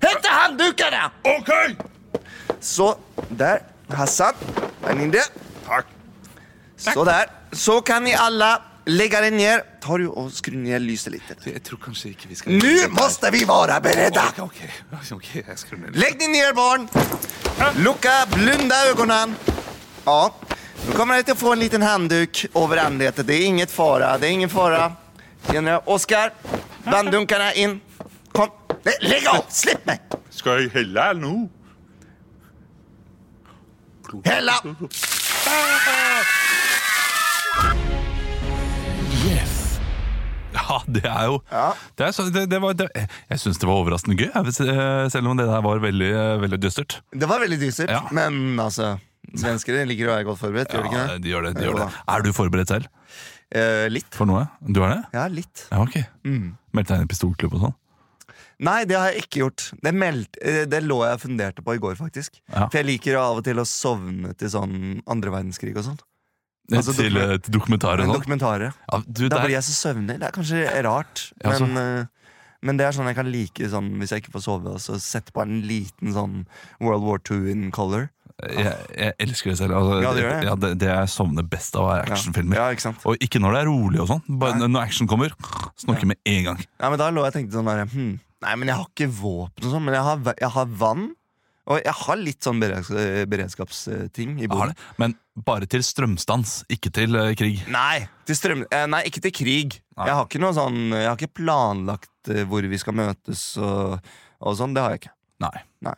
Hämta 0.00 0.28
handdukarna! 0.28 1.10
OK! 1.22 1.48
Så, 2.60 2.96
der. 3.28 3.58
Hassan, 3.88 4.34
vær 4.84 4.98
in 5.00 5.10
det. 5.10 5.24
Takk. 5.66 5.86
Så 7.52 7.80
kan 7.80 8.04
ni 8.04 8.14
alla 8.14 8.62
lägga 8.88 9.20
den 9.20 9.36
ned. 9.36 9.60
Tar 9.84 9.98
du 9.98 10.08
og 10.08 10.32
skruvar 10.32 10.62
ned 10.64 10.82
lyset 10.82 11.12
litt. 11.12 11.30
Jeg 11.44 11.62
tror 11.66 11.80
kanskje 11.82 12.12
ikke 12.14 12.30
vi 12.30 12.38
skal 12.40 12.58
Nu 12.58 12.88
måste 12.96 13.30
vi 13.34 13.44
være 13.48 13.78
beredda! 13.84 14.28
Ok, 14.42 14.60
ok, 14.92 15.12
okay 15.18 15.42
jeg 15.44 15.58
skrur 15.60 15.82
ned 15.82 15.92
litt. 15.92 16.00
Lägg 16.02 16.18
dig 16.20 16.32
ner 16.32 16.54
barn! 16.56 16.88
Lucka, 17.84 18.14
blunda 18.32 18.78
øynene. 18.90 19.36
Ja, 20.06 20.20
Nå 20.88 20.94
kommer 20.94 21.18
dere 21.18 21.26
til 21.26 21.34
å 21.34 21.40
få 21.40 21.52
en 21.52 21.60
liten 21.60 21.82
handduk 21.84 22.44
over 22.56 22.80
ansiktet. 22.80 23.26
Det 23.28 23.36
er 23.36 23.46
inget 23.50 23.72
fara, 23.72 24.14
det 24.16 24.28
er 24.30 24.36
ingen 24.38 24.52
fara. 24.52 24.86
Oskar, 25.90 26.32
vanndunkene 26.86 27.52
in. 27.60 27.80
Kom, 28.32 28.54
Legg 28.86 29.04
lägg 29.10 29.26
av! 29.28 29.44
Slipp 29.52 29.84
meg! 29.88 30.00
Skal 30.32 30.64
jeg 30.64 30.72
helle 30.78 31.10
nå? 31.18 31.34
Hälla! 34.24 34.60
Ja, 40.68 40.78
det 40.86 41.04
er 41.08 41.24
jo 41.30 41.36
Ja. 41.50 41.66
det 41.96 42.06
er 42.08 42.12
så, 42.12 42.26
det, 42.32 42.42
det 42.52 42.58
var, 42.60 42.74
Jeg 42.76 43.38
syns 43.40 43.58
det 43.62 43.68
var 43.68 43.78
overraskende 43.80 44.18
gøy, 44.20 44.30
eh, 44.36 45.08
selv 45.08 45.30
om 45.30 45.36
det 45.38 45.46
der 45.48 45.62
var 45.64 45.78
veldig, 45.80 46.10
eh, 46.12 46.34
veldig 46.42 46.58
dystert. 46.60 46.98
Det 47.12 47.28
var 47.30 47.40
veldig 47.40 47.58
dystert, 47.62 47.90
Ja. 47.94 48.02
men 48.12 48.58
altså 48.60 48.98
Svensker 49.36 49.82
liker 49.84 50.08
å 50.08 50.14
være 50.14 50.24
godt 50.24 50.38
forberedt, 50.40 50.70
gjør 50.72 50.84
de 50.84 50.88
ikke 50.88 51.06
det? 51.08 51.16
de 51.24 51.28
gjør 51.34 51.42
det, 51.48 51.50
de 51.58 51.64
gjør 51.66 51.80
det. 51.82 51.88
Er 52.08 52.22
du 52.24 52.30
forberedt 52.32 52.68
selv 52.72 52.86
Eh, 53.50 53.88
litt. 53.88 54.08
for 54.12 54.28
noe? 54.28 54.46
Du 54.60 54.82
er 54.84 54.94
det? 54.94 55.02
Ja, 55.16 55.26
litt. 55.28 55.66
Ja, 55.72 55.80
ok. 55.82 55.98
Mm. 56.24 56.54
Meldte 56.76 56.92
deg 56.94 57.00
inn 57.02 57.08
i 57.08 57.12
pistolklubb 57.12 57.54
og 57.56 57.62
sånn? 57.66 57.74
Nei, 58.60 58.84
det 58.90 58.96
har 58.98 59.12
jeg 59.12 59.22
ikke 59.24 59.40
gjort. 59.44 59.66
Det, 59.84 59.92
meldt, 59.94 60.36
eh, 60.42 60.64
det 60.66 60.80
lå 60.84 60.98
jeg 61.06 61.14
og 61.16 61.20
funderte 61.22 61.62
på 61.64 61.74
i 61.76 61.78
går, 61.78 61.94
faktisk. 62.00 62.40
Ja. 62.52 62.66
For 62.68 62.78
jeg 62.80 62.86
liker 62.90 63.16
av 63.20 63.38
og 63.38 63.44
til 63.46 63.60
å 63.62 63.64
sovne 63.68 64.32
til 64.36 64.48
sånn 64.52 65.00
andre 65.06 65.30
verdenskrig 65.30 65.76
og 65.78 65.84
sånn. 65.86 65.98
Altså, 66.76 66.92
til, 66.96 67.10
dokumen- 67.14 67.32
eh, 67.32 67.38
til 67.38 67.52
dokumentarer 67.54 68.00
og 68.04 68.06
sånn? 68.10 68.20
Dokumentarer. 68.20 68.72
Ja, 68.92 68.98
du, 69.08 69.28
Da 69.28 69.38
blir 69.44 69.54
jeg 69.56 69.62
så 69.64 69.74
søvnig. 69.94 70.18
Det 70.20 70.22
er 70.28 70.30
kanskje 70.36 70.82
rart, 70.84 71.32
Ja, 71.42 71.52
så- 71.52 71.66
men, 71.66 71.76
eh, 71.78 72.04
men 72.62 72.76
det 72.76 72.84
er 72.86 72.92
sånn 72.92 73.06
jeg 73.06 73.16
kan 73.16 73.30
like 73.32 73.54
sånn, 73.70 73.96
hvis 73.98 74.10
jeg 74.10 74.22
ikke 74.22 74.32
får 74.36 74.42
sove, 74.42 74.66
og 74.66 74.78
så 74.78 74.98
sette 75.00 75.32
på 75.32 75.40
en 75.42 75.62
liten 75.62 76.12
sånn 76.12 76.46
World 76.80 77.02
War 77.02 77.18
II 77.30 77.50
in 77.50 77.70
color. 77.70 78.10
jeg, 78.38 78.76
jeg 78.96 79.14
elsker 79.18 79.50
det 79.50 79.58
selv. 79.58 79.72
Altså, 79.74 80.02
Ja, 80.02 80.12
det 80.14 80.22
det. 80.22 80.44
Ja, 80.44 80.54
det, 80.54 80.78
det 80.78 80.86
jeg 80.88 81.08
sovner 81.08 81.42
best 81.42 81.74
av, 81.74 81.88
er 81.90 82.04
actionfilmer. 82.12 82.54
Ja, 82.54 82.68
ikke? 82.70 82.94
Og 83.04 83.16
ikke 83.18 83.40
når 83.40 83.52
det 83.52 83.60
er 83.62 83.66
rolig 83.66 84.00
og 84.00 84.08
sånn. 84.08 84.22
Bare 84.38 84.54
når 84.68 84.80
action 84.82 85.08
kommer, 85.08 85.30
snorker 85.76 86.06
med 86.06 86.18
en 86.24 86.44
gang. 86.44 86.64
Ja, 86.80 86.90
men 86.90 86.98
da 86.98 87.10
lå 87.10 87.24
jeg 87.24 87.32
og 87.32 87.34
tenkte 87.34 87.52
sånn 87.58 87.64
der, 87.64 87.84
hm, 87.86 88.20
Nei, 88.40 88.54
men 88.54 88.68
jeg 88.68 88.76
har 88.76 88.86
ikke 88.94 89.10
våpen 89.10 89.64
og 89.66 89.72
sånn, 89.72 89.82
men 89.82 89.94
jeg 89.94 90.02
har, 90.04 90.34
jeg 90.38 90.50
har 90.50 90.66
vann. 90.66 91.14
Og 91.68 91.82
jeg 91.84 91.92
har 92.00 92.16
litt 92.16 92.42
sånn 92.46 92.60
beredskaps, 92.62 93.28
beredskapsting 93.28 94.38
i 94.38 94.46
Jeg 94.46 94.50
har 94.50 94.54
boden. 94.56 94.74
det. 94.74 94.96
Men 95.02 95.14
bare 95.44 95.68
til 95.70 95.84
strømstans, 95.84 96.62
ikke 96.72 96.90
til 96.96 97.14
uh, 97.18 97.28
krig. 97.38 97.60
Nei, 97.70 98.06
til 98.26 98.38
strøm, 98.38 98.64
uh, 98.72 98.86
nei, 98.90 99.02
ikke 99.10 99.20
til 99.28 99.34
krig. 99.36 99.76
Nei. 99.98 100.08
Jeg 100.08 100.16
har 100.18 100.24
ikke 100.26 100.40
noe 100.42 100.54
sånn 100.56 100.80
Jeg 100.94 101.06
har 101.10 101.16
ikke 101.18 101.34
planlagt 101.42 102.32
uh, 102.32 102.42
hvor 102.48 102.64
vi 102.72 102.78
skal 102.80 102.96
møtes 102.98 103.46
og, 103.60 103.98
og 104.40 104.56
sånn. 104.58 104.74
Det 104.76 104.82
har 104.86 104.96
jeg 104.96 105.02
ikke. 105.04 105.14
Nei. 105.44 105.56
Nei. 105.86 105.94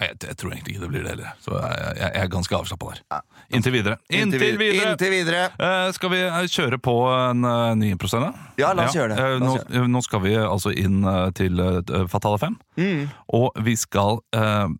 Jeg, 0.00 0.14
jeg 0.24 0.36
tror 0.40 0.52
egentlig 0.54 0.72
ikke 0.72 0.80
det 0.86 0.88
blir 0.94 1.02
det 1.04 1.10
heller. 1.12 1.32
Så 1.44 1.52
jeg, 1.52 1.80
jeg, 1.84 1.96
jeg 2.14 2.22
er 2.24 2.28
ganske 2.32 2.56
avslappa 2.56 2.86
der. 2.94 3.00
Ja. 3.12 3.18
Inntil 3.58 3.74
videre. 3.74 3.96
Inntil 4.08 4.40
videre! 4.56 4.92
Inntil 4.94 5.10
videre. 5.12 5.42
Uh, 5.60 5.90
skal 5.92 6.12
vi 6.14 6.20
eh, 6.24 6.38
kjøre 6.54 6.78
på 6.80 6.94
en 7.12 7.44
uh, 7.44 7.74
ny 7.76 7.90
improscene? 7.92 8.30
Ja, 8.56 8.70
la 8.72 8.86
oss 8.88 8.96
gjøre 8.96 9.12
det. 9.18 9.26
Eh, 9.26 9.42
nå, 9.44 9.50
oss 9.58 9.66
eh, 9.76 9.88
nå 9.92 10.00
skal 10.06 10.22
vi 10.24 10.32
altså 10.40 10.72
inn 10.72 11.02
eh, 11.04 11.26
til 11.36 11.60
eh, 11.60 12.06
Fatale 12.08 12.40
5, 12.46 12.56
Mm. 12.80 13.02
og 13.36 13.60
vi 13.66 13.74
skal 13.76 14.22
uh, 14.38 14.70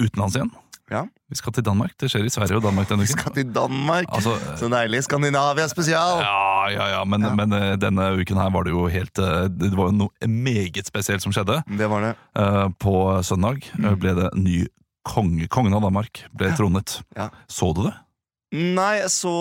utenlands 0.00 0.36
igjen. 0.36 0.50
Ja. 0.92 1.06
Vi 1.32 1.36
skal 1.38 1.52
til 1.56 1.64
Danmark. 1.64 1.94
Det 1.96 2.10
skjer 2.12 2.26
i 2.26 2.30
Sverige 2.32 2.58
og 2.58 2.64
Danmark 2.66 2.88
denne 2.90 3.04
uken. 3.06 3.14
Vi 3.14 3.20
skal 3.22 3.32
til 3.32 3.48
Danmark. 3.54 4.04
Altså, 4.12 4.34
eh, 4.36 4.56
Så 4.60 4.68
deilig. 4.68 5.00
Skandinavia 5.06 5.68
spesial. 5.68 6.20
ja, 6.20 6.68
ja, 6.74 6.86
ja, 6.98 7.04
men, 7.04 7.22
Ja. 7.22 7.34
men 7.34 7.52
eh, 7.56 7.76
denne 7.80 8.10
uken 8.20 8.36
her 8.36 8.50
var 8.52 8.64
det 8.64 8.72
jo 8.74 8.86
helt 8.92 9.18
eh, 9.18 9.48
Det 9.48 9.70
var 9.76 9.88
jo 9.88 9.92
noe 9.92 10.28
meget 10.28 10.84
spesielt 10.86 11.22
som 11.22 11.32
skjedde. 11.32 11.62
Det 11.78 11.88
var 11.88 12.00
det. 12.02 12.14
På 12.78 13.22
søndag 13.24 13.62
Mm. 13.78 13.98
ble 13.98 14.14
det 14.14 14.28
ny 14.36 14.66
konge. 15.04 15.48
Kongen 15.48 15.74
av 15.74 15.80
Danmark 15.82 16.24
ble 16.36 16.52
tronet. 16.56 17.00
Ja. 17.16 17.30
Så 17.48 17.72
du 17.74 17.84
det? 17.88 17.94
Nei, 18.52 18.98
jeg 19.00 19.08
så, 19.08 19.32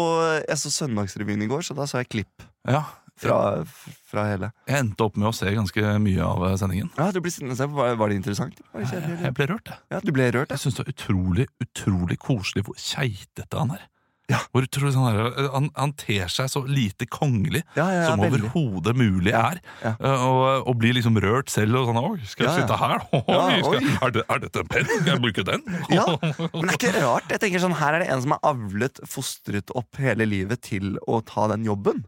jeg 0.48 0.58
så 0.58 0.72
Søndagsrevyen 0.72 1.42
i 1.44 1.48
går, 1.48 1.62
så 1.68 1.76
da 1.76 1.84
så 1.84 2.00
jeg 2.00 2.08
klipp 2.10 2.44
Ja. 2.68 2.84
fra, 3.20 3.66
fra 4.12 4.26
hele. 4.30 4.52
Jeg 4.70 4.84
endte 4.86 5.08
opp 5.08 5.18
med 5.20 5.30
å 5.32 5.36
se 5.36 5.52
ganske 5.56 5.94
mye 6.04 6.26
av 6.28 6.46
eh, 6.50 6.58
sendingen. 6.62 6.92
Ja, 7.00 7.10
du 7.16 7.22
ble 7.24 7.32
sittende 7.34 7.56
og 7.56 7.62
se 7.62 7.70
på. 7.72 7.80
Var, 8.04 8.12
det 8.12 8.20
interessant? 8.22 8.60
Var 8.76 8.84
det 8.86 8.92
Jeg, 9.00 9.16
jeg 9.28 9.38
ble 9.40 9.50
rørt, 9.56 9.72
jeg. 9.74 9.82
Ja, 9.96 10.04
du 10.04 10.12
ble 10.16 10.28
rørt, 10.36 10.52
jeg. 10.52 10.58
Jeg 10.60 10.66
syns 10.68 10.78
det 10.78 10.86
var 10.86 10.94
utrolig 10.96 11.48
utrolig 11.64 12.20
koselig 12.22 12.68
hvor 12.68 12.78
keitete 12.80 13.58
han 13.64 13.74
er. 13.78 13.88
Ja. 14.32 14.38
Hvor 14.54 14.64
utrolig 14.64 14.94
sånn 14.96 15.08
her, 15.10 15.48
han, 15.52 15.66
han 15.76 15.92
ter 16.00 16.30
seg 16.32 16.48
så 16.54 16.62
lite 16.64 17.04
kongelig 17.12 17.64
Ja, 17.76 17.88
ja, 17.92 18.04
som 18.08 18.22
overhodet 18.24 18.94
mulig 18.96 19.34
er. 19.36 19.60
Eh, 19.84 19.98
Og, 20.00 20.70
og 20.70 20.78
blir 20.80 20.96
liksom 20.96 21.18
rørt 21.20 21.52
selv. 21.52 21.76
Og 21.82 21.90
sånn, 21.90 22.00
Oi, 22.00 22.30
skal 22.32 22.48
jeg 22.48 22.62
sitte 22.62 22.78
her? 22.80 23.04
Oi, 23.18 23.58
skal, 23.66 23.90
er, 23.92 24.14
det, 24.16 24.24
er 24.32 24.44
dette 24.46 24.64
en 24.64 24.72
penn? 24.72 24.88
Skal 24.94 25.12
jeg 25.16 25.24
bruke 25.26 25.46
den? 25.50 25.66
Ja, 25.98 26.06
Men 26.22 26.70
det 26.70 26.78
er 26.78 26.78
ikke 26.78 26.94
rart. 27.02 27.28
Jeg 27.34 27.44
tenker 27.44 27.66
sånn, 27.66 27.76
Her 27.82 27.98
er 27.98 28.06
det 28.06 28.10
en 28.14 28.24
som 28.24 28.38
er 28.38 28.42
avlet, 28.54 29.04
fostret 29.18 29.76
opp 29.76 30.00
hele 30.00 30.30
livet 30.30 30.64
til 30.70 30.96
å 31.12 31.20
ta 31.28 31.50
den 31.52 31.68
jobben. 31.68 32.06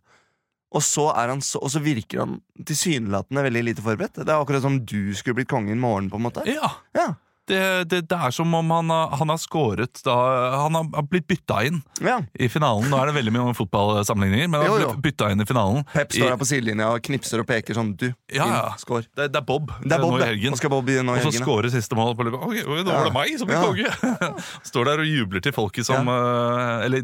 Og 0.73 0.81
så, 0.81 1.09
er 1.13 1.29
han 1.29 1.41
så, 1.45 1.61
og 1.61 1.69
så 1.69 1.81
virker 1.83 2.23
han 2.23 2.39
tilsynelatende 2.65 3.43
veldig 3.45 3.63
lite 3.69 3.83
forberedt. 3.85 4.17
Det 4.23 4.29
er 4.29 4.39
akkurat 4.39 4.63
som 4.65 4.79
du 4.81 5.13
skulle 5.17 5.37
blitt 5.41 5.51
konge 5.51 5.73
i 5.73 5.77
morgen. 5.77 6.09
på 6.09 6.17
en 6.17 6.25
måte 6.25 6.45
Ja, 6.49 6.71
Ja, 6.97 7.13
det, 7.49 7.61
det, 7.91 8.01
det 8.09 8.17
er 8.27 8.31
som 8.35 8.53
om 8.55 8.71
han, 8.71 8.89
han 8.89 9.31
har 9.33 9.39
skåret 9.41 9.99
da 10.05 10.15
Han 10.63 10.77
har 10.77 11.05
blitt 11.09 11.27
bytta 11.27 11.59
inn 11.67 11.81
ja. 12.03 12.19
i 12.39 12.47
finalen. 12.51 12.87
Nå 12.91 12.99
er 13.01 13.09
det 13.11 13.15
veldig 13.17 13.33
mye 13.35 13.45
om 13.51 13.57
fotballsammenligninger, 13.57 14.49
men 14.51 14.63
han 14.63 14.85
har 14.87 15.01
blitt 15.03 15.21
inn 15.27 15.43
i 15.43 15.47
finalen. 15.47 15.83
Pep 15.93 16.15
står 16.15 16.31
her 16.33 16.39
på 16.39 16.47
sidelinja 16.47 16.89
og 16.93 17.03
knipser 17.05 17.43
og 17.43 17.47
peker 17.49 17.77
sånn 17.77 17.93
Du, 17.99 18.07
Ja, 18.33 18.47
inn, 18.47 18.61
skår. 18.81 19.07
Det, 19.11 19.29
det 19.33 19.41
er 19.41 19.45
Bob, 19.47 19.71
Det 19.83 19.91
er 19.97 20.03
Bob, 20.03 20.15
nå 20.15 20.21
i 20.23 20.29
helgen. 20.31 20.55
Nå 20.55 21.17
i 21.17 21.23
Og 21.23 21.27
så 21.27 21.33
skårer 21.43 21.73
siste 21.73 21.97
mål. 21.99 22.15
På, 22.17 22.27
oi, 22.49 22.63
nå 22.63 22.87
var 22.87 23.09
det 23.09 23.15
meg 23.15 23.35
som 23.39 23.49
ble 23.49 23.59
Ja. 23.59 23.63
konge! 23.67 24.31
Står 24.69 24.89
der 24.89 25.03
og 25.03 25.09
jubler 25.09 25.43
til 25.43 25.55
folket 25.55 25.87
som 25.87 26.07
eh, 26.11 26.85
Eller 26.87 27.03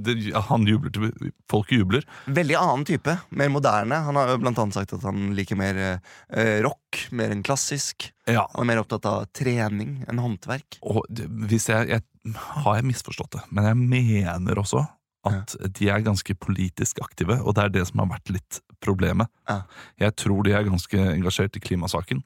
han 0.50 0.68
jubler 0.68 0.94
til 0.96 1.32
folket 1.52 1.84
jubler. 1.84 2.08
Veldig 2.26 2.58
annen 2.60 2.88
type. 2.88 3.16
Mer 3.36 3.52
moderne. 3.54 4.02
Han 4.08 4.18
har 4.20 4.36
blant 4.42 4.60
annet 4.62 4.78
sagt 4.80 4.96
at 4.98 5.06
han 5.08 5.32
liker 5.38 5.60
mer 5.60 5.80
eh, 5.86 6.58
rock, 6.66 6.89
mer 7.16 7.34
enn 7.34 7.44
klassisk. 7.46 8.10
Ja. 8.30 8.46
Han 8.54 8.66
er 8.66 8.70
mer 8.72 8.82
opptatt 8.84 9.08
av 9.10 9.28
trening 9.36 10.00
enn 10.10 10.22
håndverk. 10.22 10.80
Og 10.82 11.04
hvis 11.50 11.70
jeg, 11.72 11.90
jeg 11.92 12.06
Har 12.36 12.76
jeg 12.76 12.86
misforstått 12.86 13.32
det, 13.38 13.44
men 13.56 13.66
jeg 13.66 13.78
mener 13.80 14.60
også 14.60 14.84
at 15.30 15.56
de 15.76 15.90
er 15.92 16.04
ganske 16.04 16.34
politisk 16.40 17.00
aktive, 17.04 17.40
og 17.44 17.56
det 17.56 17.64
er 17.64 17.72
det 17.74 17.86
som 17.90 18.02
har 18.04 18.10
vært 18.14 18.32
litt 18.32 18.60
problemet. 18.84 19.28
Ja. 19.50 19.62
Jeg 20.00 20.16
tror 20.22 20.44
de 20.46 20.54
er 20.56 20.68
ganske 20.68 21.00
engasjert 21.00 21.58
i 21.58 21.64
klimasaken, 21.64 22.22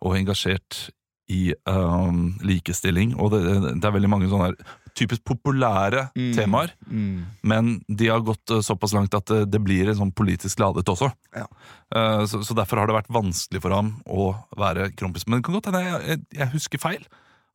og 0.00 0.16
engasjert 0.16 0.90
i 1.32 1.54
um, 1.68 2.38
likestilling, 2.44 3.14
og 3.20 3.32
det, 3.34 3.42
det 3.80 3.88
er 3.88 3.94
veldig 3.96 4.10
mange 4.10 4.30
sånne 4.30 4.52
typisk 4.94 5.22
populære 5.24 6.10
Mm. 6.16 6.34
temaer, 6.36 6.72
Mm. 6.90 7.24
men 7.42 7.84
de 7.88 8.08
har 8.08 8.20
gått 8.20 8.50
eh, 8.50 8.60
såpass 8.60 8.92
langt 8.92 9.14
at 9.14 9.24
det, 9.26 9.50
det 9.50 9.60
blir 9.64 9.88
en 9.88 9.96
sånn 9.96 10.12
politisk 10.14 10.58
ladet 10.60 10.84
også. 10.88 11.10
Ja. 11.34 11.46
Eh, 11.94 12.24
så, 12.26 12.42
så 12.44 12.54
derfor 12.54 12.76
har 12.82 12.86
det 12.90 12.94
vært 12.98 13.08
vanskelig 13.12 13.62
for 13.62 13.70
ham 13.72 13.94
å 14.06 14.34
være 14.56 14.90
kronprins. 14.96 15.26
Men 15.26 15.40
det 15.40 15.44
kan 15.48 15.54
godt 15.56 15.70
hende 15.70 15.82
jeg, 15.84 16.06
jeg, 16.08 16.20
jeg 16.38 16.52
husker 16.52 16.78
feil. 16.78 17.06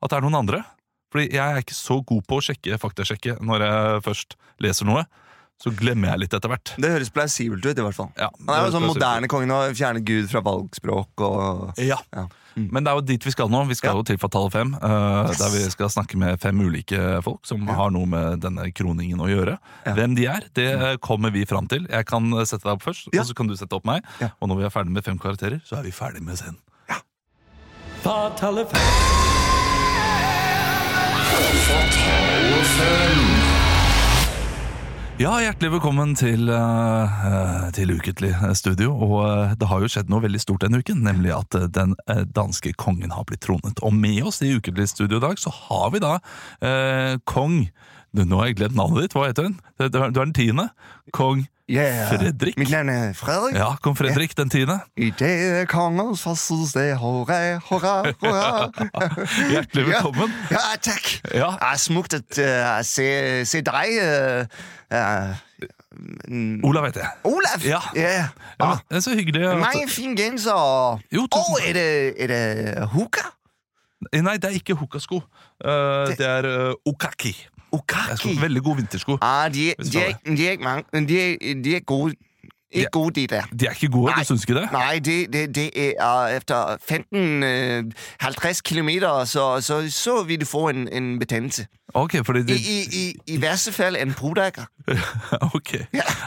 At 0.01 0.09
det 0.09 0.17
er 0.17 0.21
noen 0.27 0.39
andre. 0.41 0.63
Fordi 1.13 1.29
jeg 1.31 1.39
er 1.39 1.61
ikke 1.63 1.77
så 1.77 2.01
god 2.05 2.25
på 2.27 2.37
å 2.37 2.43
sjekke 2.43 2.77
faktasjekke 2.81 3.37
når 3.41 3.63
jeg 3.63 4.01
først 4.09 4.35
leser 4.59 4.85
noe. 4.89 5.05
Så 5.57 5.71
glemmer 5.73 6.11
jeg 6.11 6.19
litt 6.25 6.33
etter 6.37 6.51
hvert. 6.51 6.73
Det 6.77 6.89
høres 6.91 7.09
plausibelt 7.09 7.63
ut, 7.65 7.79
i 7.79 7.81
hvert 7.81 7.95
fall. 7.97 8.11
Ja, 8.19 8.27
Han 8.45 8.51
er 8.53 8.65
jo 8.67 8.73
sånn 8.75 8.85
moderne 8.85 9.27
kongen 9.31 9.49
og 9.55 9.71
fjerner 9.73 10.03
Gud 10.05 10.27
fra 10.29 10.41
valgspråk 10.45 11.23
og 11.25 11.79
Ja. 11.81 11.97
Ja. 12.13 12.27
Mm. 12.57 12.69
Men 12.73 12.83
det 12.83 12.91
er 12.91 12.95
jo 12.97 13.05
dit 13.05 13.23
vi 13.27 13.31
skal 13.31 13.49
nå. 13.53 13.63
Vi 13.69 13.75
skal 13.77 13.91
Ja. 13.93 13.95
jo 13.99 14.03
til 14.03 14.17
Fatale 14.17 14.49
5. 14.51 14.73
Uh, 14.81 15.29
Yes. 15.29 15.37
Der 15.37 15.49
vi 15.53 15.63
skal 15.69 15.89
snakke 15.93 16.17
med 16.17 16.39
fem 16.41 16.59
ulike 16.59 17.21
folk 17.23 17.45
som 17.45 17.65
Ja. 17.67 17.73
har 17.73 17.91
noe 17.91 18.05
med 18.05 18.41
denne 18.41 18.71
kroningen 18.73 19.19
å 19.21 19.27
gjøre. 19.29 19.57
Ja. 19.85 19.93
Hvem 19.93 20.15
de 20.15 20.25
er, 20.25 20.41
det 20.53 20.99
kommer 21.01 21.31
vi 21.31 21.45
fram 21.45 21.67
til. 21.67 21.85
Jeg 21.89 22.05
kan 22.07 22.31
sette 22.45 22.63
deg 22.63 22.73
opp 22.73 22.81
først, 22.83 23.09
Ja. 23.13 23.21
og 23.21 23.27
så 23.27 23.35
kan 23.35 23.47
du 23.47 23.53
sette 23.55 23.73
opp 23.77 23.85
meg. 23.85 24.03
Ja. 24.19 24.29
Og 24.41 24.49
når 24.49 24.57
vi 24.57 24.63
er 24.65 24.69
ferdig 24.69 24.91
med 24.91 25.03
fem 25.05 25.17
karakterer, 25.19 25.61
så 25.63 25.77
er 25.77 25.83
vi 25.83 25.91
ferdig 25.91 26.21
med 26.21 26.35
scenen. 26.37 26.57
Fatale 28.03 28.65
Ja, 35.17 35.31
hjertelig 35.41 35.71
velkommen 35.71 36.11
til, 36.13 36.45
eh, 36.45 37.13
eh, 37.25 37.71
til 37.73 37.89
Uketlig 37.89 38.35
studio. 38.53 38.91
Og 38.93 39.13
uh, 39.25 39.55
det 39.57 39.65
har 39.65 39.81
jo 39.81 39.89
skjedd 39.89 40.11
noe 40.13 40.21
veldig 40.21 40.41
stort 40.43 40.61
denne 40.61 40.77
uken, 40.77 40.99
nemlig 41.01 41.31
at 41.33 41.57
uh, 41.57 41.65
den 41.65 41.95
eh, 42.05 42.21
danske 42.21 42.75
kongen 42.77 43.09
har 43.09 43.25
blitt 43.25 43.41
tronet. 43.41 43.81
Og 43.81 43.95
med 43.97 44.21
oss 44.29 44.43
i 44.45 44.51
Uketlig 44.53 44.85
studio 44.91 45.17
i 45.17 45.23
dag 45.25 45.41
så 45.41 45.49
har 45.49 45.89
vi 45.95 46.03
da 46.05 46.19
eh, 46.61 47.17
kong 47.25 47.63
Nå 48.17 48.37
har 48.39 48.47
jeg 48.47 48.59
glemt 48.61 48.77
navnet 48.77 49.07
ditt, 49.07 49.13
hva 49.17 49.27
heter 49.27 49.49
hun? 49.49 49.57
Du 49.77 49.97
er 49.99 50.13
den 50.15 50.31
tiende. 50.33 50.69
Kong 51.13 51.43
Yeah. 51.69 52.07
Fredrik. 52.07 52.57
Mitt 52.57 52.69
navn 52.69 52.89
er 52.89 53.13
Fredrik. 53.13 53.55
Ja, 53.55 53.75
kong 53.81 53.97
Fredrik 53.97 54.37
den 54.37 54.49
tiende. 54.49 54.79
I 54.95 55.09
det 55.19 55.31
er 55.59 55.65
kongens 55.65 56.21
fødselsdag. 56.21 56.95
Hurra, 56.95 57.57
hurra, 57.57 58.13
hurra. 58.21 58.71
Hjertelig 59.51 59.85
velkommen. 59.87 60.31
Ja, 60.51 60.61
ja 60.71 60.77
takk. 60.79 61.09
Ja. 61.33 61.49
er 61.59 61.75
smukt 61.75 62.15
å 62.15 62.21
uh, 62.23 62.79
se, 62.87 63.09
se 63.43 63.59
deg. 63.67 63.97
Uh, 63.99 64.47
uh, 64.95 65.67
mm, 66.31 66.63
Olav 66.63 66.87
heter 66.87 67.03
jeg. 67.03 67.11
Olav! 67.33 67.67
Ja. 67.67 67.81
Ja. 67.99 68.13
Ja, 68.15 68.29
men, 68.63 68.87
det 68.87 69.01
er 69.01 69.03
så 69.09 69.17
hyggelig. 69.19 69.43
At, 69.49 69.59
Mange 69.65 69.91
fine 69.91 70.15
genser. 70.15 71.03
Jo, 71.11 71.27
tusen 71.35 71.67
er 71.67 71.75
det, 71.75 71.91
er 72.15 72.31
det 72.31 72.87
hoka? 72.95 73.27
Nei, 74.15 74.39
det 74.39 74.53
er 74.53 74.55
ikke 74.55 74.79
hokasko. 74.79 75.19
Uh, 75.59 76.07
det 76.15 76.23
er 76.23 76.47
eh, 76.47 76.73
okaki. 76.87 77.35
Det 77.35 77.35
er 77.35 77.43
sko, 77.43 77.56
Okaki. 77.77 78.37
veldig 78.41 78.63
gode 78.63 78.83
vintersko. 78.83 79.17
Ah, 79.21 79.47
de, 79.53 79.73
de, 79.77 79.91
det 79.91 80.07
er, 80.09 80.13
de 80.25 80.49
er 80.49 81.05
de 81.07 81.21
er, 81.21 81.61
de 81.63 81.79
gode. 81.85 82.15
Ikke 82.71 82.89
gode, 82.91 83.21
de 83.21 83.27
der. 83.27 83.41
De 83.59 83.65
er 83.65 83.69
ikke 83.69 83.87
gode, 83.87 84.11
Nei. 84.11 84.19
du 84.19 84.27
syns 84.27 84.43
ikke 84.43 84.59
det? 84.59 84.69
Nei, 84.71 84.99
det, 84.99 85.33
de, 85.33 85.47
de 85.47 85.77
er 85.77 86.27
efter 86.35 86.75
15-50 88.51 88.61
kilometer, 88.63 89.25
så, 89.25 89.61
så, 89.61 89.91
så 89.91 90.23
vil 90.23 90.39
du 90.41 90.45
få 90.45 90.69
en, 90.69 90.87
en 90.87 91.19
betennelse. 91.19 91.65
Ok, 91.93 92.15
fordi 92.25 92.39
I, 92.39 92.43
de, 92.43 92.53
i, 92.53 93.07
i, 93.07 93.15
I 93.33 93.41
verste 93.41 93.71
fall 93.71 93.95
en 93.95 94.13
brudakker. 94.13 94.63
ok. 95.57 95.73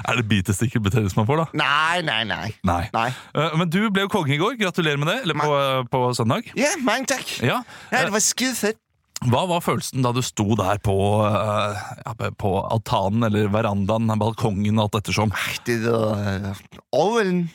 Er 0.09 0.17
det 0.17 0.29
bitestikkelbetennelse 0.29 1.17
man 1.17 1.27
får, 1.27 1.37
da? 1.37 1.45
Nei, 1.55 2.03
nei, 2.03 2.25
nei. 2.25 2.53
Nei. 2.65 2.85
nei. 2.93 3.09
Uh, 3.37 3.59
Men 3.59 3.71
du 3.71 3.83
ble 3.93 4.07
jo 4.07 4.09
konge 4.09 4.35
i 4.35 4.41
går. 4.41 4.57
Gratulerer 4.63 4.97
med 4.97 5.13
det. 5.13 5.19
Eller 5.23 5.35
på, 5.35 5.59
eh, 5.61 5.85
på 5.93 6.15
søndag. 6.17 6.49
Ja, 6.57 6.73
mange 6.83 7.07
takk. 7.13 7.37
Ja. 7.43 7.61
Ja, 7.93 8.05
det 8.05 8.13
var 8.13 8.25
skide 8.25 8.57
fedt. 8.57 8.81
Hva 9.29 9.43
var 9.45 9.61
følelsen 9.61 10.01
da 10.01 10.15
du 10.17 10.23
sto 10.25 10.55
der 10.57 10.79
på, 10.81 10.97
eh, 11.29 11.81
ja, 12.07 12.31
på 12.41 12.53
altanen 12.73 13.27
eller 13.29 13.51
verandaen, 13.53 14.09
balkongen, 14.19 14.79
og 14.79 14.87
alt 14.89 15.03
ettersom? 15.03 15.35
Det 15.67 15.83
var 15.85 16.49
uh, 16.49 16.63
overvældende. 16.93 17.51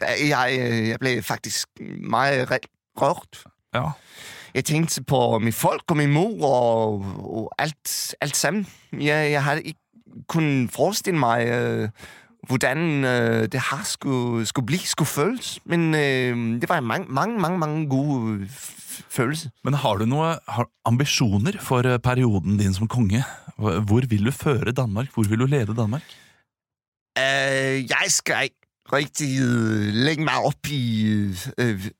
Jeg, 0.00 0.58
øh, 0.58 0.88
jeg 0.88 0.98
ble 0.98 1.22
faktisk 1.22 1.68
meget 2.00 2.50
rørt. 2.96 3.44
Ja. 3.74 3.90
Jeg 4.54 4.64
tenkte 4.64 5.02
på 5.02 5.38
min 5.38 5.52
folk 5.52 5.90
og 5.90 5.96
min 5.96 6.12
mor 6.12 6.46
og, 6.46 7.04
og 7.18 7.52
alt, 7.58 8.14
alt 8.20 8.36
sammen. 8.36 8.66
Jeg, 8.92 9.30
jeg 9.30 9.44
hadde 9.44 9.62
ikke 9.62 9.80
kunnet 10.28 10.70
forestille 10.70 11.18
meg 11.18 11.50
uh, 11.50 11.88
hvordan 12.46 13.04
uh, 13.04 13.42
det 13.50 13.62
her 13.70 13.82
skulle, 13.84 14.46
skulle 14.46 14.66
bli, 14.66 14.78
skulle 14.78 15.08
føles. 15.08 15.58
Men 15.64 15.94
uh, 15.94 16.60
det 16.60 16.68
var 16.68 16.80
mange, 16.80 17.06
mange, 17.10 17.40
mange, 17.40 17.58
mange 17.58 17.88
gode 17.88 18.48
f- 18.92 19.02
følelser. 19.08 19.50
Men 19.64 19.74
har 19.74 19.96
du 20.00 20.04
noen 20.06 20.36
ambisjoner 20.84 21.58
for 21.60 21.86
eh, 21.88 21.98
perioden 21.98 22.58
din 22.60 22.74
som 22.74 22.88
konge? 22.88 23.24
Hvor 23.56 24.06
vil 24.08 24.26
du 24.26 24.30
føre 24.30 24.72
Danmark? 24.72 25.08
Hvor 25.14 25.24
vil 25.28 25.38
du 25.44 25.46
lede 25.46 25.74
Danmark? 25.76 26.02
Uh, 27.18 27.76
jeg 27.90 28.06
skal 28.08 28.48
rigtig 28.92 29.40
øh, 29.40 29.94
lægge 29.94 30.24
mig 30.24 30.34
op 30.44 30.66
i, 30.68 31.04
øh, 31.06 31.36
øh, 31.58 31.90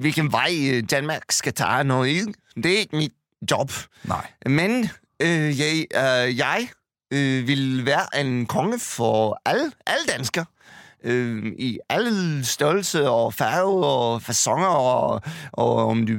hvilken 0.00 0.32
vej 0.32 0.52
øh, 0.72 0.82
Danmark 0.90 1.32
skal 1.32 1.54
tage 1.54 1.84
nå. 1.84 2.04
Det 2.04 2.66
er 2.66 2.78
ikke 2.78 2.96
mit 2.96 3.12
job. 3.50 3.72
Nei. 4.04 4.26
Men 4.46 4.90
øh, 5.22 5.60
jeg, 5.60 5.86
øh, 5.94 6.38
jeg 6.38 6.68
øh, 7.12 7.46
vil 7.46 7.86
være 7.86 8.20
en 8.20 8.46
konge 8.46 8.78
for 8.78 9.40
alle, 9.44 9.72
alle 9.86 10.06
danskere. 10.08 10.44
Øh, 11.04 11.52
I 11.58 11.78
alle 11.88 12.44
størrelser 12.44 13.08
og 13.08 13.34
farver 13.34 13.84
og 13.84 14.22
fasonger, 14.22 14.66
og, 14.66 15.22
og 15.52 15.86
om, 15.86 16.06
du, 16.06 16.14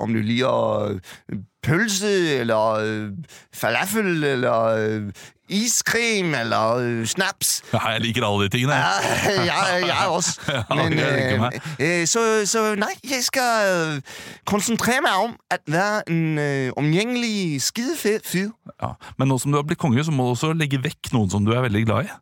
om 0.00 0.14
du 0.14 0.20
liker 0.20 0.82
øh, 0.82 1.38
pølse, 1.62 2.38
eller 2.38 2.70
øh, 2.70 3.08
falafel, 3.54 4.24
eller 4.24 4.64
øh, 4.64 5.02
iskrem, 5.48 6.34
eller 6.34 6.74
øh, 6.74 7.06
snaps. 7.06 7.62
Ja, 7.72 7.88
jeg 7.88 8.00
liker 8.00 8.26
alle 8.26 8.44
de 8.44 8.48
tingene. 8.48 8.74
Ja, 8.74 8.84
jeg, 9.52 9.82
jeg 9.86 10.06
også. 10.08 10.40
Men 10.78 10.92
øh, 10.92 11.50
øh, 11.80 12.06
så, 12.06 12.42
så 12.46 12.74
nei, 12.74 12.94
jeg 13.10 13.22
skal 13.24 14.02
konsentrere 14.46 15.00
meg 15.02 15.12
om 15.24 15.36
at 15.50 15.60
være 15.66 16.10
en 16.10 16.38
øh, 16.38 16.72
omgjengelig, 16.76 17.62
skidefed 17.62 18.20
fyr. 18.24 18.50
Ja. 18.82 18.88
Men 19.18 19.28
nå 19.28 19.38
som 19.38 19.52
du 19.52 19.58
har 19.58 19.62
blitt 19.62 19.80
konge, 19.80 20.04
så 20.04 20.10
må 20.10 20.24
du 20.24 20.36
også 20.36 20.52
legge 20.52 20.82
vekk 20.82 21.12
noen 21.12 21.30
som 21.30 21.44
du 21.44 21.52
er 21.52 21.64
veldig 21.66 21.86
glad 21.86 22.08
i. 22.08 22.14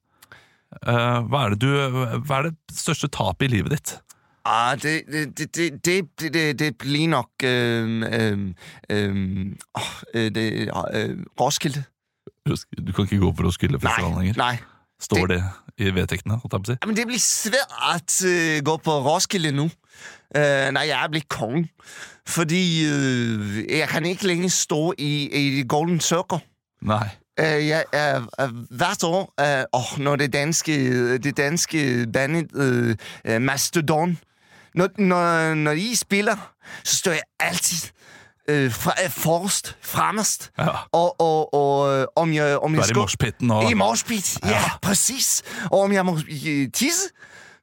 Eh, 0.83 1.19
hva, 1.31 1.45
er 1.45 1.55
det 1.55 1.61
du, 1.63 1.71
hva 2.27 2.41
er 2.41 2.51
det 2.51 2.57
største 2.75 3.11
tapet 3.13 3.47
i 3.49 3.57
livet 3.57 3.77
ditt? 3.77 3.95
Ah, 4.45 4.75
det, 4.75 5.05
det, 5.07 5.39
det, 5.39 5.55
det, 5.55 5.85
det, 5.85 6.35
det, 6.35 6.59
det 6.59 6.77
blir 6.79 7.09
nok 7.09 7.31
øh, 7.45 8.03
øh, 8.03 8.39
øh, 8.91 9.53
åh, 9.75 9.93
øh, 10.15 10.35
det, 10.35 10.71
øh, 10.95 11.19
Roskilde. 11.41 11.85
Du 12.87 12.93
kan 12.93 13.05
ikke 13.05 13.19
gå 13.19 13.33
på 13.33 13.43
Roskilde 13.43 13.81
Festival 13.81 14.11
Nej, 14.11 14.19
lenger. 14.19 14.35
Nei. 14.37 14.57
Står 15.01 15.27
det 15.27 15.43
i 15.79 15.91
vedtektene? 15.95 16.39
å 16.39 16.61
si? 16.67 16.77
Men 16.87 16.97
det 16.97 17.07
blir 17.07 17.23
svært 17.23 17.73
at 17.91 18.19
uh, 18.27 18.59
gå 18.67 18.77
på 18.83 18.99
Roskilde 19.07 19.51
nå. 19.55 19.69
Uh, 20.35 20.69
nei, 20.75 20.87
jeg 20.91 20.99
er 20.99 21.11
blitt 21.11 21.29
konge. 21.31 21.69
Fordi 22.27 22.63
uh, 22.87 23.57
jeg 23.67 23.89
kan 23.91 24.07
ikke 24.07 24.31
lenger 24.31 24.53
stå 24.55 24.83
i, 24.99 25.13
i 25.31 25.65
golden 25.67 26.01
circle. 26.01 26.43
Nei. 26.87 27.07
Øh, 27.41 27.69
ja, 27.69 27.83
er, 27.93 28.23
er 28.39 28.49
hvert 28.77 29.05
år, 29.05 29.35
øh, 29.41 29.65
åh, 29.73 29.99
når 29.99 30.17
det 30.17 30.33
danske, 30.33 31.19
det 31.19 31.37
danske 31.37 32.07
bandet 32.13 32.47
øh, 32.57 32.97
øh, 33.25 33.43
Mastodon, 33.43 34.19
når, 34.75 34.89
når, 34.99 35.55
når 35.55 35.75
de 35.75 35.97
spiller, 35.97 36.37
så 36.85 36.97
står 36.97 37.11
jeg 37.11 37.23
altid 37.41 37.89
øh, 38.49 38.73
fra, 38.73 38.93
øh, 39.05 39.11
forrest, 39.11 39.77
fremmest. 39.83 40.51
Ja. 40.59 40.69
Og, 40.93 41.21
og, 41.21 41.55
og 41.55 41.99
øh, 42.01 42.07
om 42.17 42.33
jeg, 42.35 42.59
om 42.59 42.71
Du 42.71 42.75
jeg 42.77 42.81
er 42.81 42.85
i 42.85 42.89
skal- 42.89 42.97
moshpiten 43.01 43.51
og 43.51 43.71
i 43.71 43.75
moshpit, 43.75 44.39
ja, 44.45 44.49
Ja. 44.51 44.63
præcis. 44.83 45.43
Og 45.71 45.81
om 45.81 45.93
jeg 45.93 46.07
må 46.07 46.19
øh, 46.47 46.69
tisse, 46.73 47.09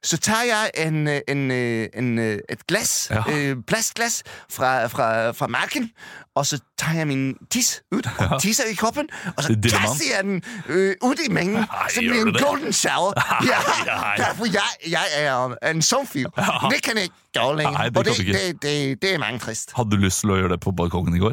så 0.04 0.16
tar 0.18 0.42
jeg 0.42 0.70
en, 0.86 1.08
øh, 1.08 1.20
en, 1.28 1.50
øh, 1.50 1.88
en, 1.94 2.18
øh, 2.18 2.38
et 2.50 2.66
glass, 2.66 3.10
Ja. 3.10 3.22
øh, 3.32 3.56
plastglass 3.66 4.22
fra, 4.50 4.86
fra, 4.86 5.30
fra 5.30 5.46
marken, 5.46 5.90
og 6.34 6.46
så 6.46 6.58
tager 6.78 6.96
jeg 6.98 7.06
min 7.06 7.34
tiss 7.50 7.82
ud 7.92 8.02
og 8.30 8.42
tisser 8.42 8.64
i 8.72 8.74
koppen, 8.74 9.08
og 9.36 9.42
så 9.42 9.48
Det 9.54 9.72
er 9.72 9.78
kaster 9.78 10.04
jeg 10.16 10.24
den 10.24 10.42
øh, 10.68 10.94
ud 11.02 11.14
i 11.28 11.32
mængden, 11.32 11.56
Ej, 11.56 11.88
så 11.88 12.00
gør 12.00 12.08
bliver 12.10 12.22
en 12.26 12.34
det? 12.34 12.42
golden 12.42 12.72
shower. 12.72 13.12
Ja, 13.46 14.22
derfor 14.24 14.44
jeg, 14.46 14.90
jeg 14.90 15.04
er 15.16 15.70
en 15.70 15.82
somfil. 15.82 16.24
Det 16.70 16.82
kan 16.82 16.94
jeg 16.94 17.02
ikke 17.02 17.14
gøre 17.34 17.56
længere, 17.56 17.88
det 17.88 17.96
og 17.98 18.04
det, 18.04 18.18
ikke. 18.18 18.32
det, 18.32 18.62
det, 18.62 19.02
det 19.02 19.14
er 19.14 19.18
mange 19.18 19.38
trist. 19.38 19.72
Hadde 19.76 19.90
du 19.90 19.96
lyst 19.96 20.20
til 20.20 20.30
å 20.30 20.34
gjøre 20.40 20.48
det 20.52 20.60
på 20.60 20.70
balkongen 20.70 21.16
i 21.16 21.18
går? 21.18 21.32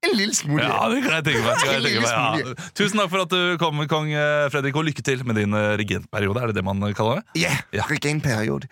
En 0.00 0.14
lille 0.16 0.32
smule. 0.32 0.62
Ja, 0.64 0.86
det 0.88 1.02
kan 1.04 1.12
jeg 1.18 1.24
tenke 1.26 1.40
meg. 1.44 1.64
Jeg 1.68 1.82
tenke 1.84 2.00
meg. 2.00 2.12
Ja. 2.40 2.68
Tusen 2.78 3.00
takk 3.02 3.10
for 3.12 3.20
at 3.26 3.32
du 3.34 3.58
kom, 3.60 3.82
kong 3.90 4.08
eh, 4.16 4.46
Fredrik, 4.52 4.78
og 4.80 4.86
lykke 4.88 5.02
til 5.04 5.20
med 5.28 5.36
din 5.36 5.52
eh, 5.52 5.74
regentperiode. 5.76 6.40
Er 6.40 6.46
det 6.48 6.56
det 6.56 6.64
man 6.64 6.80
kaller 6.96 7.20
det? 7.20 7.42
Ja, 7.42 7.52
Ja. 7.76 7.84
regentperiode. 7.90 8.70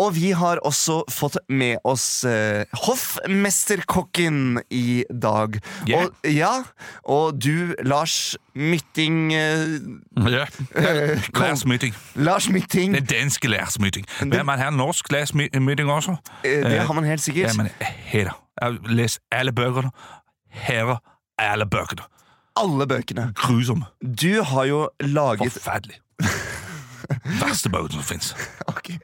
Og 0.00 0.14
vi 0.16 0.30
har 0.32 0.62
også 0.64 1.02
fått 1.12 1.36
med 1.52 1.76
oss 1.84 2.24
uh, 2.24 2.64
hoffmesterkokken 2.86 4.60
i 4.72 5.04
dag. 5.12 5.60
Ja. 5.88 6.00
Og, 6.06 6.16
ja, 6.32 6.52
og 7.04 7.36
du, 7.44 7.74
Lars 7.84 8.36
Mytting 8.56 9.34
eh, 9.36 9.78
Ja. 10.32 10.46
Lars 11.36 11.66
Mytting. 11.68 11.94
Lars 12.14 12.48
Mytting, 12.48 12.94
Den 12.96 13.04
danske 13.04 13.48
lærsmyting. 13.48 14.08
Vil 14.32 14.44
man 14.48 14.58
ha 14.58 14.70
norsk 14.72 15.12
lærsmyting 15.12 15.90
også? 15.92 16.16
Uh, 16.40 16.48
det 16.48 16.80
har 16.80 16.92
man 16.96 17.04
helt 17.04 17.20
sikkert. 17.20 17.52
Ja, 17.52 17.62
men 17.62 17.68
her. 17.80 18.32
Lest 18.88 19.20
alle 19.32 19.52
bøkene. 19.56 19.88
Her 20.50 20.96
er 21.38 21.50
alle 21.54 21.66
bøkene. 21.66 22.02
Alle 22.60 22.86
bøkene. 22.90 23.32
Grusomme. 23.38 23.86
Du 24.02 24.42
har 24.42 24.64
jo 24.68 24.88
laget 25.00 25.52
Forferdelig. 25.52 26.00
Verste 27.40 27.70
bøkene 27.70 27.92
som 28.00 28.02
fins. 28.02 28.34
Okay. 28.70 28.96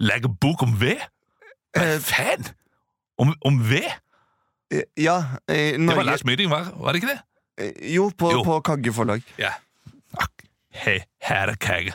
Lage 0.00 0.28
bok 0.40 0.62
om 0.62 0.74
ved? 0.80 1.00
Hva 1.76 1.82
Eh, 1.94 1.98
faen? 2.04 2.44
Om, 3.18 3.34
om 3.48 3.58
ved? 3.70 3.86
Eh, 4.72 4.82
Ja, 5.00 5.18
eh, 5.48 5.72
Det 5.78 5.86
var 5.86 6.02
Lars 6.02 6.06
lærsmyting, 6.20 6.50
var, 6.50 6.68
var 6.76 6.92
det 6.92 7.02
ikke 7.02 7.12
det? 7.14 7.20
eh, 7.58 7.94
Jo, 7.94 8.10
på, 8.18 8.30
Jo. 8.32 8.42
på 8.44 8.60
Kagge 8.60 8.92
forlag. 8.92 9.22
Ja. 9.38 9.52
Hei, 10.72 10.98
her 11.22 11.48
er 11.52 11.54
Kagge. 11.60 11.92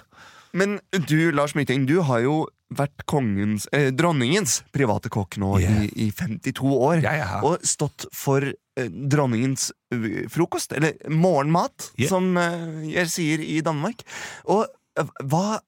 Men 0.53 0.79
du, 1.09 1.31
Lars 1.31 1.55
Mytting, 1.55 1.87
du 1.89 2.01
har 2.01 2.19
jo 2.19 2.47
vært 2.74 3.05
kongens, 3.07 3.68
eh, 3.72 3.89
dronningens 3.95 4.61
private 4.76 5.11
kokk 5.13 5.38
nå 5.41 5.53
yeah. 5.61 5.84
i, 5.86 6.07
i 6.07 6.11
52 6.11 6.72
år. 6.76 7.01
Ja, 7.05 7.13
ja. 7.15 7.28
Og 7.47 7.63
stått 7.68 8.07
for 8.15 8.43
eh, 8.43 8.89
dronningens 8.91 9.70
eh, 9.95 10.26
frokost, 10.32 10.76
eller 10.76 10.97
morgenmat, 11.09 11.91
yeah. 11.95 12.09
som 12.11 12.34
eh, 12.39 12.89
jeg 12.91 13.13
sier 13.13 13.43
i 13.43 13.61
Danmark. 13.65 14.03
Og 14.51 14.65
eh, 14.99 15.13
hva, 15.32 15.61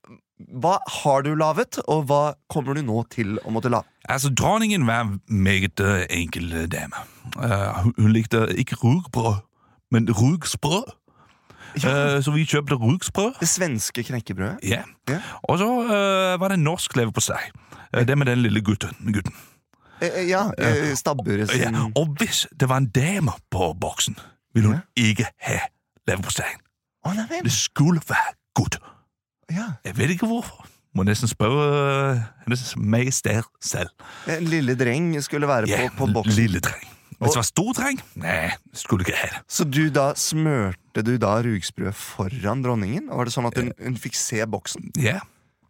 hva 0.60 0.76
har 1.00 1.24
du 1.28 1.34
laget, 1.40 1.80
og 1.88 2.08
hva 2.10 2.24
kommer 2.52 2.76
du 2.76 2.84
nå 2.86 3.04
til 3.14 3.38
å 3.46 3.56
måtte 3.56 3.72
lage? 3.72 3.88
Altså, 4.10 4.32
dronningen 4.34 4.88
var 4.90 5.06
en 5.06 5.20
meget 5.28 5.80
uh, 5.84 6.02
enkel 6.10 6.50
dame. 6.72 7.04
Uh, 7.38 7.92
hun, 7.92 8.10
likte 8.16 8.48
ikke 8.58 8.80
rugbrød, 8.82 9.44
men 9.94 10.10
rugsbrød. 10.10 10.96
Uh, 11.76 12.18
så 12.24 12.32
vi 12.34 12.46
kjøpte 12.46 12.76
rugsbrød. 12.80 13.40
Det 13.40 13.50
svenske 13.50 14.04
knekkebrødet? 14.04 14.58
Ja. 14.64 14.84
Yeah. 15.10 15.22
Og 15.44 15.60
så 15.62 15.70
uh, 15.70 16.40
var 16.42 16.54
det 16.54 16.60
norsk 16.60 16.96
leverpostei. 16.98 17.42
Uh, 17.94 18.02
det 18.08 18.18
med 18.18 18.28
den 18.32 18.42
lille 18.46 18.62
gutten. 18.62 18.96
gutten. 19.14 19.34
Eh, 20.02 20.08
eh, 20.08 20.30
ja, 20.30 20.52
eh, 20.58 20.96
stabburet 20.96 21.50
sin 21.52 21.62
Ja. 21.76 21.86
Og 21.96 22.16
hvis 22.18 22.48
det 22.60 22.70
var 22.70 22.78
en 22.78 22.88
dame 22.88 23.32
på 23.52 23.74
boksen, 23.82 24.16
ville 24.54 24.68
hun 24.68 24.82
ikke 24.96 25.26
ha 25.42 25.60
leverposteien. 26.08 26.60
Det 27.44 27.52
skulle 27.52 28.02
være 28.08 28.34
godt. 28.56 28.80
Ja. 29.52 29.66
Jeg 29.86 29.98
vet 29.98 30.10
ikke 30.10 30.28
hvorfor. 30.28 30.66
Må 30.96 31.04
nesten 31.04 31.28
spørre 31.28 32.24
hennes 32.44 32.74
majestet 32.78 33.44
selv. 33.62 33.90
En 34.28 34.44
lille 34.44 34.76
dreng 34.76 35.24
skulle 35.24 35.48
være 35.48 35.70
Ja, 35.70 35.90
på, 35.90 36.06
på 36.06 36.14
boksen. 36.14 36.34
lille 36.34 36.60
dreng. 36.60 36.88
Hvis 37.20 37.30
det 37.30 37.36
var 37.36 37.42
stor 37.42 37.74
dreng, 37.74 38.02
nei, 38.16 38.50
skulle 38.74 39.04
ikke 39.04 39.18
ha 39.18 39.28
det. 39.28 39.42
Så 39.52 39.64
du 39.68 39.90
da 39.90 40.14
smørte 40.16 40.79
du 40.96 41.18
da 41.22 41.36
rugsprø 41.46 41.92
foran 41.96 42.64
dronningen? 42.66 43.10
Var 43.14 43.30
det 43.30 43.34
sånn 43.34 43.48
at 43.50 43.58
hun, 43.60 43.72
hun 43.80 43.98
fikk 44.00 44.18
se 44.18 44.42
boksen? 44.50 44.92
Ja. 44.98 45.20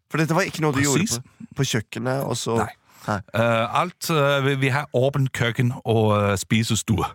For 0.10 0.22
dette 0.22 0.34
var 0.34 0.48
ikke 0.48 0.64
noe 0.66 0.74
du 0.74 0.82
Precis. 0.82 1.20
gjorde 1.20 1.24
på, 1.24 1.56
på 1.60 1.66
kjøkkenet, 1.74 2.24
og 2.26 2.38
så 2.40 2.62
Nei. 2.64 2.74
Uh, 3.10 3.80
alt 3.80 4.10
uh, 4.12 4.40
vi, 4.46 4.56
vi 4.60 4.70
har 4.74 4.90
åpent 4.94 5.32
kjøkken 5.34 5.72
og 5.88 6.10
uh, 6.14 6.34
spisestue. 6.38 7.06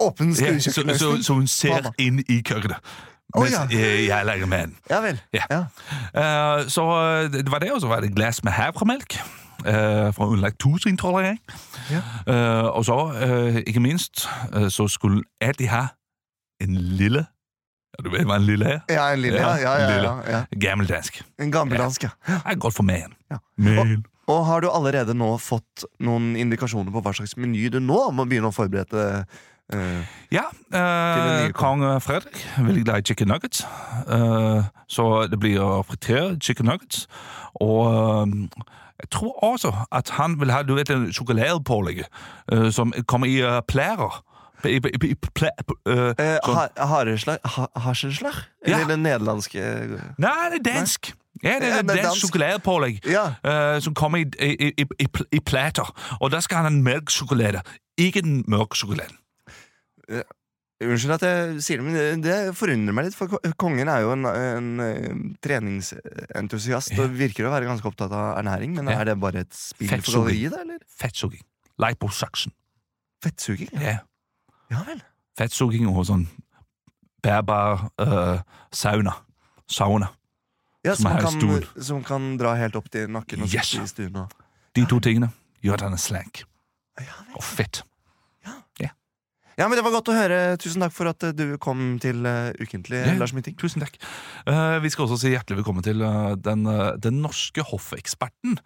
Åpen 0.00 0.32
Ja, 0.38 0.54
så, 0.62 0.72
så, 0.72 1.22
så 1.22 1.34
hun 1.36 1.46
ser 1.50 1.82
Mama. 1.82 1.92
inn 1.98 2.22
i 2.24 2.38
kjøkkenet 2.40 2.78
Å, 3.34 3.42
mens 3.42 3.52
ja. 3.52 3.64
jeg, 3.70 4.06
jeg 4.08 4.24
lager 4.24 4.48
maten. 4.48 4.72
Ja 4.88 5.02
vel. 5.04 5.18
Ja. 5.36 5.66
Uh, 6.14 6.64
så 6.72 6.86
det 7.34 7.44
var 7.52 7.60
det, 7.60 7.72
og 7.74 7.82
så 7.84 7.90
var 7.90 8.00
det 8.00 8.12
et 8.12 8.16
glass 8.16 8.40
med 8.46 8.56
havremelk. 8.56 9.18
Uh, 9.66 10.08
fra 10.14 10.30
en 10.30 10.40
laktoseintolerant. 10.40 11.54
Ja. 11.90 12.00
Uh, 12.24 12.66
og 12.78 12.86
så, 12.88 12.96
ikke 13.66 13.82
minst, 13.84 14.24
så 14.72 14.88
skulle 14.88 15.20
hun 15.20 15.24
alltid 15.44 15.68
ha 15.74 15.88
en 16.62 16.74
lille 16.74 17.26
Du 17.98 18.10
vet 18.12 18.22
hva 18.28 18.36
en 18.38 18.46
lille 18.46 18.68
er? 18.76 18.80
Ja, 18.92 19.08
en 19.12 19.22
lille. 19.24 19.40
Ja, 19.42 19.56
ja, 19.58 19.72
ja, 19.82 19.96
ja, 20.02 20.14
ja. 20.30 20.40
Gammeldansk. 20.62 21.18
En 21.42 21.50
gammeldansk, 21.50 22.06
ja. 22.06 22.12
Det 22.28 22.38
er 22.44 22.60
godt 22.62 22.76
for 22.78 22.86
meg 22.86 23.08
Ja. 23.30 23.40
Men 23.56 24.04
Og 24.28 24.44
har 24.46 24.60
du 24.60 24.68
allerede 24.70 25.14
nå 25.16 25.32
fått 25.40 25.84
noen 26.04 26.36
indikasjoner 26.36 26.92
på 26.92 27.02
hva 27.02 27.14
slags 27.16 27.34
meny 27.40 27.68
du 27.72 27.80
nå 27.80 28.10
må 28.12 28.26
begynne 28.28 28.52
å 28.52 28.54
forberede? 28.54 29.24
Uh, 29.72 30.04
Ja, 30.32 30.46
uh, 30.72 31.50
kong 31.52 31.82
Fredrik 32.00 32.38
veldig 32.56 32.84
glad 32.84 33.02
i 33.02 33.08
chicken 33.10 33.28
nuggets. 33.28 33.64
Uh, 34.06 34.64
så 34.88 35.26
det 35.28 35.40
blir 35.40 35.82
fritert 35.88 36.38
chicken 36.44 36.70
nuggets. 36.70 37.06
Og 37.60 38.28
jeg 38.98 39.10
tror 39.10 39.44
også 39.44 39.74
at 39.92 40.14
han 40.16 40.38
vil 40.40 40.52
ha 40.54 40.62
du 40.62 40.74
vet, 40.78 40.90
en 40.90 41.10
sjokoladepålegg 41.12 42.04
uh, 42.52 42.70
som 42.70 42.94
kommer 43.06 43.26
i 43.26 43.42
plærer. 43.68 44.22
Uh, 44.64 46.14
eh, 46.18 46.38
ha- 46.42 46.86
Hareslag? 46.90 47.38
Ha, 47.44 47.66
Eller 48.66 48.86
det 48.88 48.98
nederlandske 48.98 49.60
Nei, 50.18 50.50
det 50.50 50.58
er 50.58 50.64
dansk. 50.74 51.12
Ja, 51.42 51.58
det 51.62 51.68
er 51.70 51.78
er 51.78 51.82
dansk 51.86 52.24
sjokoladepålegg 52.24 53.06
Ja. 53.06 53.28
uh, 53.44 53.78
som 53.80 53.94
kommer 53.94 54.18
i, 54.18 54.26
i, 54.40 54.72
i, 54.82 54.86
i, 54.98 55.06
i 55.32 55.40
plater. 55.40 55.86
Og 56.20 56.32
der 56.34 56.40
skal 56.40 56.56
han 56.62 56.66
ha 56.66 56.72
en 56.74 56.82
melksjokolade, 56.82 57.62
ikke 57.98 58.22
den 58.26 58.42
mørke 58.50 58.76
sjokoladen. 58.76 59.16
Unnskyld 60.78 61.14
at 61.16 61.24
jeg 61.26 61.62
sier 61.66 61.80
det, 61.80 61.86
men 61.88 62.20
det, 62.22 62.34
forundrer 62.54 62.94
meg 62.94 63.08
litt. 63.08 63.16
For 63.18 63.26
kongen 63.58 63.88
er 63.90 64.04
jo 64.04 64.12
en, 64.14 64.28
en, 64.30 65.22
treningsentusiast 65.42 66.94
Ja. 66.94 67.02
og 67.02 67.16
virker 67.18 67.48
å 67.48 67.50
være 67.54 67.66
ganske 67.66 67.88
opptatt 67.90 68.14
av 68.14 68.38
ernæring. 68.38 68.76
Men 68.78 68.86
Ja. 68.86 69.00
er 69.00 69.10
det 69.10 69.20
bare 69.20 69.42
et 69.42 69.54
spill 69.54 69.88
for 69.88 70.22
galleriet, 70.22 70.54
da? 70.54 70.62
Eller? 70.62 70.78
Fettsuging. 70.86 71.42
Liposaksen. 71.82 72.54
Fettsuging? 73.22 73.70
Ja. 73.74 73.98
Ja. 74.70 74.82
vel. 74.86 75.02
Fettsuging 75.38 75.86
og 75.88 76.04
sånn 76.08 76.26
bærbar 77.22 77.88
uh, 78.00 78.40
sauna. 78.74 79.12
Sauna. 79.68 80.08
Ja, 80.84 80.94
Som 80.94 81.02
som, 81.08 81.12
er 81.16 81.20
kan, 81.22 81.40
stor. 81.40 81.82
som 81.82 82.04
kan 82.06 82.26
dra 82.38 82.54
helt 82.56 82.76
opp 82.78 82.88
til 82.90 83.08
nakken 83.10 83.42
og 83.42 83.48
Yes. 83.54 83.72
sitte 83.74 83.84
i 83.84 83.86
stuen. 83.92 84.16
Og. 84.16 84.30
De 84.76 84.84
to 84.86 85.00
tingene 85.00 85.30
gjør 85.62 85.76
denne 85.82 85.98
slank 85.98 86.44
Ja, 87.00 87.12
og 87.34 87.42
fett. 87.44 87.82
Ja, 89.58 89.66
men 89.68 89.74
Det 89.78 89.82
var 89.84 89.92
godt 89.96 90.08
å 90.12 90.14
høre. 90.16 90.38
Tusen 90.62 90.84
takk 90.84 90.94
for 90.94 91.10
at 91.10 91.24
eh, 91.26 91.32
du 91.34 91.56
kom 91.62 91.96
til 92.02 92.22
uh, 92.26 92.52
Ukentlig, 92.62 93.00
Ja. 93.04 93.16
Lars 93.18 93.32
Mytting. 93.34 93.56
Tusen 93.58 93.82
takk. 93.82 93.96
Uh, 94.46 94.78
vi 94.84 94.90
skal 94.94 95.06
også 95.08 95.18
si 95.24 95.32
hjertelig 95.34 95.58
velkommen 95.60 95.82
til 95.84 96.00
uh, 96.06 96.32
den, 96.38 96.62
den 97.02 97.18
norske 97.24 97.64
hoffeksperten. 97.66 98.56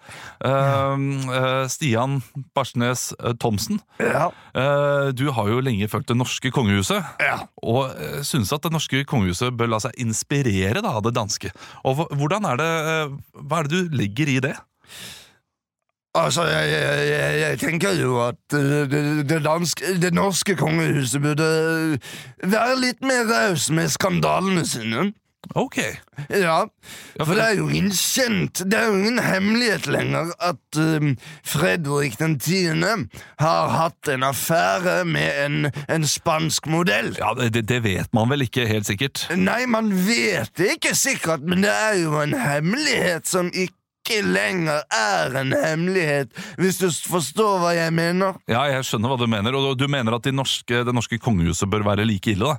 Ja. 0.44 0.92
eh, 0.92 1.64
Stian 1.72 2.20
Barsnes 2.54 3.08
Thomsen. 3.40 3.80
Ja. 4.02 4.28
Eh, 4.54 5.08
du 5.16 5.24
har 5.34 5.48
jo 5.48 5.62
lenge 5.64 5.88
fulgt 5.90 6.10
det 6.12 6.18
norske 6.20 6.52
kongehuset, 6.54 7.00
Ja. 7.22 7.38
og 7.62 7.94
uh, 7.96 8.20
syns 8.26 8.52
at 8.52 8.62
det 8.66 8.72
norske 8.74 9.04
kongehuset 9.08 9.56
bør 9.56 9.72
la 9.74 9.80
seg 9.82 9.96
inspirere 10.02 10.82
da, 10.84 10.96
av 10.98 11.06
det 11.06 11.14
danske. 11.16 11.52
Og 11.88 12.04
hvordan 12.12 12.46
er 12.52 12.60
det, 12.60 12.70
Hva 13.40 13.62
er 13.62 13.68
det 13.70 13.80
du 13.88 13.96
legger 13.96 14.28
i 14.28 14.38
det? 14.44 14.54
Altså, 16.14 16.42
jeg, 16.44 16.72
jeg, 16.72 17.40
jeg, 17.40 17.58
tenker 17.58 17.96
jo 17.96 18.18
at 18.20 18.54
eh, 18.54 18.84
det, 18.90 19.28
det, 19.28 19.44
danske, 19.44 19.94
det 20.02 20.12
norske 20.12 20.56
kongehuset 20.60 21.22
burde 21.24 21.48
være 22.44 22.76
litt 22.80 23.00
mer 23.00 23.24
raus 23.30 23.70
med 23.72 23.88
skandalene 23.88 24.66
sine. 24.68 25.08
Ok. 25.54 25.78
Ja, 26.30 26.60
for 27.18 27.34
det 27.34 27.42
er 27.42 27.56
jo 27.58 27.66
ingen 27.68 27.90
kjent, 27.96 28.62
det 28.70 28.78
er 28.78 28.92
jo 28.92 29.00
ingen 29.00 29.18
hemmelighet 29.24 29.88
lenger 29.90 30.30
at 30.38 30.78
um, 30.78 31.16
Fredrik 31.44 32.14
den 32.20 32.38
tiende 32.40 32.92
har 33.40 33.72
hatt 33.74 34.12
en 34.12 34.22
affære 34.22 35.02
med 35.08 35.42
en, 35.44 35.58
en 35.88 36.06
spansk 36.06 36.70
modell. 36.70 37.16
Ja, 37.18 37.34
det, 37.40 37.66
det 37.68 37.82
vet 37.84 38.12
man 38.14 38.30
vel 38.30 38.46
ikke 38.46 38.68
helt 38.70 38.86
sikkert. 38.86 39.26
Nei, 39.36 39.64
man 39.66 39.90
vet 40.06 40.54
det 40.60 40.76
ikke 40.78 40.94
sikkert, 40.96 41.42
men 41.42 41.66
det 41.66 41.74
er 41.74 42.00
jo 42.04 42.20
en 42.22 42.36
hemmelighet 42.38 43.28
som 43.28 43.50
ikke 43.50 43.81
lenger 44.10 44.82
er 44.90 45.36
en 45.40 45.52
hemmelighet, 45.52 46.32
hvis 46.58 46.78
du 46.78 46.88
forstår 46.90 47.60
hva 47.62 47.74
jeg 47.76 47.92
mener. 47.94 48.34
Ja, 48.50 48.64
jeg 48.68 48.84
skjønner 48.84 49.12
hva 49.12 49.18
du 49.20 49.28
mener, 49.30 49.54
og 49.54 49.78
du 49.78 49.86
mener 49.88 50.16
at 50.16 50.24
de 50.24 50.32
norske, 50.32 50.82
det 50.84 50.94
norske 50.94 51.18
kongehuset 51.18 51.70
bør 51.70 51.86
være 51.86 52.04
like 52.04 52.34
ille, 52.34 52.50
da? 52.50 52.56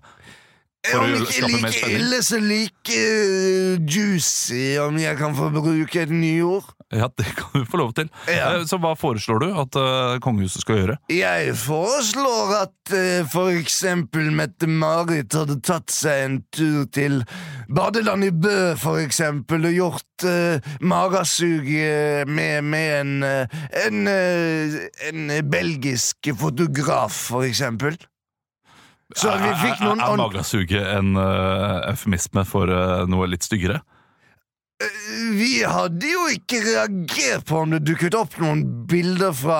For 0.83 0.99
Om 0.99 1.13
ikke 1.15 1.47
like 1.47 1.89
ille, 1.95 2.17
så 2.27 2.39
like 2.43 2.95
uh, 2.99 3.77
juicy, 3.87 4.75
om 4.83 4.97
jeg 4.99 5.15
kan 5.15 5.35
få 5.37 5.47
bruke 5.55 6.01
et 6.01 6.11
nyord. 6.11 6.67
Ja, 6.93 7.07
det 7.17 7.31
kan 7.37 7.63
du 7.63 7.63
få 7.65 7.79
lov 7.79 7.93
til. 7.97 8.09
Ja. 8.27 8.59
Eh, 8.59 8.65
Så 8.67 8.77
hva 8.83 8.91
foreslår 8.99 9.39
du 9.41 9.47
at 9.63 9.77
uh, 9.79 10.19
kongehuset 10.21 10.61
skal 10.61 10.81
gjøre? 10.81 10.97
Jeg 11.09 11.55
foreslår 11.57 12.51
at 12.59 12.93
uh, 12.93 13.23
for 13.31 13.55
eksempel 13.55 14.27
Mette-Marit 14.35 15.33
hadde 15.39 15.57
tatt 15.63 15.89
seg 15.95 16.25
en 16.27 16.37
tur 16.53 16.83
til 16.93 17.23
badeland 17.73 18.27
i 18.27 18.33
Bø, 18.35 18.75
for 18.77 18.99
eksempel, 19.01 19.63
og 19.71 19.77
gjort 19.79 20.27
magesug 20.79 21.67
eh, 21.67 22.21
med, 22.29 22.61
med 22.63 22.93
en, 22.99 23.23
en, 23.23 24.07
en 24.07 25.33
belgisk 25.51 26.29
fotograf, 26.39 27.15
for 27.31 27.47
eksempel. 27.47 27.97
Så 29.15 29.33
vi 29.37 29.49
fikk 29.61 29.81
noen 29.83 29.99
Er, 30.01 30.13
er, 30.13 30.21
magasuget 30.21 30.85
en 30.95 31.17
uh, 31.19 31.83
eufemisme 31.91 32.45
for 32.49 32.71
uh, 32.71 33.03
noe 33.09 33.27
litt 33.29 33.45
styggere? 33.45 33.83
Vi 35.37 35.61
hadde 35.63 36.09
jo 36.09 36.25
ikke 36.33 36.59
reagert 36.65 37.45
på 37.47 37.61
om 37.61 37.75
det 37.75 37.83
dukket 37.87 38.15
opp 38.17 38.35
noen 38.41 38.63
bilder 38.89 39.31
fra, 39.37 39.59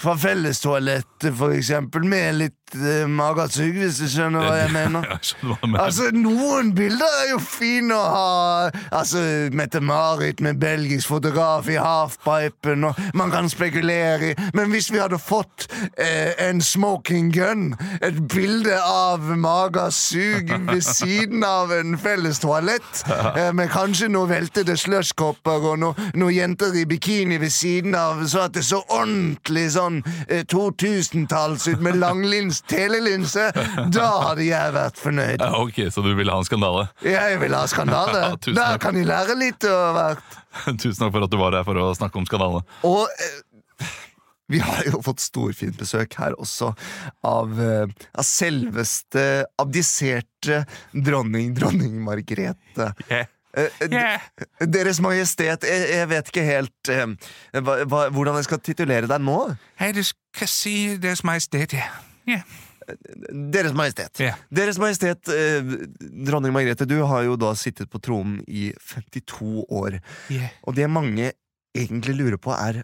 fra 0.00 0.14
fellestoalettet, 0.16 1.32
for 1.36 1.52
eksempel, 1.56 2.06
med 2.08 2.38
litt 2.38 2.61
uh, 2.76 3.08
magesug, 3.10 3.76
hvis 3.78 4.00
du 4.02 4.08
skjønner 4.10 4.46
hva 4.46 4.56
jeg 4.60 4.72
mener. 4.74 5.06
Jeg 5.12 5.28
skjønner 5.30 5.52
hva 5.52 5.58
jeg 5.62 5.70
mener. 5.72 5.84
Altså, 5.84 6.08
Noen 6.16 6.72
bilder 6.76 7.16
er 7.22 7.30
jo 7.32 7.40
fine 7.42 7.96
å 7.96 8.02
ha. 8.12 8.70
Altså, 8.92 9.22
Mette-Marit 9.52 10.42
med 10.44 10.60
belgisk 10.62 11.10
fotograf 11.12 11.68
i 11.72 11.78
halfpipen, 11.80 12.88
og 12.88 13.00
man 13.18 13.32
kan 13.32 13.50
spekulere 13.52 14.32
i 14.32 14.34
Men 14.54 14.70
hvis 14.70 14.90
vi 14.92 15.00
hadde 15.00 15.18
fått 15.18 15.66
eh, 15.96 16.32
en 16.48 16.60
smoking 16.62 17.32
gun, 17.34 17.72
et 18.02 18.18
bilde 18.32 18.76
av 18.82 19.24
magesug 19.36 20.52
ved 20.70 20.82
siden 20.84 21.44
av 21.46 21.72
en 21.74 21.96
felles 21.98 22.40
toalett, 22.42 23.04
eh, 23.08 23.50
med 23.56 23.70
kanskje 23.72 24.10
noen 24.12 24.30
veltede 24.32 24.76
slushkopper 24.78 25.70
og 25.72 25.80
noen 25.82 26.12
noe 26.14 26.32
jenter 26.34 26.74
i 26.76 26.84
bikini 26.88 27.38
ved 27.40 27.52
siden 27.52 27.94
av, 27.94 28.22
så 28.28 28.46
at 28.46 28.56
det 28.56 28.64
så 28.66 28.82
ordentlig 28.88 29.68
sånn 29.76 30.00
eh, 30.28 30.44
2000-talls 30.48 31.68
ut 31.70 31.82
med 31.84 31.98
langlins 32.02 32.61
telelinse, 32.70 33.48
da 33.92 34.08
hadde 34.28 34.46
jeg 34.46 34.74
vært 34.76 35.00
fornøyd. 35.00 35.42
Ja, 35.42 35.50
ok, 35.62 35.80
Så 35.92 36.04
du 36.04 36.12
vil 36.18 36.30
ha 36.32 36.38
en 36.40 36.48
skandale? 36.48 36.86
Jeg 37.06 37.40
vil 37.42 37.56
ha 37.56 37.64
skandale. 37.70 38.22
Ja, 38.52 38.54
da 38.56 38.68
kan 38.80 38.96
de 38.96 39.02
lære 39.06 39.34
litt 39.38 39.64
Og 39.68 39.96
vært. 39.96 40.38
Tusen 40.82 41.04
takk 41.04 41.12
for 41.14 41.26
at 41.26 41.32
du 41.32 41.38
var 41.40 41.56
her 41.56 41.66
for 41.66 41.78
å 41.80 41.90
snakke 41.96 42.20
om 42.20 42.28
skandale. 42.28 42.62
Og 42.86 43.04
eh, 43.08 43.90
vi 44.52 44.60
har 44.60 44.84
jo 44.88 45.00
fått 45.04 45.22
storfint 45.24 45.78
besøk 45.80 46.16
her 46.20 46.36
også 46.40 46.72
av, 47.26 47.54
eh, 47.62 47.86
av 47.88 48.26
selveste 48.26 49.26
abdiserte 49.62 50.62
dronning, 50.92 51.54
dronning 51.56 52.00
Margrethe. 52.04 52.90
Ja. 53.08 53.24
Eh, 53.52 53.82
eh, 53.84 54.20
Deres 54.64 55.00
Majestet, 55.04 55.66
jeg, 55.68 55.88
jeg 55.92 56.08
vet 56.08 56.30
ikke 56.32 56.44
helt 56.46 56.92
eh, 56.92 57.04
hva, 57.60 57.82
hva, 57.84 58.06
hvordan 58.12 58.38
jeg 58.40 58.48
skal 58.48 58.62
titulere 58.64 59.10
deg 59.10 59.24
nå. 59.24 59.38
Hei, 59.80 59.92
du 59.96 60.00
skal 60.06 60.48
si 60.48 60.76
Deres 61.00 61.24
Majestet, 61.28 61.76
ja. 61.76 61.90
Ja. 62.28 62.42
Deres 63.52 63.74
Majestet. 63.78 64.18
Yeah. 64.20 64.38
Deres 64.50 64.78
Majestet, 64.82 65.28
eh, 65.30 65.62
dronning 66.26 66.54
Margrethe, 66.54 66.86
du 66.88 66.98
har 67.06 67.22
jo 67.28 67.36
da 67.38 67.52
sittet 67.58 67.90
på 67.92 68.00
tronen 68.02 68.40
i 68.48 68.72
52 68.74 69.66
år. 69.70 70.00
Yeah. 70.32 70.50
Og 70.66 70.76
det 70.76 70.90
mange 70.90 71.32
egentlig 71.78 72.16
lurer 72.18 72.40
på, 72.42 72.52
er 72.52 72.82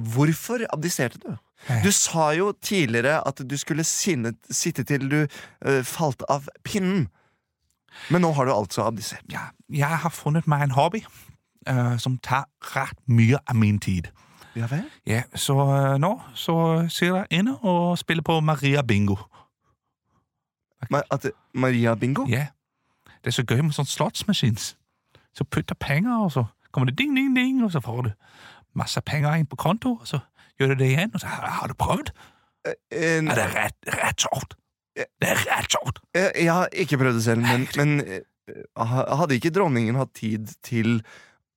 hvorfor 0.00 0.64
abdiserte 0.72 1.20
du? 1.20 1.34
Hey. 1.68 1.82
Du 1.84 1.92
sa 1.92 2.30
jo 2.32 2.54
tidligere 2.64 3.18
at 3.28 3.42
du 3.44 3.56
skulle 3.60 3.84
sinne, 3.84 4.32
sitte 4.50 4.86
til 4.88 5.08
du 5.10 5.18
eh, 5.20 5.82
falt 5.84 6.24
av 6.32 6.48
pinnen. 6.64 7.10
Men 8.08 8.24
nå 8.24 8.32
har 8.32 8.48
du 8.48 8.54
altså 8.54 8.86
abdisert. 8.86 9.26
ja. 9.32 9.50
Jeg 9.68 10.00
har 10.02 10.10
funnet 10.10 10.48
meg 10.50 10.64
en 10.64 10.72
hobby 10.74 11.04
uh, 11.68 11.96
som 11.98 12.16
tar 12.18 12.48
rett 12.74 12.98
mye 13.06 13.38
av 13.46 13.58
min 13.58 13.78
tid. 13.78 14.08
Ja 14.56 14.66
vel? 14.70 14.86
Ja, 15.06 15.22
så 15.34 15.54
uh, 15.54 15.96
nå 16.00 16.14
så 16.34 16.54
sier 16.90 17.20
jeg 17.20 17.40
inne 17.40 17.56
og 17.62 17.98
spiller 17.98 18.24
på 18.26 18.40
Maria 18.40 18.82
Bingo. 18.82 19.16
Ma 20.90 21.02
at, 21.10 21.28
Maria 21.54 21.94
Bingo? 21.94 22.26
Ja. 22.28 22.46
Det 23.20 23.30
er 23.30 23.36
så 23.36 23.44
gøy 23.44 23.60
med 23.62 23.76
sånn 23.76 23.88
slottsmaskins. 23.88 24.74
Så 25.36 25.44
putter 25.44 25.76
penger, 25.78 26.24
og 26.24 26.32
så 26.34 26.46
kommer 26.72 26.90
det 26.90 26.98
ding, 26.98 27.12
ding, 27.16 27.34
ding, 27.36 27.60
og 27.64 27.72
så 27.74 27.82
får 27.84 28.02
du 28.08 28.10
masse 28.78 29.00
penger 29.06 29.36
inn 29.38 29.48
på 29.50 29.58
konto, 29.60 29.98
og 30.00 30.08
så 30.08 30.22
gjør 30.58 30.74
du 30.74 30.82
det 30.82 30.92
igjen, 30.94 31.12
og 31.14 31.22
så 31.22 31.30
har 31.30 31.68
du 31.68 31.76
prøvd. 31.78 32.12
Eh, 32.66 32.74
er 33.20 33.36
det 33.38 33.46
rett, 33.54 33.78
rett 34.00 34.26
sjovt. 34.26 34.56
Det 34.96 35.28
er 35.28 35.38
rett 35.46 35.72
sort! 35.72 36.00
eh, 36.14 36.30
jeg 36.44 36.52
har 36.52 36.68
ikke 36.72 36.98
prøvd 37.00 37.20
det 37.20 37.24
selv, 37.24 37.44
men, 37.46 37.66
men 37.78 38.00
eh, 38.04 38.96
hadde 39.20 39.36
ikke 39.36 39.52
dronningen 39.54 39.98
hatt 40.00 40.12
tid 40.18 40.50
til 40.66 41.00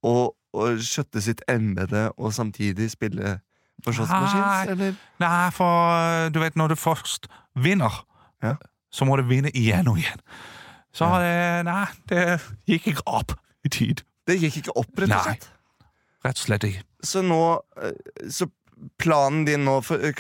å, 0.06 0.32
å 0.54 0.68
skjøtte 0.78 1.22
sitt 1.26 1.42
embete 1.50 2.08
og 2.18 2.34
samtidig 2.36 2.90
spille 2.94 3.40
for 3.84 3.96
slottsmaskins, 3.98 4.70
eller? 4.76 4.96
Nei, 5.20 5.50
for 5.56 6.30
du 6.34 6.40
vet, 6.44 6.56
når 6.60 6.74
du 6.74 6.76
først 6.80 7.28
vinner, 7.56 8.04
Ja. 8.44 8.56
så 8.94 9.06
må 9.10 9.18
du 9.18 9.24
vinne 9.28 9.50
igjen 9.56 9.88
og 9.90 9.98
igjen. 9.98 10.20
Så 10.94 11.08
det, 11.24 11.66
nei, 11.66 11.86
det 12.12 12.40
gikk 12.70 12.92
ikke 12.94 13.06
opp 13.10 13.34
i 13.66 13.70
tid. 13.74 14.04
Det 14.28 14.38
gikk 14.40 14.62
ikke 14.62 14.76
opp, 14.78 14.92
rett 15.02 15.12
og 15.16 15.24
slett? 15.26 15.48
Nei. 15.50 15.88
Rett 16.24 16.38
og 16.38 16.46
slett 16.46 16.64
ikke. 16.70 16.84
Så 17.04 17.24
nå 17.26 17.40
eh, 17.82 18.30
Så 18.32 18.46
planen 19.02 19.44
din 19.48 19.66
nå 19.66 19.80
for, 19.84 20.00
eh, 20.00 20.14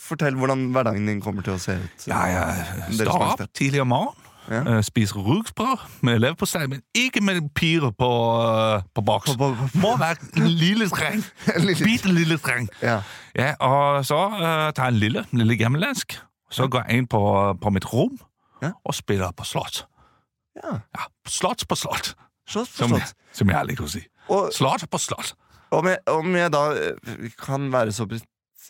Fortell 0.00 0.34
hvordan 0.40 0.70
hverdagen 0.74 1.06
din 1.06 1.20
kommer 1.22 1.44
til 1.46 1.54
å 1.54 1.60
se 1.62 1.76
ut. 1.78 2.06
Ja, 2.10 2.24
jeg 2.32 2.96
start 2.96 3.12
står 3.12 3.26
opp 3.28 3.52
tidlig 3.54 3.82
om 3.84 3.92
morgenen, 3.92 4.19
Ja. 4.50 4.60
eh, 4.76 4.80
spiser 4.82 5.20
rugsprød 5.22 5.78
med 6.02 6.18
leverpostei, 6.18 6.66
men 6.66 6.80
ikke 6.94 7.20
med 7.22 7.40
pirer 7.54 7.92
på, 7.94 8.08
eh, 8.76 8.82
på 8.94 9.02
boks. 9.06 9.36
På- 9.38 9.54
på- 9.54 9.78
Må 9.78 9.96
være 10.00 10.16
en 10.36 10.46
lille 10.48 10.88
streng. 10.90 11.22
Bitte 11.84 12.10
lille 12.12 12.38
streng. 12.38 12.68
Ja. 12.82 13.00
Ja, 13.36 13.52
og 13.60 14.04
så 14.06 14.18
uh, 14.26 14.72
tar 14.74 14.88
jeg 14.88 14.94
en 14.94 14.98
lille, 14.98 15.24
lille 15.32 15.56
gammeldansk. 15.56 16.16
Så 16.50 16.66
går 16.66 16.82
jeg 16.88 16.98
inn 16.98 17.06
på, 17.06 17.20
på 17.62 17.70
mitt 17.70 17.86
rom 17.92 18.18
Ja. 18.62 18.72
og 18.84 18.94
spiller 18.94 19.30
på 19.32 19.44
slott. 19.46 19.84
ja. 20.58 20.80
Ja, 20.98 21.04
slott 21.28 21.62
på 21.68 21.74
slott, 21.78 22.14
slott, 22.48 22.68
på 22.68 22.76
som, 22.88 22.92
jeg, 22.98 23.06
som 23.32 23.48
jeg 23.54 23.66
liker 23.70 23.84
å 23.86 23.88
si. 23.88 24.02
Og 24.28 24.50
Slott 24.52 24.82
på 24.90 24.98
slott. 24.98 25.32
om 25.70 25.86
jeg, 25.86 25.98
om 26.10 26.34
jeg 26.36 26.50
da 26.52 26.64
kan 27.38 27.70
være 27.72 27.92
så 27.94 28.04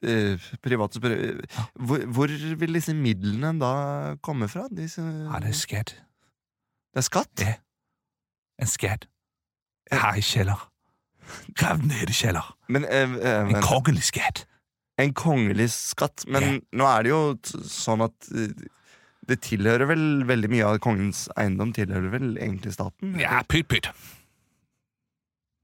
eh, 0.02 0.48
privat 0.64 0.94
å 0.96 1.00
spørre 1.00 1.18
eh, 1.28 1.60
hvor, 1.78 2.04
hvor 2.14 2.32
vil 2.60 2.72
disse 2.78 2.94
midlene 2.96 3.52
da 3.60 3.72
komme 4.24 4.48
fra? 4.48 4.66
Disse, 4.70 5.02
Ja, 5.02 5.38
det 5.42 5.52
er 5.52 5.58
skatt. 5.58 5.94
det 6.94 7.02
er 7.02 7.06
skatt? 7.06 7.44
Ja. 7.46 7.54
En 8.60 8.68
skatt. 8.68 9.06
Her 9.90 10.18
i 10.20 10.22
kjeller. 10.22 10.66
Gravd 11.56 11.86
ned 11.88 12.10
i 12.10 12.14
kjeller. 12.14 12.46
Men, 12.68 12.84
eh, 12.84 13.14
eh, 13.20 13.48
En 13.54 13.62
kongelig 13.64 14.02
skatt. 14.10 14.44
en 15.00 15.14
kongelig 15.14 15.70
skatt. 15.72 16.26
Men 16.28 16.42
Ja. 16.42 16.58
nå 16.76 16.86
er 16.98 17.02
det 17.02 17.10
jo 17.10 17.20
sånn 17.64 18.02
at 18.04 18.28
eh, 18.36 18.52
det 19.26 19.40
tilhører 19.46 19.86
vel 19.88 20.24
veldig 20.26 20.50
mye 20.50 20.64
av 20.66 20.78
kongens 20.82 21.28
eiendom 21.38 21.72
tilhører 21.72 22.10
vel 22.10 22.36
egentlig 22.36 22.72
staten? 22.74 23.14
Ja, 23.20 23.42
pytt, 23.48 23.68
pytt. 23.68 23.86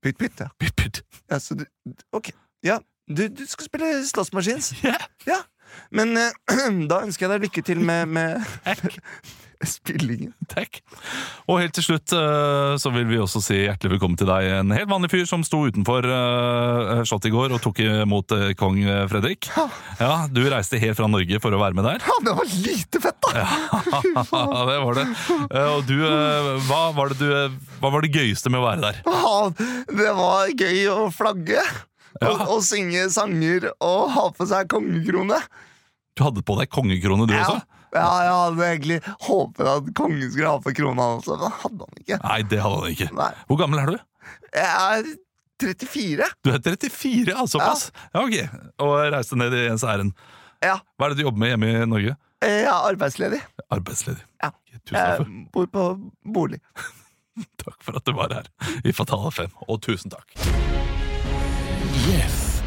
Pytt, 0.02 0.18
pytt, 0.20 0.38
ja. 0.40 0.48
Pytt, 0.60 0.76
pytt. 0.76 1.02
ja 1.30 1.38
så 1.42 1.56
du, 1.58 1.64
ok, 2.14 2.30
ja. 2.62 2.78
Du, 3.06 3.28
du 3.30 3.44
skal 3.46 3.68
spille 3.68 3.90
slåssmaskins. 4.06 4.72
Yeah. 4.82 5.04
Ja. 5.26 5.42
Men 5.94 6.16
eh, 6.18 6.32
da 6.90 7.04
ønsker 7.06 7.26
jeg 7.26 7.36
deg 7.36 7.44
lykke 7.46 7.62
til 7.66 7.82
med, 7.86 8.10
med 8.10 8.42
spillingen. 9.76 10.32
Takk. 10.50 10.80
Og 11.46 11.60
helt 11.62 11.76
til 11.78 11.86
slutt 11.86 12.12
eh, 12.16 12.74
så 12.82 12.90
vil 12.92 13.06
vi 13.08 13.20
også 13.22 13.40
si 13.44 13.60
hjertelig 13.62 13.94
velkommen 13.94 14.18
til 14.18 14.28
deg, 14.28 14.48
en 14.58 14.74
helt 14.74 14.90
vanlig 14.90 15.12
fyr 15.14 15.24
som 15.28 15.44
sto 15.46 15.62
utenfor 15.68 16.06
uh, 16.10 17.00
Slottet 17.06 17.30
i 17.30 17.34
går 17.34 17.54
og 17.56 17.62
tok 17.64 17.80
imot 17.84 18.34
eh, 18.36 18.50
kong 18.58 18.82
eh, 18.84 19.04
Fredrik. 19.10 19.48
Ja, 20.02 20.26
Du 20.32 20.42
reiste 20.50 20.80
helt 20.82 20.98
fra 20.98 21.08
Norge 21.10 21.40
for 21.42 21.54
å 21.54 21.62
være 21.62 21.78
med 21.78 21.86
der. 21.86 22.02
Ja, 22.04 22.18
det 22.26 22.36
var 22.40 22.52
lite 22.66 23.02
fett, 23.06 23.18
da! 23.22 23.34
Ja, 23.38 24.66
det 24.72 24.78
var 24.82 24.98
det. 24.98 25.06
Eh, 25.46 25.72
og 25.76 25.86
du, 25.88 25.96
eh, 26.02 26.52
hva, 26.66 26.82
var 26.96 27.14
det 27.14 27.20
du, 27.22 27.28
eh, 27.30 27.58
hva 27.80 27.94
var 27.94 28.04
det 28.04 28.12
gøyeste 28.18 28.52
med 28.52 28.64
å 28.64 28.66
være 28.66 28.88
der? 28.90 29.02
Ja, 29.06 29.36
det 29.94 30.14
var 30.18 30.50
gøy 30.52 30.88
å 30.90 30.98
flagge. 31.14 31.62
Og, 32.22 32.42
og 32.56 32.60
synge 32.64 33.06
sanger 33.12 33.68
og 33.84 34.10
ha 34.14 34.26
på 34.36 34.46
seg 34.48 34.68
kongekrone. 34.72 35.38
Du 36.16 36.24
hadde 36.24 36.42
på 36.46 36.56
deg 36.60 36.70
kongekrone, 36.72 37.26
du 37.28 37.34
Ja. 37.36 37.44
også? 37.44 37.60
ja, 37.96 38.06
jeg 38.24 38.32
hadde 38.36 38.66
egentlig 38.70 38.96
håpet 39.26 39.68
at 39.72 39.86
kongen 39.96 40.30
skulle 40.32 40.48
ha 40.50 40.58
på 40.64 40.72
krona 40.76 41.06
også, 41.16 41.36
men 41.40 41.54
hadde 41.62 41.86
han 41.86 42.00
ikke. 42.02 42.18
Nei, 42.24 42.38
det 42.50 42.58
hadde 42.64 42.80
han 42.82 42.90
ikke. 42.96 43.08
Nei. 43.16 43.30
Hvor 43.48 43.60
gammel 43.60 43.80
er 43.82 43.92
du? 43.92 43.98
Jeg 44.56 44.66
er 44.66 45.10
34. 45.62 46.28
Du 46.44 46.50
er 46.52 46.60
34, 46.60 47.32
ja, 47.32 47.46
såpass? 47.48 47.86
Ja, 48.12 48.22
ok. 48.24 48.60
Og 48.84 48.94
reiste 49.14 49.38
ned 49.40 49.54
i 49.56 49.66
ens 49.70 49.84
ærend. 49.88 50.12
Ja, 50.64 50.78
Hva 50.96 51.06
er 51.08 51.14
det 51.14 51.20
du 51.20 51.26
jobber 51.28 51.40
med 51.44 51.52
hjemme 51.54 51.72
i 51.72 51.86
Norge? 51.88 52.16
jeg 52.44 52.62
er 52.68 52.72
arbeidsledig. 52.72 53.40
Arbeidsledig. 53.72 54.22
Ja. 54.44 54.50
Tusen 54.86 54.96
takk 55.00 55.16
for. 55.16 55.30
Jeg 55.32 55.48
bor 55.56 55.66
på 55.72 55.86
bolig. 56.36 56.60
takk 57.64 57.80
for 57.82 57.96
at 57.96 58.04
du 58.06 58.12
var 58.16 58.32
her 58.36 58.48
i 58.84 58.92
Fatale 58.92 59.32
5, 59.32 59.56
og 59.68 59.80
tusen 59.84 60.12
takk. 60.12 60.75
Yes. 62.04 62.62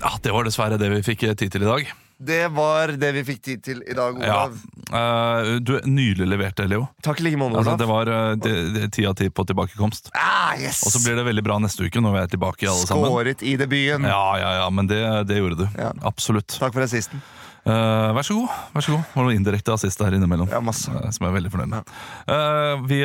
Ja, 0.00 0.12
Det 0.22 0.30
var 0.32 0.46
dessverre 0.46 0.78
det 0.78 0.88
vi 0.92 1.00
fikk 1.02 1.24
tid 1.36 1.50
til 1.50 1.64
i 1.64 1.66
dag. 1.68 1.88
Det 2.18 2.48
var 2.50 2.90
det 2.98 3.12
vi 3.14 3.22
fikk 3.26 3.40
tid 3.46 3.60
til 3.62 3.80
i 3.86 3.94
dag, 3.94 4.16
Ja, 4.22 4.46
Olav. 4.48 4.56
Eh, 4.90 5.58
du 5.62 5.74
nylig 5.86 6.26
leverte, 6.26 6.66
Leo. 6.70 6.88
Takk 7.02 7.20
like 7.22 7.38
måte, 7.38 7.58
Altså, 7.60 7.76
det 7.78 7.86
var 7.86 8.10
eh, 8.10 8.86
ti 8.94 9.06
av 9.06 9.14
ti 9.18 9.28
på 9.30 9.44
tilbakekomst. 9.46 10.10
ah, 10.14 10.54
yes! 10.58 10.82
Og 10.86 10.94
så 10.94 11.02
blir 11.04 11.18
det 11.18 11.26
veldig 11.28 11.44
bra 11.46 11.58
neste 11.62 11.86
uke 11.86 12.02
når 12.02 12.16
vi 12.16 12.22
er 12.24 12.30
tilbake 12.34 12.66
alle 12.66 12.86
sammen. 12.86 13.06
Skåret 13.10 13.42
i 13.42 13.56
debuten. 13.60 14.06
Ja, 14.10 14.38
ja, 14.38 14.52
ja, 14.62 14.70
men 14.70 14.86
det, 14.90 15.02
det 15.30 15.38
gjorde 15.38 15.60
du. 15.62 15.66
Ja. 15.78 15.92
Absolutt. 16.02 16.58
Takk 16.58 16.74
for 16.74 16.82
assisten. 16.86 17.22
Eh, 17.68 18.10
vær 18.16 18.24
så 18.26 18.36
god. 18.38 18.48
vær 18.74 18.84
så 18.84 18.94
god 18.94 19.02
Det 19.04 19.18
var 19.18 19.26
noe 19.28 19.36
indirekte 19.36 19.74
assist 19.74 20.00
her 20.04 20.16
innimellom. 20.16 20.48
Ja, 20.52 20.60
masse. 20.64 20.88
uh, 20.88 21.10
Som 21.14 21.26
jeg 21.26 21.32
er 21.32 21.36
veldig 21.38 21.52
fornøyd 21.52 21.72
med. 21.74 21.92
Uh, 22.28 22.86
vi, 22.88 23.00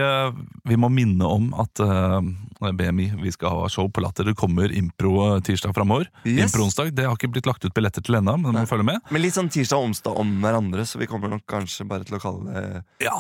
vi 0.72 0.80
må 0.80 0.90
minne 0.94 1.28
om 1.28 1.50
at 1.60 1.82
BMI 2.64 3.10
vi 3.20 3.32
skal 3.34 3.52
ha 3.52 3.70
show 3.72 3.90
på 3.92 4.04
Latter. 4.04 4.30
Det 4.30 4.38
kommer 4.40 4.72
impro 4.72 5.40
tirsdag 5.44 5.76
framover. 5.76 6.08
Yes. 6.24 6.48
Impro-onsdag. 6.48 6.94
Det 6.96 7.08
har 7.08 7.18
ikke 7.18 7.32
blitt 7.36 7.50
lagt 7.50 7.66
ut 7.66 7.74
billetter 7.76 8.06
til 8.06 8.16
ennå, 8.20 8.38
men 8.40 8.54
du 8.56 8.62
må 8.62 8.68
følge 8.70 8.88
med. 8.88 9.04
Men 9.12 9.26
litt 9.26 9.36
sånn 9.36 9.52
tirsdag 9.52 9.82
og 9.82 9.90
onsdag 9.92 10.20
om 10.24 10.32
hverandre, 10.44 10.86
så 10.88 11.02
vi 11.02 11.10
kommer 11.12 11.32
nok 11.34 11.44
kanskje 11.50 11.88
bare 11.90 12.08
til 12.08 12.20
å 12.20 12.24
kalle 12.24 12.48
det 12.54 12.84
Ja. 13.04 13.18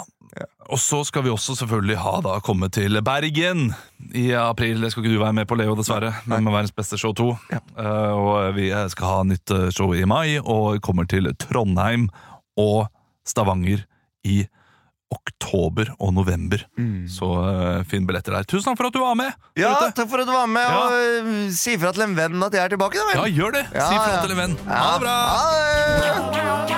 Og 0.73 0.79
så 0.81 1.03
skal 1.05 1.25
vi 1.25 1.31
også 1.34 1.55
selvfølgelig 1.59 1.97
ha 2.01 2.13
da 2.25 2.38
komme 2.43 2.69
til 2.73 2.97
Bergen 3.05 3.67
i 4.15 4.31
april. 4.38 4.81
Det 4.81 4.91
skal 4.93 5.03
ikke 5.03 5.13
du 5.15 5.21
være 5.21 5.38
med 5.38 5.47
på, 5.49 5.57
Leo, 5.59 5.75
dessverre, 5.77 6.13
Nei. 6.23 6.38
men 6.38 6.47
med 6.47 6.55
Verdens 6.55 6.75
beste 6.75 6.97
show 6.97 7.13
2. 7.17 7.27
Ja. 7.53 7.59
Uh, 7.77 8.13
og 8.17 8.55
vi 8.57 8.71
skal 8.93 9.09
ha 9.11 9.19
nytt 9.27 9.53
eh, 9.53 9.69
show 9.75 9.93
i 9.93 10.05
mai, 10.09 10.39
og 10.39 10.81
kommer 10.86 11.05
til 11.09 11.29
Trondheim 11.38 12.09
og 12.59 12.88
Stavanger 13.27 13.86
i 14.25 14.43
oktober 15.13 15.91
og 15.99 16.13
november. 16.15 16.63
Mm. 16.79 17.05
Så 17.11 17.27
eh, 17.43 17.81
uh, 17.84 17.86
finn 17.89 18.07
billetter 18.09 18.34
der. 18.39 18.47
Tusen 18.49 18.71
takk 18.71 18.79
for 18.79 18.89
at 18.89 18.95
du 18.95 19.03
var 19.03 19.19
med! 19.19 19.31
Ja, 19.59 19.75
takk 19.93 20.09
for 20.09 20.23
at 20.23 20.29
du 20.29 20.34
var 20.34 20.49
med, 20.49 20.65
og 20.73 21.53
si 21.53 21.77
fra 21.77 21.93
til 21.93 22.07
en 22.07 22.17
venn 22.17 22.47
at 22.47 22.57
jeg 22.57 22.63
er 22.65 22.73
tilbake, 22.73 22.97
da 22.97 23.05
vel? 23.11 23.21
Ja, 23.21 23.25
gjør 23.43 23.59
det! 23.59 23.65
si 23.75 23.95
fra 23.99 24.23
til 24.23 24.34
en 24.34 24.41
venn. 24.45 24.57
Ha 24.71 24.89
det 24.95 25.01
bra! 25.05 25.15
Ha 25.36 25.43
det! 26.07 26.73